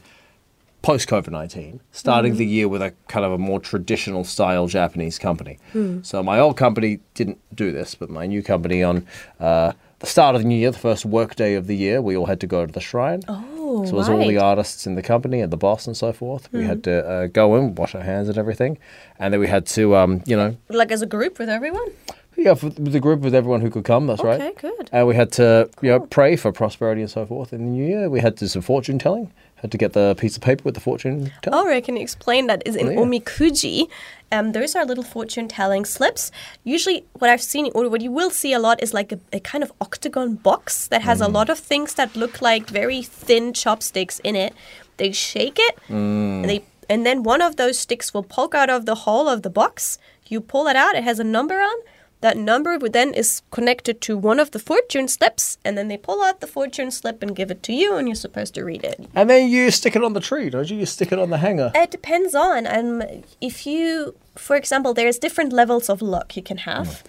post 0.83 1.09
COVID 1.09 1.31
nineteen. 1.31 1.81
Starting 1.93 2.37
the 2.37 2.47
year 2.47 2.69
with 2.69 2.83
a 2.83 2.93
kind 3.09 3.25
of 3.25 3.33
a 3.33 3.39
more 3.39 3.61
traditional 3.61 4.25
style 4.25 4.67
Japanese 4.67 5.19
company. 5.19 5.59
So 6.03 6.23
my 6.23 6.39
old 6.39 6.57
company 6.57 7.01
didn't 7.15 7.39
do 7.55 7.73
this, 7.73 7.95
but 7.95 8.11
my 8.11 8.27
new 8.27 8.43
company 8.43 8.83
on. 8.83 9.07
Uh, 9.41 9.73
the 10.01 10.09
start 10.09 10.35
of 10.35 10.43
the 10.43 10.49
new 10.49 10.57
year, 10.57 10.73
the 10.73 10.79
first 10.81 11.05
work 11.05 11.37
day 11.37 11.55
of 11.55 11.69
the 11.69 11.77
year, 11.77 12.03
we 12.03 12.17
all 12.17 12.27
had 12.27 12.41
to 12.41 12.47
go 12.49 12.67
to 12.67 12.73
the 12.73 12.81
shrine. 12.81 13.23
Oh, 13.29 13.62
So 13.73 13.85
it 13.85 13.93
was 13.93 14.09
all 14.09 14.27
the 14.27 14.39
artists 14.39 14.87
in 14.87 14.95
the 14.95 15.03
company 15.03 15.41
and 15.41 15.53
the 15.53 15.57
boss 15.57 15.87
and 15.87 15.97
so 15.97 16.13
forth. 16.13 16.53
We 16.53 16.65
had 16.65 16.85
to 16.85 17.07
uh, 17.09 17.27
go 17.29 17.57
in, 17.57 17.75
wash 17.75 17.95
our 17.95 18.03
hands 18.03 18.29
and 18.29 18.37
everything, 18.39 18.79
and 19.19 19.33
then 19.33 19.41
we 19.41 19.49
had 19.49 19.67
to, 19.67 19.97
um, 19.97 20.23
you 20.27 20.37
know, 20.37 20.57
Like 20.69 20.93
as 20.93 21.03
a 21.03 21.07
group 21.07 21.39
with 21.39 21.49
everyone? 21.49 21.89
yeah, 22.37 22.55
for 22.55 22.71
the 22.71 23.01
group 23.01 23.21
with 23.21 23.35
everyone 23.35 23.61
who 23.61 23.71
could 23.71 23.85
come. 23.85 24.07
That's 24.07 24.23
right. 24.25 24.41
Okay, 24.41 24.53
good. 24.61 24.89
And 24.93 25.07
we 25.07 25.15
had 25.15 25.31
to, 25.33 25.69
you 25.83 25.91
know, 25.91 26.01
pray 26.01 26.37
for 26.37 26.53
prosperity 26.53 27.01
and 27.03 27.11
so 27.11 27.25
forth 27.27 27.53
in 27.53 27.59
the 27.65 27.71
new 27.71 27.87
year. 27.87 28.09
We 28.11 28.21
had 28.21 28.37
to 28.39 28.45
do 28.45 28.49
some 28.49 28.63
fortune 28.63 28.99
telling. 28.99 29.33
Had 29.63 29.71
to 29.71 29.79
get 29.79 29.93
the 29.93 30.15
piece 30.19 30.37
of 30.37 30.43
paper 30.43 30.63
with 30.65 30.75
the 30.75 30.81
fortune 30.81 31.31
telling. 31.41 31.59
Oh, 31.61 31.67
right. 31.67 31.85
Can 31.85 31.97
explain 31.97 32.49
that? 32.49 32.63
Is 32.67 32.75
in 32.77 32.89
Yeah. 32.89 32.99
omikuji. 32.99 33.89
Um, 34.33 34.53
those 34.53 34.75
are 34.75 34.85
little 34.85 35.05
fortune 35.05 35.47
telling 35.47 35.85
slips. 35.85 36.33
Usually, 36.65 37.05
what 37.21 37.31
I've 37.31 37.43
seen 37.43 37.71
or 37.75 37.89
what 37.89 38.01
you 38.01 38.11
will 38.11 38.31
see 38.31 38.53
a 38.53 38.59
lot 38.59 38.83
is 38.83 38.93
like 38.93 39.13
a, 39.13 39.19
a 39.33 39.39
kind 39.41 39.63
of 39.63 39.73
octagon 39.81 40.35
box 40.35 40.89
that 40.89 41.03
has 41.03 41.21
a 41.21 41.29
lot 41.29 41.49
of 41.49 41.59
things 41.59 41.95
that 41.95 42.17
look 42.17 42.43
like 42.43 42.69
very 42.69 43.03
thin 43.03 43.53
chopsticks 43.53 44.19
in 44.25 44.35
it. 44.35 44.53
They 44.97 45.13
shake 45.13 45.59
it, 45.69 45.79
and 45.89 46.45
they 46.51 46.65
and 46.91 47.07
then 47.07 47.23
one 47.23 47.41
of 47.41 47.57
those 47.57 47.79
sticks 47.79 48.13
will 48.13 48.25
poke 48.25 48.55
out 48.55 48.69
of 48.71 48.85
the 48.85 48.95
hole 49.07 49.29
of 49.29 49.43
the 49.43 49.51
box. 49.51 49.99
You 50.27 50.41
pull 50.41 50.67
it 50.67 50.77
out. 50.77 50.95
It 50.97 51.05
has 51.05 51.19
a 51.21 51.25
number 51.25 51.61
on. 51.61 51.77
That 52.23 52.37
number 52.37 52.79
would 52.79 52.93
then 52.93 53.13
is 53.15 53.43
connected 53.51 54.01
to 54.03 54.17
one 54.17 54.39
of 54.39 54.53
the 54.53 54.61
fortune 54.61 55.09
slips, 55.09 55.59
and 55.65 55.77
then 55.77 55.89
they 55.89 55.97
pull 55.97 56.23
out 56.23 56.41
the 56.41 56.47
fortune 56.47 56.93
slip 56.93 57.21
and 57.21 57.35
give 57.35 57.51
it 57.51 57.65
to 57.65 57.73
you, 57.73 57.97
and 57.97 58.07
you're 58.07 58.15
supposed 58.15 58.55
to 58.55 58.65
read 58.65 58.85
it. 58.85 59.09
And 59.13 59.29
then 59.29 59.51
you 59.51 59.73
stick 59.73 59.97
it 59.97 60.05
on 60.05 60.13
the 60.13 60.21
tree, 60.21 60.49
don't 60.49 60.71
you? 60.71 60.77
You 60.79 60.87
stick 60.87 61.11
it 61.11 61.19
on 61.19 61.31
the 61.31 61.39
hanger. 61.39 61.73
It 61.75 61.91
depends 61.91 62.33
on 62.35 62.67
um 62.67 63.03
if 63.41 63.67
you, 63.67 64.15
for 64.37 64.55
example, 64.55 64.95
there's 64.95 65.19
different 65.19 65.53
levels 65.53 65.91
of 65.91 66.01
luck 66.01 66.37
you 66.37 66.43
can 66.43 66.59
have. 66.59 67.03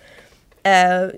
Uh, 0.66 1.10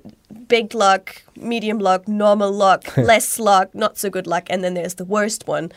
big 0.47 0.73
luck, 0.73 1.23
medium 1.37 1.79
luck, 1.79 2.07
normal 2.07 2.51
luck, 2.51 2.97
less 3.11 3.39
luck, 3.39 3.73
not 3.73 3.97
so 3.97 4.09
good 4.09 4.27
luck, 4.27 4.47
and 4.49 4.61
then 4.63 4.73
there's 4.73 4.95
the 4.95 5.05
worst 5.05 5.47
one. 5.47 5.71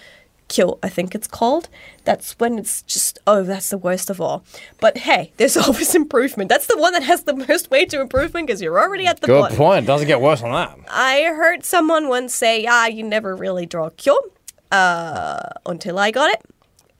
Kyo, 0.48 0.78
I 0.82 0.88
think 0.88 1.14
it's 1.14 1.26
called. 1.28 1.68
That's 2.04 2.32
when 2.38 2.58
it's 2.58 2.82
just 2.82 3.18
oh, 3.26 3.42
that's 3.42 3.68
the 3.68 3.78
worst 3.78 4.08
of 4.10 4.20
all. 4.20 4.44
But 4.80 4.98
hey, 4.98 5.32
there's 5.36 5.56
always 5.64 5.94
improvement. 5.94 6.48
That's 6.48 6.66
the 6.66 6.78
one 6.78 6.92
that 6.94 7.02
has 7.02 7.24
the 7.24 7.34
most 7.34 7.70
way 7.70 7.84
to 7.86 8.00
improvement 8.00 8.46
because 8.46 8.62
you're 8.62 8.80
already 8.80 9.06
at 9.06 9.20
the 9.20 9.26
Good 9.26 9.40
bottom. 9.40 9.56
point. 9.56 9.86
Doesn't 9.86 10.06
get 10.06 10.20
worse 10.20 10.40
than 10.40 10.52
that. 10.52 10.78
I 10.90 11.24
heard 11.24 11.64
someone 11.64 12.08
once 12.08 12.34
say, 12.34 12.64
"Ah, 12.66 12.86
you 12.86 13.02
never 13.02 13.36
really 13.36 13.66
draw 13.66 13.90
kyo," 13.90 14.16
uh, 14.72 15.40
until 15.66 15.98
I 15.98 16.10
got 16.10 16.30
it. 16.30 16.40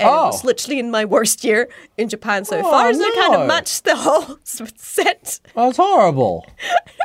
And 0.01 0.09
it 0.09 0.13
was 0.13 0.45
Oh. 0.45 0.47
literally 0.47 0.79
in 0.79 0.91
my 0.91 1.05
worst 1.05 1.43
year 1.43 1.69
in 1.97 2.09
Japan 2.09 2.45
so 2.45 2.63
far, 2.63 2.93
so 2.95 3.01
it 3.01 3.15
kind 3.21 3.35
of 3.35 3.49
matched 3.49 3.85
the 3.85 3.97
whole 3.97 4.39
set. 4.45 5.41
That's 5.55 5.77
horrible. 5.77 6.47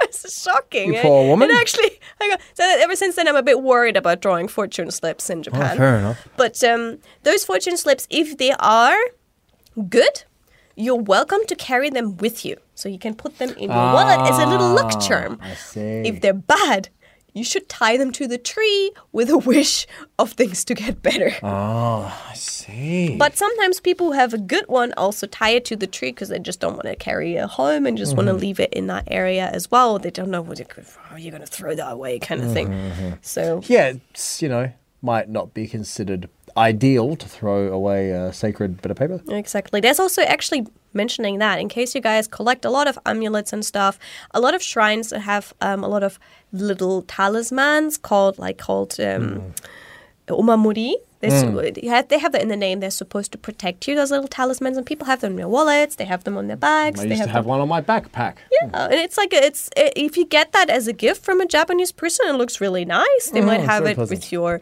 It's 0.04 0.44
shocking. 0.44 0.94
You 0.94 1.00
eh? 1.00 1.02
poor 1.02 1.28
woman. 1.28 1.50
It 1.50 1.56
actually, 1.60 2.00
I 2.22 2.30
got, 2.30 2.42
so 2.54 2.64
ever 2.64 2.96
since 2.96 3.16
then, 3.16 3.28
I'm 3.28 3.36
a 3.38 3.42
bit 3.42 3.62
worried 3.64 3.96
about 3.98 4.22
drawing 4.22 4.48
fortune 4.48 4.92
slips 4.92 5.30
in 5.30 5.42
Japan. 5.44 5.76
Oh, 5.76 5.78
fair 5.78 5.98
enough. 5.98 6.28
But 6.38 6.64
um, 6.64 7.00
those 7.24 7.44
fortune 7.46 7.78
slips, 7.78 8.06
if 8.10 8.38
they 8.38 8.52
are 8.60 8.98
good, 9.90 10.24
you're 10.76 11.02
welcome 11.02 11.40
to 11.48 11.56
carry 11.56 11.90
them 11.90 12.18
with 12.18 12.44
you. 12.46 12.58
So 12.76 12.90
you 12.90 13.00
can 13.00 13.16
put 13.16 13.38
them 13.40 13.52
in 13.52 13.70
your 13.70 13.94
wallet 13.94 14.20
as 14.32 14.38
a 14.40 14.46
little 14.46 14.70
luck 14.74 15.00
charm. 15.02 15.40
Ah, 15.42 15.52
I 15.52 15.54
see. 15.56 15.80
If 16.06 16.22
they're 16.22 16.34
bad, 16.34 16.90
you 17.34 17.44
should 17.44 17.68
tie 17.68 17.98
them 17.98 18.12
to 18.14 18.28
the 18.28 18.38
tree 18.38 18.92
with 19.12 19.30
a 19.30 19.38
wish 19.38 19.88
of 20.20 20.34
things 20.34 20.64
to 20.66 20.74
get 20.74 21.02
better. 21.02 21.32
oh, 21.44 22.16
I 22.30 22.34
see. 22.36 23.18
But 23.18 23.36
sometimes 23.38 23.80
people 23.80 24.08
who 24.08 24.12
have 24.14 24.34
a 24.34 24.38
good 24.38 24.66
one 24.68 24.94
also 24.98 25.28
tie 25.28 25.50
it 25.52 25.66
to 25.66 25.76
the 25.76 25.88
tree 25.88 26.12
because 26.12 26.30
they 26.30 26.40
just 26.40 26.60
don't 26.60 26.74
want 26.74 26.86
to 26.86 26.96
carry 26.96 27.36
it 27.36 27.46
home 27.46 27.86
and 27.86 27.98
just 27.98 28.16
want 28.16 28.28
Mm-hmm. 28.28 28.38
to 28.38 28.42
leave 28.46 28.60
it 28.60 28.72
in 28.74 28.88
that 28.88 29.06
area 29.08 29.48
as 29.48 29.70
well. 29.72 30.00
They 30.00 30.12
don't 30.12 30.30
know 30.30 30.42
what 30.42 30.60
how 31.10 31.16
you're 31.18 31.32
going 31.32 31.42
to 31.42 31.48
throw 31.48 31.76
that 31.76 31.92
away, 31.92 32.20
kind 32.20 32.42
of 32.42 32.54
thing. 32.54 32.70
Mm-hmm, 32.70 33.10
So 33.22 33.62
yeah, 33.66 33.94
it's, 34.12 34.42
you 34.42 34.50
know, 34.50 34.72
might 35.02 35.30
not 35.30 35.54
be 35.54 35.68
considered 35.68 36.30
ideal 36.56 37.16
to 37.16 37.28
throw 37.28 37.68
away 37.74 38.12
a 38.12 38.32
sacred 38.32 38.82
bit 38.82 38.92
of 38.92 38.98
paper. 38.98 39.20
Exactly. 39.30 39.82
There's 39.82 40.00
also 40.00 40.22
actually 40.22 40.66
mentioning 40.94 41.40
that 41.40 41.60
in 41.60 41.70
case 41.70 41.96
you 41.96 42.02
guys 42.02 42.28
collect 42.28 42.66
a 42.66 42.70
lot 42.70 42.88
of 42.88 42.98
amulets 43.06 43.54
and 43.54 43.64
stuff, 43.66 43.98
a 44.34 44.40
lot 44.40 44.54
of 44.54 44.62
shrines 44.62 45.12
have 45.12 45.54
um, 45.62 45.84
a 45.84 45.88
lot 45.88 46.04
of 46.04 46.20
little 46.52 47.02
talismans 47.04 47.98
called 47.98 48.38
like 48.40 48.58
called 48.58 49.00
um, 49.00 49.54
omamori. 50.28 50.94
They're 51.20 51.40
su- 51.40 51.72
they 51.72 51.88
have- 51.88 52.10
they 52.10 52.20
have 52.20 52.34
that 52.34 52.42
in 52.42 52.50
the 52.50 52.58
name. 52.58 52.82
They're 52.82 52.92
supposed 52.92 53.32
to 53.32 53.38
protect 53.38 53.88
you. 53.88 53.96
Those 53.96 54.12
little 54.12 54.28
talismans, 54.28 54.76
and 54.76 54.86
people 54.86 55.06
have 55.08 55.22
them 55.22 55.32
in 55.34 55.38
their 55.38 55.48
wallets. 55.48 55.96
They 55.96 56.04
have 56.04 56.26
them 56.26 56.36
on 56.38 56.48
their 56.48 56.58
bags. 56.58 57.00
I 57.00 57.04
they 57.04 57.10
used 57.12 57.22
to 57.22 57.28
them- 57.28 57.36
have 57.36 57.46
one 57.46 57.62
on 57.62 57.70
my 57.70 57.82
backpack. 57.82 58.36
Yeah, 58.52 58.88
and 58.92 58.94
it's 58.96 59.18
like 59.18 59.32
it's 59.34 59.70
i- 59.78 59.94
if 59.96 60.18
you 60.18 60.26
get 60.26 60.52
that 60.52 60.70
as 60.70 60.90
a 60.90 60.94
gift 60.94 61.24
from 61.24 61.40
a 61.40 61.46
Japanese 61.46 61.94
person, 61.94 62.28
it 62.28 62.34
looks 62.34 62.60
really 62.60 62.84
nice. 62.84 63.30
They 63.32 63.40
might 63.40 63.62
have 63.62 63.84
very 63.84 63.92
it 63.94 63.96
pleasant. 63.96 64.20
with 64.20 64.32
your 64.34 64.60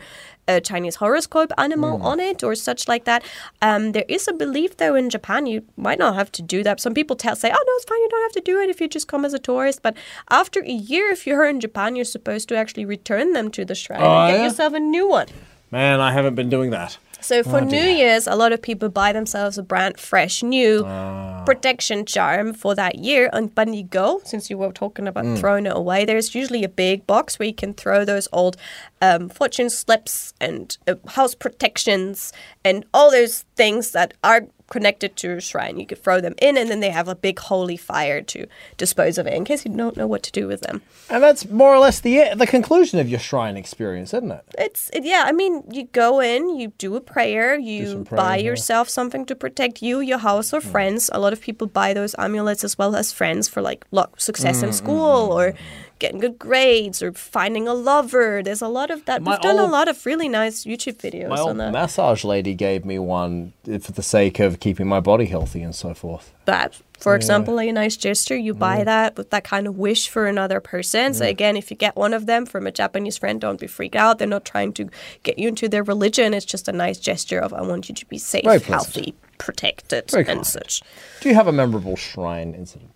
uh, 0.51 0.59
Chinese 0.59 0.95
horoscope 0.95 1.51
animal 1.57 1.99
Mm. 1.99 2.03
on 2.11 2.19
it 2.19 2.43
or 2.43 2.53
such 2.55 2.87
like 2.87 3.03
that. 3.05 3.21
Um, 3.61 3.91
there 3.93 4.05
is 4.07 4.27
a 4.27 4.33
belief 4.33 4.77
though 4.77 4.95
in 4.95 5.09
Japan 5.09 5.45
you 5.45 5.61
might 5.77 5.99
not 5.99 6.15
have 6.15 6.31
to 6.33 6.41
do 6.41 6.63
that. 6.63 6.79
Some 6.79 6.93
people 6.93 7.15
tell 7.15 7.35
say, 7.35 7.49
"Oh 7.49 7.63
no, 7.67 7.73
it's 7.77 7.85
fine. 7.85 8.01
You 8.01 8.09
don't 8.09 8.27
have 8.29 8.37
to 8.43 8.51
do 8.51 8.59
it 8.61 8.69
if 8.69 8.81
you 8.81 8.87
just 8.87 9.07
come 9.07 9.25
as 9.25 9.33
a 9.33 9.39
tourist." 9.39 9.81
But 9.81 9.95
after 10.29 10.59
a 10.61 10.75
year, 10.93 11.09
if 11.11 11.25
you're 11.27 11.45
in 11.53 11.59
Japan, 11.59 11.95
you're 11.95 12.05
supposed 12.17 12.49
to 12.49 12.55
actually 12.55 12.85
return 12.85 13.33
them 13.33 13.49
to 13.51 13.65
the 13.65 13.75
shrine 13.75 14.01
Oh, 14.01 14.11
and 14.21 14.31
get 14.31 14.37
yeah? 14.39 14.47
yourself 14.47 14.73
a 14.73 14.79
new 14.79 15.07
one. 15.07 15.27
Man, 15.71 15.99
I 16.01 16.11
haven't 16.11 16.35
been 16.35 16.49
doing 16.49 16.69
that. 16.71 16.97
So 17.21 17.43
for 17.43 17.57
Oh, 17.61 17.65
New. 17.65 17.77
Year's, 18.01 18.27
a 18.27 18.35
lot 18.35 18.51
of 18.51 18.61
people 18.61 18.89
buy 18.89 19.13
themselves 19.13 19.57
a 19.57 19.63
brand 19.63 19.99
fresh 19.99 20.41
new 20.43 20.83
Ah. 20.85 21.43
protection 21.45 22.05
charm 22.05 22.53
for 22.53 22.75
that 22.75 22.95
year. 22.99 23.29
And 23.31 23.51
when 23.55 23.73
you 23.73 23.83
go, 23.83 24.21
since 24.25 24.49
you 24.49 24.57
were 24.57 24.71
talking 24.71 25.07
about 25.07 25.25
Mm. 25.25 25.37
throwing 25.39 25.65
it 25.65 25.75
away, 25.75 26.05
there's 26.05 26.33
usually 26.35 26.63
a 26.63 26.69
big 26.69 27.05
box 27.07 27.37
where 27.39 27.47
you 27.47 27.53
can 27.53 27.73
throw 27.73 28.03
those 28.05 28.27
old 28.31 28.57
um, 29.01 29.29
fortune 29.29 29.69
slips 29.69 30.33
and 30.39 30.77
uh, 30.87 30.95
house 31.09 31.33
protections 31.35 32.31
and 32.63 32.85
all 32.93 33.09
those 33.11 33.45
things 33.55 33.91
that 33.91 34.13
are 34.23 34.41
connected 34.71 35.15
to 35.17 35.33
a 35.33 35.41
shrine. 35.41 35.77
You 35.77 35.85
could 35.85 36.01
throw 36.01 36.21
them 36.21 36.33
in, 36.41 36.57
and 36.57 36.71
then 36.71 36.79
they 36.79 36.89
have 36.89 37.07
a 37.07 37.15
big 37.15 37.37
holy 37.37 37.77
fire 37.77 38.21
to 38.21 38.47
dispose 38.77 39.17
of 39.17 39.27
it 39.27 39.33
in 39.33 39.43
case 39.43 39.65
you 39.65 39.75
don't 39.75 39.97
know 39.97 40.07
what 40.07 40.23
to 40.23 40.31
do 40.31 40.47
with 40.47 40.61
them. 40.61 40.81
And 41.09 41.21
that's 41.21 41.47
more 41.49 41.75
or 41.75 41.79
less 41.79 41.99
the 41.99 42.31
the 42.35 42.47
conclusion 42.47 42.97
of 42.99 43.09
your 43.09 43.19
shrine 43.19 43.57
experience, 43.57 44.13
isn't 44.13 44.31
it? 44.31 44.45
It's 44.57 44.89
it, 44.93 45.03
yeah. 45.03 45.23
I 45.27 45.33
mean, 45.33 45.63
you 45.69 45.83
go 45.91 46.21
in, 46.21 46.57
you 46.57 46.69
do 46.77 46.95
a 46.95 47.01
prayer, 47.01 47.59
you 47.59 47.91
some 47.91 48.03
buy 48.03 48.37
yeah. 48.37 48.45
yourself 48.45 48.89
something 48.89 49.25
to 49.25 49.35
protect 49.35 49.81
you, 49.81 49.99
your 49.99 50.19
house, 50.19 50.53
or 50.53 50.61
hmm. 50.61 50.69
friends. 50.69 51.09
A 51.13 51.19
lot 51.19 51.33
of 51.33 51.41
people 51.41 51.67
buy 51.67 51.93
those 51.93 52.15
amulets 52.17 52.63
as 52.63 52.77
well 52.77 52.95
as 52.95 53.11
friends 53.11 53.47
for 53.47 53.61
like 53.61 53.85
luck, 53.91 54.19
success 54.19 54.61
Mm, 54.61 54.67
in 54.67 54.73
school, 54.73 55.29
mm, 55.29 55.35
or 55.35 55.51
mm, 55.51 55.57
getting 56.01 56.19
good 56.19 56.37
grades, 56.37 57.01
or 57.01 57.13
finding 57.13 57.67
a 57.67 57.73
lover. 57.73 58.41
There's 58.43 58.61
a 58.61 58.67
lot 58.67 58.91
of 58.91 59.05
that. 59.05 59.21
My 59.21 59.31
We've 59.31 59.41
done 59.41 59.59
a 59.59 59.67
lot 59.67 59.87
of 59.87 60.05
really 60.05 60.27
nice 60.27 60.65
YouTube 60.65 60.97
videos 60.97 61.29
My 61.29 61.39
on 61.39 61.61
old 61.61 61.71
massage 61.71 62.23
lady 62.25 62.53
gave 62.55 62.83
me 62.83 62.97
one 62.99 63.53
for 63.63 63.91
the 63.93 64.03
sake 64.03 64.39
of 64.39 64.59
keeping 64.59 64.87
my 64.87 64.99
body 64.99 65.27
healthy 65.27 65.61
and 65.61 65.73
so 65.73 65.93
forth. 65.93 66.33
that, 66.45 66.81
for 66.99 67.15
example, 67.15 67.59
a 67.59 67.71
nice 67.71 67.95
gesture. 67.95 68.35
You 68.35 68.53
buy 68.53 68.83
that 68.83 69.15
with 69.17 69.29
that 69.29 69.43
kind 69.43 69.65
of 69.67 69.77
wish 69.77 70.09
for 70.09 70.25
another 70.27 70.59
person. 70.59 71.13
So 71.13 71.25
again, 71.25 71.55
if 71.55 71.71
you 71.71 71.77
get 71.77 71.95
one 71.95 72.13
of 72.13 72.25
them 72.25 72.45
from 72.45 72.67
a 72.67 72.71
Japanese 72.71 73.17
friend, 73.17 73.39
don't 73.39 73.59
be 73.59 73.67
freaked 73.67 73.95
out. 73.95 74.17
They're 74.17 74.27
not 74.27 74.45
trying 74.45 74.73
to 74.73 74.89
get 75.23 75.39
you 75.39 75.47
into 75.47 75.69
their 75.69 75.83
religion. 75.83 76.33
It's 76.33 76.45
just 76.45 76.67
a 76.67 76.71
nice 76.73 76.99
gesture 76.99 77.39
of 77.39 77.53
I 77.53 77.61
want 77.61 77.89
you 77.89 77.95
to 77.95 78.05
be 78.07 78.17
safe, 78.17 78.45
healthy, 78.65 79.13
protected, 79.37 80.09
Very 80.11 80.25
and 80.25 80.39
kind. 80.39 80.45
such. 80.47 80.81
Do 81.21 81.29
you 81.29 81.35
have 81.35 81.47
a 81.47 81.51
memorable 81.51 81.95
shrine 81.95 82.53
incident? 82.55 82.90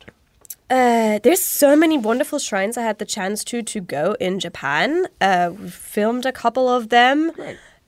Uh, 0.69 1.19
there's 1.23 1.41
so 1.41 1.75
many 1.75 1.97
wonderful 1.97 2.39
shrines 2.39 2.77
I 2.77 2.81
had 2.81 2.97
the 2.97 3.05
chance 3.05 3.43
to 3.45 3.61
to 3.61 3.79
go 3.81 4.15
in 4.19 4.39
Japan. 4.39 5.05
Uh, 5.21 5.51
we 5.57 5.69
filmed 5.69 6.25
a 6.25 6.31
couple 6.31 6.67
of 6.67 6.89
them, 6.89 7.31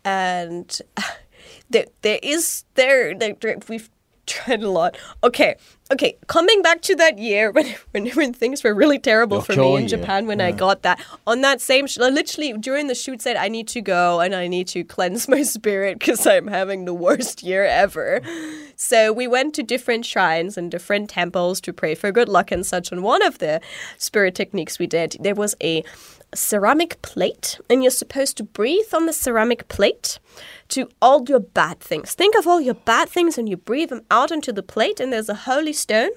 and 0.06 0.80
there 1.70 1.86
there 2.04 2.20
is 2.22 2.66
there, 2.76 3.16
there, 3.18 3.36
there- 3.42 3.58
we've 3.68 3.90
tried 4.28 4.62
a 4.62 4.70
lot. 4.70 4.98
Okay, 5.24 5.56
okay. 5.92 6.18
Coming 6.28 6.62
back 6.62 6.82
to 6.84 6.96
that 6.96 7.18
year 7.18 7.52
when 7.56 7.76
when, 7.92 8.08
when 8.10 8.34
things 8.34 8.63
were 8.63 8.74
really 8.74 9.00
terrible 9.00 9.42
for 9.42 9.56
me 9.56 9.78
in 9.78 9.88
Japan 9.88 10.28
when 10.28 10.42
I 10.42 10.52
got 10.52 10.84
that 10.84 11.04
on 11.26 11.42
that 11.42 11.62
same 11.62 11.88
sh- 11.88 11.98
literally 11.98 12.54
during 12.54 12.88
the 12.88 12.96
shoot 12.96 13.22
said 13.22 13.36
I 13.36 13.48
need 13.48 13.68
to 13.70 13.82
go 13.82 14.20
and 14.20 14.36
I 14.36 14.48
need 14.48 14.68
to 14.70 14.84
cleanse 14.84 15.28
my 15.36 15.44
spirit 15.44 16.00
because 16.00 16.28
I'm 16.28 16.48
having 16.48 16.86
the 16.86 16.94
worst 16.94 17.42
year 17.42 17.63
ever. 17.66 18.22
So 18.76 19.12
we 19.12 19.28
went 19.28 19.56
to 19.56 19.63
different 19.63 20.06
shrines 20.06 20.58
and 20.58 20.70
different 20.70 21.10
temples 21.10 21.60
to 21.62 21.74
pray 21.74 21.96
for 21.96 22.12
good 22.12 22.30
luck 22.30 22.52
and 22.52 22.66
such. 22.66 22.92
And 22.92 23.02
one 23.02 23.24
of 23.24 23.40
the 23.40 23.62
spirit 23.98 24.36
techniques 24.36 24.78
we 24.78 24.88
did, 24.88 25.16
there 25.20 25.36
was 25.36 25.56
a 25.63 25.84
ceramic 26.36 27.02
plate, 27.02 27.60
and 27.70 27.84
you're 27.84 27.92
supposed 27.92 28.38
to 28.38 28.44
breathe 28.44 28.94
on 28.94 29.06
the 29.06 29.13
ceramic 29.13 29.68
plate 29.68 30.20
to 30.70 30.90
all 31.02 31.24
your 31.28 31.40
bad 31.40 31.80
things. 31.80 32.13
Think 32.13 32.36
of 32.36 32.48
all 32.48 32.62
your 32.62 32.76
bad 32.76 33.10
things 33.10 33.38
and 33.38 33.48
you 33.48 33.58
breathe 33.58 33.90
them 33.90 34.04
out 34.12 34.32
onto 34.32 34.52
the 34.52 34.63
plate, 34.63 35.00
and 35.00 35.12
there's 35.12 35.30
a 35.30 35.36
holy 35.36 35.74
stone. 35.74 36.12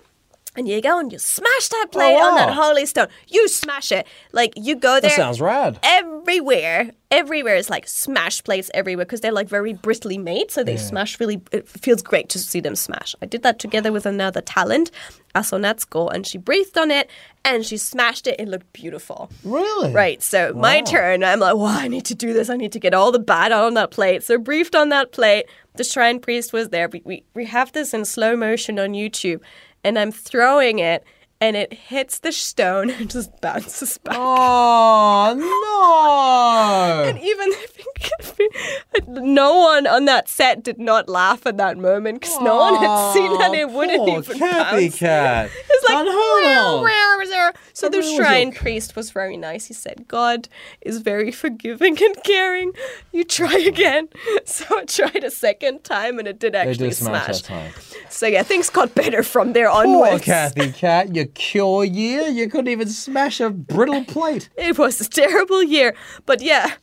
And 0.56 0.66
you 0.66 0.80
go 0.82 0.98
and 0.98 1.12
you 1.12 1.18
smash 1.18 1.68
that 1.68 1.86
oh, 1.88 1.92
plate 1.92 2.16
on 2.16 2.34
that 2.34 2.52
holy 2.52 2.84
stone. 2.84 3.06
You 3.28 3.46
smash 3.46 3.92
it. 3.92 4.06
Like 4.32 4.52
you 4.56 4.74
go 4.74 4.94
there 5.00 5.10
That 5.10 5.16
sounds 5.16 5.40
rad. 5.40 5.78
everywhere. 5.84 6.90
Everywhere 7.12 7.56
is 7.56 7.70
like 7.70 7.86
smash 7.88 8.42
plates 8.42 8.70
everywhere 8.74 9.04
because 9.04 9.20
they're 9.20 9.32
like 9.32 9.48
very 9.48 9.72
briskly 9.72 10.16
made, 10.18 10.50
so 10.50 10.62
they 10.62 10.76
smash 10.76 11.18
really. 11.18 11.40
It 11.50 11.68
feels 11.68 12.02
great 12.02 12.28
to 12.30 12.38
see 12.38 12.60
them 12.60 12.76
smash. 12.76 13.16
I 13.20 13.26
did 13.26 13.42
that 13.42 13.58
together 13.58 13.90
with 13.90 14.06
another 14.06 14.40
talent, 14.40 14.92
Aso 15.34 15.58
Natsuko, 15.58 16.12
and 16.12 16.24
she 16.24 16.38
breathed 16.38 16.78
on 16.78 16.90
it 16.92 17.10
and 17.44 17.64
she 17.66 17.76
smashed 17.78 18.26
it. 18.28 18.36
It 18.38 18.46
looked 18.48 18.72
beautiful. 18.72 19.28
Really? 19.44 19.92
Right, 19.92 20.22
so 20.22 20.52
my 20.54 20.82
turn. 20.82 21.24
I'm 21.24 21.40
like, 21.40 21.56
well, 21.56 21.66
I 21.66 21.88
need 21.88 22.04
to 22.06 22.14
do 22.14 22.32
this. 22.32 22.48
I 22.48 22.56
need 22.56 22.72
to 22.72 22.80
get 22.80 22.94
all 22.94 23.10
the 23.10 23.18
bad 23.18 23.50
out 23.50 23.64
on 23.64 23.74
that 23.74 23.90
plate. 23.90 24.22
So 24.22 24.38
briefed 24.38 24.74
on 24.76 24.88
that 24.90 25.10
plate. 25.10 25.46
The 25.74 25.84
shrine 25.84 26.20
priest 26.20 26.52
was 26.52 26.68
there. 26.68 26.88
We, 26.88 27.02
we, 27.04 27.24
we 27.34 27.46
have 27.46 27.72
this 27.72 27.92
in 27.94 28.04
slow 28.04 28.36
motion 28.36 28.78
on 28.78 28.90
YouTube, 28.90 29.40
and 29.85 29.99
I'm 29.99 30.12
throwing 30.12 30.79
it, 30.79 31.05
and 31.40 31.57
it 31.57 31.73
hits 31.73 32.19
the 32.19 32.33
stone 32.33 32.90
and 32.90 33.09
just 33.16 33.40
bounces 33.40 33.99
back. 33.99 34.16
Oh 34.19 35.35
no! 35.37 37.09
And 37.09 37.19
even 37.19 37.51
no 39.25 39.59
one 39.59 39.87
on 39.87 40.05
that 40.07 40.29
set 40.29 40.62
did 40.62 40.79
not 40.79 41.09
laugh 41.09 41.47
at 41.47 41.57
that 41.57 41.79
moment 41.79 42.21
because 42.21 42.38
no 42.40 42.57
one 42.57 42.77
had 42.77 43.12
seen 43.12 43.38
that 43.38 43.55
it 43.55 43.71
wouldn't 43.71 44.09
even 44.09 44.38
Cathy 44.38 44.87
bounce. 44.88 44.99
cat. 44.99 45.51
It's 45.71 45.88
like, 45.88 45.99
unheard 46.07 46.43
"Meow, 46.45 46.83
meow." 47.31 47.51
so 47.73 47.88
the 47.88 48.03
shrine 48.03 48.53
priest 48.53 48.95
was 48.97 49.11
very 49.11 49.37
nice. 49.37 49.66
He 49.66 49.75
said, 49.75 50.07
"God 50.09 50.49
is 50.81 50.99
very 50.99 51.33
forgiving 51.33 51.97
and 52.03 52.16
caring. 52.25 52.73
You 53.12 53.25
try 53.25 53.57
again." 53.59 54.09
So 54.45 54.64
I 54.79 54.85
tried 54.85 55.25
a 55.25 55.31
second 55.31 55.85
time, 55.85 56.19
and 56.19 56.27
it 56.29 56.38
did 56.38 56.55
actually 56.55 56.88
did 56.88 56.97
smash 56.97 57.43
smash. 57.43 57.73
So 58.09 58.27
yeah, 58.27 58.43
things 58.43 58.69
got 58.71 58.95
better 58.95 59.23
from 59.23 59.53
there 59.53 59.71
onwards. 59.71 60.11
Poor. 60.11 60.19
Cathy 60.21 60.73
cat, 60.85 61.14
your 61.14 61.27
cure 61.27 61.85
year, 61.85 62.23
you 62.29 62.49
couldn't 62.49 62.69
even 62.69 62.88
smash 62.88 63.40
a 63.40 63.51
brittle 63.51 64.05
plate. 64.05 64.49
It 64.57 64.77
was 64.79 65.01
a 65.01 65.09
terrible 65.09 65.62
year, 65.62 65.95
but 66.27 66.43
yeah, 66.43 66.75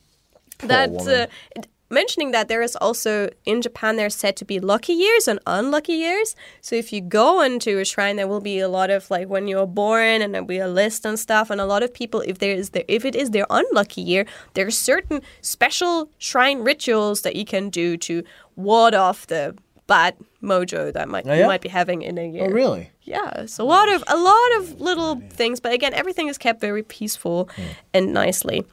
that 0.59 0.91
woman. 0.91 1.13
uh, 1.13 1.27
it- 1.55 1.67
mentioning 1.89 2.31
that 2.31 2.47
there 2.47 2.61
is 2.61 2.75
also 2.75 3.29
in 3.45 3.61
Japan 3.61 3.95
there's 3.95 4.15
said 4.15 4.35
to 4.37 4.45
be 4.45 4.59
lucky 4.59 4.93
years 4.93 5.27
and 5.27 5.39
unlucky 5.47 5.93
years. 5.93 6.35
So 6.61 6.75
if 6.75 6.91
you 6.91 7.01
go 7.01 7.41
into 7.41 7.79
a 7.79 7.85
shrine, 7.85 8.15
there 8.15 8.27
will 8.27 8.41
be 8.41 8.59
a 8.59 8.69
lot 8.69 8.89
of 8.89 9.09
like 9.09 9.27
when 9.27 9.47
you're 9.47 9.67
born, 9.67 10.21
and 10.21 10.33
there'll 10.33 10.47
be 10.47 10.59
a 10.59 10.67
list 10.67 11.05
and 11.05 11.19
stuff. 11.19 11.49
And 11.49 11.61
a 11.61 11.65
lot 11.65 11.83
of 11.83 11.93
people, 11.93 12.21
if 12.21 12.39
there 12.39 12.53
is 12.53 12.71
their, 12.71 12.83
if 12.87 13.05
it 13.05 13.15
is 13.15 13.31
their 13.31 13.45
unlucky 13.49 14.01
year, 14.01 14.25
there 14.53 14.67
are 14.67 14.71
certain 14.71 15.21
special 15.41 16.09
shrine 16.17 16.59
rituals 16.59 17.21
that 17.21 17.35
you 17.35 17.45
can 17.45 17.69
do 17.69 17.97
to 17.97 18.23
ward 18.55 18.93
off 18.93 19.27
the 19.27 19.55
bad 19.87 20.15
mojo 20.43 20.91
that 20.93 21.07
might 21.09 21.25
Oh, 21.27 21.33
you 21.33 21.47
might 21.47 21.61
be 21.61 21.69
having 21.69 22.01
in 22.01 22.17
a 22.17 22.27
year. 22.27 22.45
Oh, 22.45 22.49
really? 22.49 22.91
Yeah, 23.03 23.45
so 23.45 23.63
a 23.63 23.65
lot 23.65 23.89
of 23.89 24.03
a 24.07 24.17
lot 24.17 24.57
of 24.57 24.81
little 24.81 25.21
things, 25.29 25.59
but 25.59 25.73
again, 25.73 25.93
everything 25.93 26.27
is 26.27 26.37
kept 26.37 26.59
very 26.59 26.83
peaceful 26.83 27.49
hmm. 27.55 27.63
and 27.93 28.13
nicely. 28.13 28.65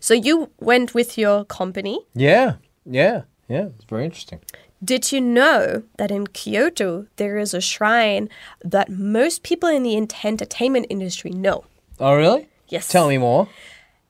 So 0.00 0.14
you 0.14 0.50
went 0.60 0.94
with 0.94 1.18
your 1.18 1.44
company. 1.44 2.06
Yeah, 2.14 2.56
yeah, 2.84 3.22
yeah. 3.48 3.68
It's 3.76 3.84
very 3.84 4.04
interesting. 4.04 4.40
Did 4.82 5.10
you 5.10 5.20
know 5.20 5.82
that 5.96 6.10
in 6.10 6.28
Kyoto 6.28 7.06
there 7.16 7.36
is 7.36 7.52
a 7.52 7.60
shrine 7.60 8.28
that 8.64 8.88
most 8.90 9.42
people 9.42 9.68
in 9.68 9.82
the 9.82 9.96
entertainment 9.96 10.86
industry 10.88 11.32
know? 11.32 11.64
Oh, 11.98 12.14
really? 12.14 12.48
Yes. 12.68 12.88
Tell 12.88 13.08
me 13.08 13.18
more. 13.18 13.48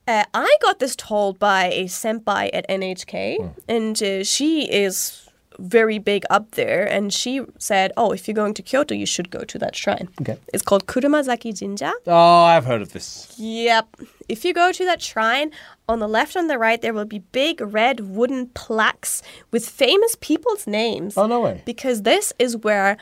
Uh, 0.07 0.25
I 0.35 0.57
got 0.63 0.79
this 0.79 0.97
told 0.97 1.39
by 1.39 1.67
a 1.67 1.85
senpai 1.85 2.51
at 2.53 2.69
NHK, 2.69 3.55
and 3.69 4.03
uh, 4.03 4.25
she 4.25 4.71
is 4.71 5.28
very 5.59 5.99
big 5.99 6.25
up 6.31 6.53
there. 6.53 6.85
And 6.85 7.13
she 7.13 7.43
said, 7.59 7.93
"Oh, 7.97 8.13
if 8.13 8.27
you're 8.29 8.35
going 8.35 8.55
to 8.55 8.63
Kyoto, 8.63 8.95
you 8.95 9.07
should 9.07 9.31
go 9.31 9.45
to 9.45 9.59
that 9.59 9.75
shrine." 9.77 10.09
Okay. 10.21 10.39
It's 10.53 10.63
called 10.63 10.87
Kurumazaki 10.87 11.59
Jinja. 11.59 11.93
Oh, 12.07 12.43
I've 12.45 12.65
heard 12.65 12.83
of 12.83 12.93
this. 12.93 13.35
Yep. 13.39 13.97
If 14.29 14.45
you 14.45 14.53
go 14.53 14.73
to 14.73 14.85
that 14.85 15.03
shrine, 15.03 15.51
on 15.89 15.99
the 16.01 16.09
left 16.09 16.37
and 16.37 16.51
the 16.51 16.59
right, 16.59 16.81
there 16.81 16.93
will 16.93 17.07
be 17.07 17.21
big 17.33 17.61
red 17.61 18.01
wooden 18.01 18.49
plaques 18.49 19.23
with 19.51 19.69
famous 19.69 20.17
people's 20.21 20.67
names. 20.67 21.17
Oh, 21.17 21.27
no 21.27 21.41
way. 21.41 21.63
Because 21.65 22.03
this 22.03 22.33
is 22.39 22.57
where 22.57 22.97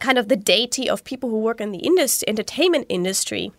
kind 0.00 0.18
of 0.18 0.28
the 0.28 0.36
deity 0.36 0.88
of 0.88 1.02
people 1.02 1.28
who 1.28 1.40
work 1.40 1.60
in 1.60 1.72
the 1.72 1.78
indus- 1.78 2.22
entertainment 2.28 2.86
industry 2.88 3.52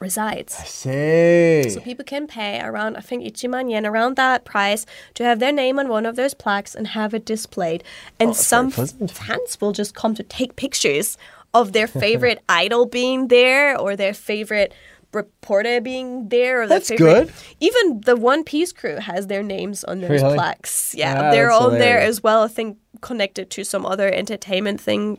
resides. 0.00 0.56
I 0.58 0.64
See. 0.64 1.70
So 1.70 1.80
people 1.80 2.04
can 2.04 2.26
pay 2.26 2.60
around, 2.60 2.96
I 2.96 3.00
think, 3.00 3.22
ichiman 3.24 3.70
yen, 3.70 3.86
around 3.86 4.16
that 4.16 4.44
price 4.44 4.86
to 5.14 5.24
have 5.24 5.38
their 5.38 5.52
name 5.52 5.78
on 5.78 5.88
one 5.88 6.06
of 6.06 6.16
those 6.16 6.34
plaques 6.34 6.74
and 6.74 6.88
have 6.88 7.14
it 7.14 7.24
displayed. 7.24 7.84
And 8.18 8.30
that's 8.30 8.46
some 8.46 8.70
fans 8.70 9.60
will 9.60 9.72
just 9.72 9.94
come 9.94 10.14
to 10.14 10.22
take 10.22 10.56
pictures 10.56 11.16
of 11.54 11.72
their 11.72 11.86
favorite 11.86 12.42
idol 12.48 12.86
being 12.86 13.28
there 13.28 13.78
or 13.78 13.94
their 13.96 14.14
favorite 14.14 14.72
reporter 15.12 15.80
being 15.80 16.28
there. 16.28 16.62
Or 16.62 16.66
their 16.66 16.78
That's 16.78 16.88
favorite, 16.88 17.26
good. 17.26 17.32
Even 17.60 18.00
the 18.02 18.16
One 18.16 18.44
Piece 18.44 18.72
crew 18.72 18.96
has 18.96 19.26
their 19.26 19.42
names 19.42 19.82
on 19.84 20.00
those 20.00 20.10
Really? 20.22 20.34
plaques. 20.34 20.94
Yeah, 20.94 21.14
Ah, 21.18 21.30
they're 21.32 21.48
that's 21.48 21.60
on 21.60 21.78
there 21.78 21.98
as 22.00 22.22
well. 22.22 22.42
I 22.44 22.48
think 22.48 22.78
connected 23.00 23.50
to 23.50 23.64
some 23.64 23.84
other 23.84 24.08
entertainment 24.08 24.80
thing. 24.80 25.18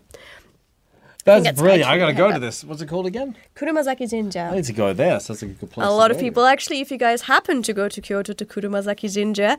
That's 1.23 1.43
that's 1.43 1.59
brilliant. 1.59 1.89
I 1.89 1.97
gotta 1.97 2.13
go 2.13 2.31
to 2.31 2.39
this. 2.39 2.63
What's 2.63 2.81
it 2.81 2.87
called 2.87 3.05
again? 3.05 3.37
Kurumazaki 3.55 4.09
Jinja. 4.09 4.49
I 4.51 4.55
need 4.55 4.65
to 4.65 4.73
go 4.73 4.93
there. 4.93 5.19
Sounds 5.19 5.41
like 5.41 5.51
a 5.51 5.53
good 5.55 5.71
place. 5.71 5.85
A 5.85 5.89
to 5.89 5.93
lot 5.93 6.11
of 6.11 6.19
people 6.19 6.45
actually, 6.45 6.81
if 6.81 6.91
you 6.91 6.97
guys 6.97 7.23
happen 7.23 7.61
to 7.63 7.73
go 7.73 7.87
to 7.87 8.01
Kyoto 8.01 8.33
to 8.33 8.45
Kurumazaki 8.45 9.11
Jinja, 9.13 9.57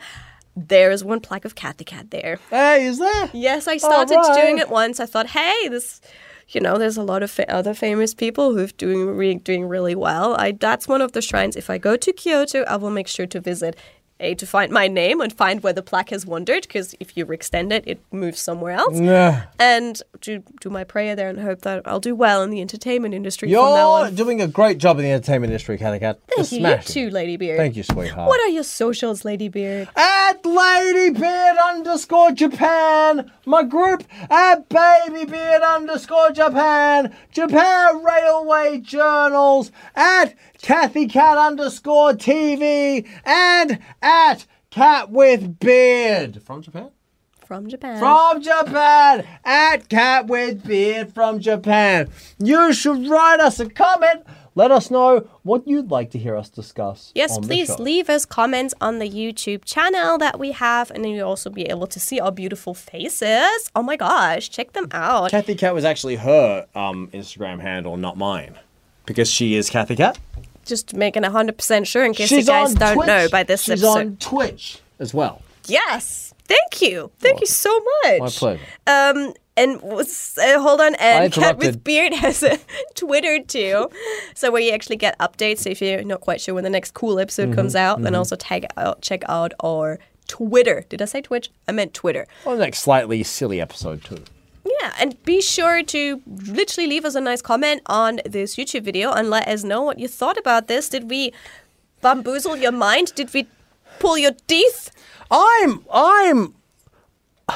there 0.57 0.91
is 0.91 1.05
one 1.05 1.21
plaque 1.21 1.45
of 1.45 1.55
Cathy 1.55 1.85
Cat 1.85 2.11
there. 2.11 2.39
Hey, 2.51 2.87
is 2.87 2.99
there? 2.99 3.31
Yes, 3.33 3.69
I 3.69 3.75
oh, 3.75 3.79
started 3.79 4.17
right. 4.17 4.43
doing 4.43 4.59
it 4.59 4.69
once. 4.69 5.01
I 5.01 5.07
thought, 5.07 5.29
hey, 5.29 5.69
this, 5.69 6.01
you 6.49 6.61
know, 6.61 6.79
there's 6.79 6.97
a 6.97 7.03
lot 7.03 7.23
of 7.23 7.31
fa- 7.31 7.51
other 7.51 7.75
famous 7.75 8.13
people 8.13 8.55
who've 8.55 8.77
doing 8.77 9.07
re- 9.07 9.35
doing 9.35 9.67
really 9.67 9.95
well. 9.95 10.35
I 10.39 10.53
that's 10.53 10.89
one 10.89 11.01
of 11.01 11.13
the 11.13 11.23
shrines. 11.23 11.57
If 11.57 11.71
I 11.71 11.79
go 11.79 11.97
to 11.97 12.13
Kyoto, 12.13 12.65
I 12.65 12.77
will 12.77 12.91
make 12.91 13.09
sure 13.09 13.27
to 13.27 13.41
visit. 13.41 13.77
A 14.23 14.35
to 14.37 14.47
find 14.47 14.73
my 14.73 14.89
name 14.89 15.21
and 15.21 15.33
find 15.33 15.63
where 15.63 15.73
the 15.73 15.83
plaque 15.83 16.11
has 16.11 16.25
wandered, 16.25 16.63
because 16.63 16.95
if 17.01 17.17
you 17.17 17.27
extend 17.27 17.73
it, 17.73 17.85
it 17.87 18.01
moves 18.13 18.41
somewhere 18.41 18.73
else. 18.73 18.99
Nah. 18.99 19.43
And 19.59 20.01
to 20.23 20.43
do 20.61 20.71
my 20.71 20.85
prayer 20.85 21.15
there 21.17 21.29
and 21.29 21.41
hope 21.41 21.63
that 21.63 21.83
I'll 21.87 22.01
do 22.01 22.15
well 22.15 22.43
in 22.43 22.51
the 22.51 22.61
entertainment 22.61 23.15
industry 23.15 23.49
from 23.49 23.61
now 23.61 24.03
You're 24.05 24.11
doing 24.13 24.41
a 24.41 24.49
great 24.49 24.79
job 24.79 24.99
in 24.99 25.05
the 25.05 25.11
entertainment 25.11 25.51
industry, 25.51 25.79
Cathy 25.79 25.99
Cat. 25.99 26.21
Thank 26.29 26.53
you, 26.53 26.67
you 26.67 26.79
too, 26.79 27.11
Ladybeard. 27.11 27.57
Thank 27.57 27.77
you, 27.77 27.83
sweetheart. 27.83 28.29
What 28.29 28.41
are 28.41 28.49
your 28.49 28.65
socials, 28.65 29.23
Ladybeard? 29.23 29.89
at 29.97 30.43
Ladybeard 30.43 31.57
underscore 31.65 32.33
Japan, 32.33 33.31
my 33.45 33.63
group 33.63 34.05
at 34.31 34.69
Babybeard 34.69 35.63
underscore 35.63 36.31
Japan, 36.31 37.15
Japan 37.33 38.03
Railway 38.03 38.79
Journals, 38.79 39.73
at 39.95 40.35
Cathy 40.63 41.09
Cat 41.09 41.37
underscore 41.37 42.13
TV, 42.13 43.05
and 43.25 43.81
at 44.01 44.47
Cat 44.71 45.11
with 45.11 45.59
Beard. 45.59 46.41
From 46.41 46.63
Japan? 46.63 46.91
From 47.45 47.69
Japan. 47.69 47.99
From 47.99 48.41
Japan, 48.41 49.27
at 49.45 49.89
Cat 49.89 50.29
with 50.29 50.65
Beard 50.65 51.13
from 51.13 51.41
Japan. 51.41 52.09
You 52.39 52.73
should 52.73 53.09
write 53.09 53.41
us 53.41 53.59
a 53.59 53.69
comment. 53.69 54.25
Let 54.55 54.71
us 54.71 54.89
know 54.89 55.29
what 55.43 55.67
you'd 55.67 55.91
like 55.91 56.13
to 56.13 56.19
hear 56.19 56.37
us 56.37 56.49
discuss. 56.49 57.11
Yes, 57.17 57.39
please 57.39 57.81
leave 57.81 58.09
us 58.09 58.25
comments 58.25 58.73
on 58.81 59.01
the 59.01 59.11
YouTube 59.11 59.65
channel 59.65 60.17
that 60.19 60.39
we 60.39 60.53
have, 60.53 60.93
and 60.93 61.05
then 61.05 61.11
you'll 61.11 61.29
also 61.29 61.51
be 61.51 61.65
able 61.65 61.89
to 61.89 61.99
see 61.99 62.21
our 62.21 62.31
beautiful 62.31 62.73
faces. 62.73 63.69
Oh 63.75 63.83
my 63.83 63.97
gosh, 63.97 64.49
check 64.49 64.75
them 64.75 64.87
out. 64.93 65.33
Cathy 65.33 65.57
Cat 65.57 65.75
was 65.75 65.85
actually 65.85 66.17
her 66.17 66.67
um, 66.77 67.09
Instagram 67.13 67.61
handle, 67.61 67.97
not 67.97 68.17
mine, 68.17 68.57
because 69.07 69.29
she 69.29 69.57
is 69.57 69.69
Cathy 69.69 69.97
Cat. 69.97 70.19
Just 70.65 70.95
making 70.95 71.23
100% 71.25 71.87
sure 71.87 72.05
in 72.05 72.15
case 72.15 72.31
you 72.31 72.45
guys 72.45 72.75
don't 72.75 73.07
know 73.07 73.29
by 73.31 73.43
this 73.43 73.63
She's 73.65 73.83
episode. 73.83 73.99
on 73.99 74.17
Twitch 74.19 74.79
as 74.99 75.13
well. 75.13 75.43
Yes, 75.67 76.33
thank 76.45 76.81
you. 76.83 77.11
Thank 77.19 77.41
you 77.41 77.47
so 77.47 77.71
much. 78.05 78.21
My 78.21 78.29
pleasure. 78.29 78.63
Um, 78.87 79.33
and 79.57 79.81
was- 79.83 80.39
uh, 80.43 80.61
hold 80.61 80.81
on, 80.81 80.95
and 80.97 81.33
Cat 81.33 81.59
with. 81.59 81.85
Beard 81.85 82.15
has 82.15 82.43
a 82.43 82.59
Twitter 82.95 83.41
too, 83.43 83.91
so 84.35 84.51
where 84.51 84.63
you 84.63 84.73
actually 84.73 84.97
get 84.97 85.19
updates. 85.19 85.59
So 85.59 85.71
if 85.71 85.83
you're 85.83 86.03
not 86.05 86.21
quite 86.21 86.41
sure 86.41 86.55
when 86.55 86.65
the 86.65 86.71
next 86.71 86.95
cool 86.95 87.19
episode 87.21 87.47
Mm-hmm, 87.51 87.55
comes 87.55 87.77
out, 87.77 88.03
then 88.03 88.15
also 88.15 88.35
tag 88.37 88.67
out, 88.77 89.03
check 89.03 89.23
out 89.29 89.53
our 89.61 89.99
Twitter. 90.27 90.85
Did 90.89 91.03
I 91.03 91.05
say 91.05 91.21
Twitch? 91.21 91.51
I 91.69 91.73
meant 91.73 91.93
Twitter. 91.93 92.27
On 92.47 92.57
the 92.57 92.65
next 92.65 92.79
slightly 92.81 93.23
silly 93.23 93.61
episode 93.61 94.03
too. 94.05 94.25
Yeah, 94.83 94.93
and 94.99 95.23
be 95.23 95.41
sure 95.41 95.85
to 95.85 96.21
literally 96.27 96.89
leave 96.89 97.05
us 97.05 97.15
a 97.15 97.21
nice 97.21 97.41
comment 97.41 97.83
on 97.87 98.19
this 98.27 98.57
YouTube 98.57 98.83
video 98.83 99.13
and 99.13 99.31
let 99.31 99.47
us 99.47 99.63
know 99.63 99.81
what 99.83 100.01
you 100.01 100.09
thought 100.09 100.37
about 100.37 100.67
this. 100.67 100.89
Did 100.89 101.09
we 101.09 101.33
bamboozle 102.01 102.57
your 102.57 102.73
mind? 102.73 103.15
Did 103.15 103.33
we 103.33 103.47
pull 104.01 104.19
your 104.19 104.33
teeth? 104.49 104.91
I'm 105.31 105.85
I'm. 105.93 106.55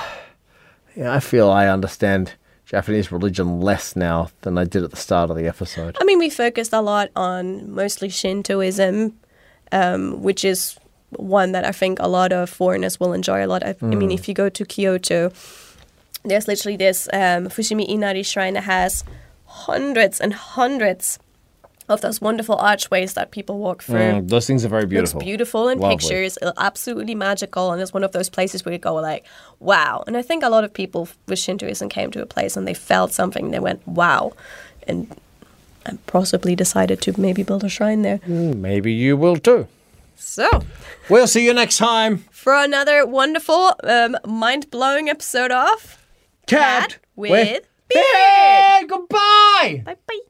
Yeah, 0.94 1.12
I 1.12 1.20
feel 1.20 1.50
I 1.50 1.68
understand 1.68 2.32
Japanese 2.64 3.12
religion 3.12 3.60
less 3.60 3.96
now 3.96 4.30
than 4.40 4.56
I 4.56 4.64
did 4.64 4.82
at 4.82 4.90
the 4.90 4.96
start 4.96 5.28
of 5.28 5.36
the 5.36 5.46
episode. 5.46 5.94
I 6.00 6.04
mean, 6.04 6.18
we 6.18 6.30
focused 6.30 6.72
a 6.72 6.80
lot 6.80 7.10
on 7.14 7.70
mostly 7.70 8.08
Shintoism, 8.08 9.12
um, 9.72 10.22
which 10.22 10.42
is 10.42 10.78
one 11.10 11.52
that 11.52 11.66
I 11.66 11.72
think 11.72 11.98
a 12.00 12.08
lot 12.08 12.32
of 12.32 12.48
foreigners 12.48 12.98
will 12.98 13.12
enjoy 13.12 13.44
a 13.44 13.48
lot. 13.48 13.62
I, 13.62 13.76
I 13.82 13.84
mean, 13.94 14.10
if 14.10 14.26
you 14.26 14.32
go 14.32 14.48
to 14.48 14.64
Kyoto, 14.64 15.32
there's 16.30 16.48
literally 16.48 16.76
this 16.76 17.08
um, 17.12 17.46
Fushimi 17.48 17.86
Inari 17.86 18.22
shrine 18.22 18.54
that 18.54 18.64
has 18.64 19.04
hundreds 19.46 20.20
and 20.20 20.32
hundreds 20.34 21.18
of 21.88 22.00
those 22.00 22.20
wonderful 22.20 22.56
archways 22.56 23.14
that 23.14 23.30
people 23.30 23.58
walk 23.58 23.82
through. 23.82 24.00
Mm, 24.00 24.28
those 24.28 24.44
things 24.46 24.64
are 24.64 24.68
very 24.68 24.86
beautiful. 24.86 25.18
Looks 25.20 25.24
beautiful 25.24 25.68
in 25.68 25.78
Lovely. 25.78 25.96
pictures, 25.96 26.36
uh, 26.42 26.52
absolutely 26.58 27.14
magical, 27.14 27.70
and 27.72 27.80
it's 27.80 27.94
one 27.94 28.02
of 28.02 28.10
those 28.10 28.28
places 28.28 28.64
where 28.64 28.72
you 28.72 28.78
go 28.78 28.94
like, 28.94 29.24
"Wow!" 29.60 30.02
And 30.06 30.16
I 30.16 30.22
think 30.22 30.42
a 30.42 30.48
lot 30.48 30.64
of 30.64 30.72
people 30.72 31.08
with 31.28 31.38
Shintoism 31.38 31.88
came 31.88 32.10
to 32.10 32.20
a 32.22 32.26
place 32.26 32.56
and 32.56 32.66
they 32.66 32.74
felt 32.74 33.12
something, 33.12 33.52
they 33.52 33.60
went, 33.60 33.86
"Wow," 33.86 34.32
and 34.88 35.14
and 35.84 36.04
possibly 36.06 36.56
decided 36.56 37.00
to 37.02 37.20
maybe 37.20 37.44
build 37.44 37.62
a 37.62 37.68
shrine 37.68 38.02
there. 38.02 38.18
Mm, 38.26 38.56
Maybe 38.56 38.92
you 38.92 39.16
will 39.16 39.36
too. 39.36 39.68
So, 40.16 40.48
We'll 41.08 41.28
see 41.28 41.44
you 41.44 41.54
next 41.54 41.76
time. 41.78 42.24
for 42.32 42.52
another 42.56 43.06
wonderful, 43.06 43.74
um, 43.84 44.16
mind 44.26 44.68
blowing 44.72 45.08
episode 45.08 45.52
of 45.52 45.96
Cat, 46.46 46.90
Cat 46.90 46.98
with 47.16 47.30
Beard. 47.32 47.62
Beard. 47.88 48.88
Goodbye. 48.88 49.82
Bye 49.84 49.96
bye. 50.06 50.20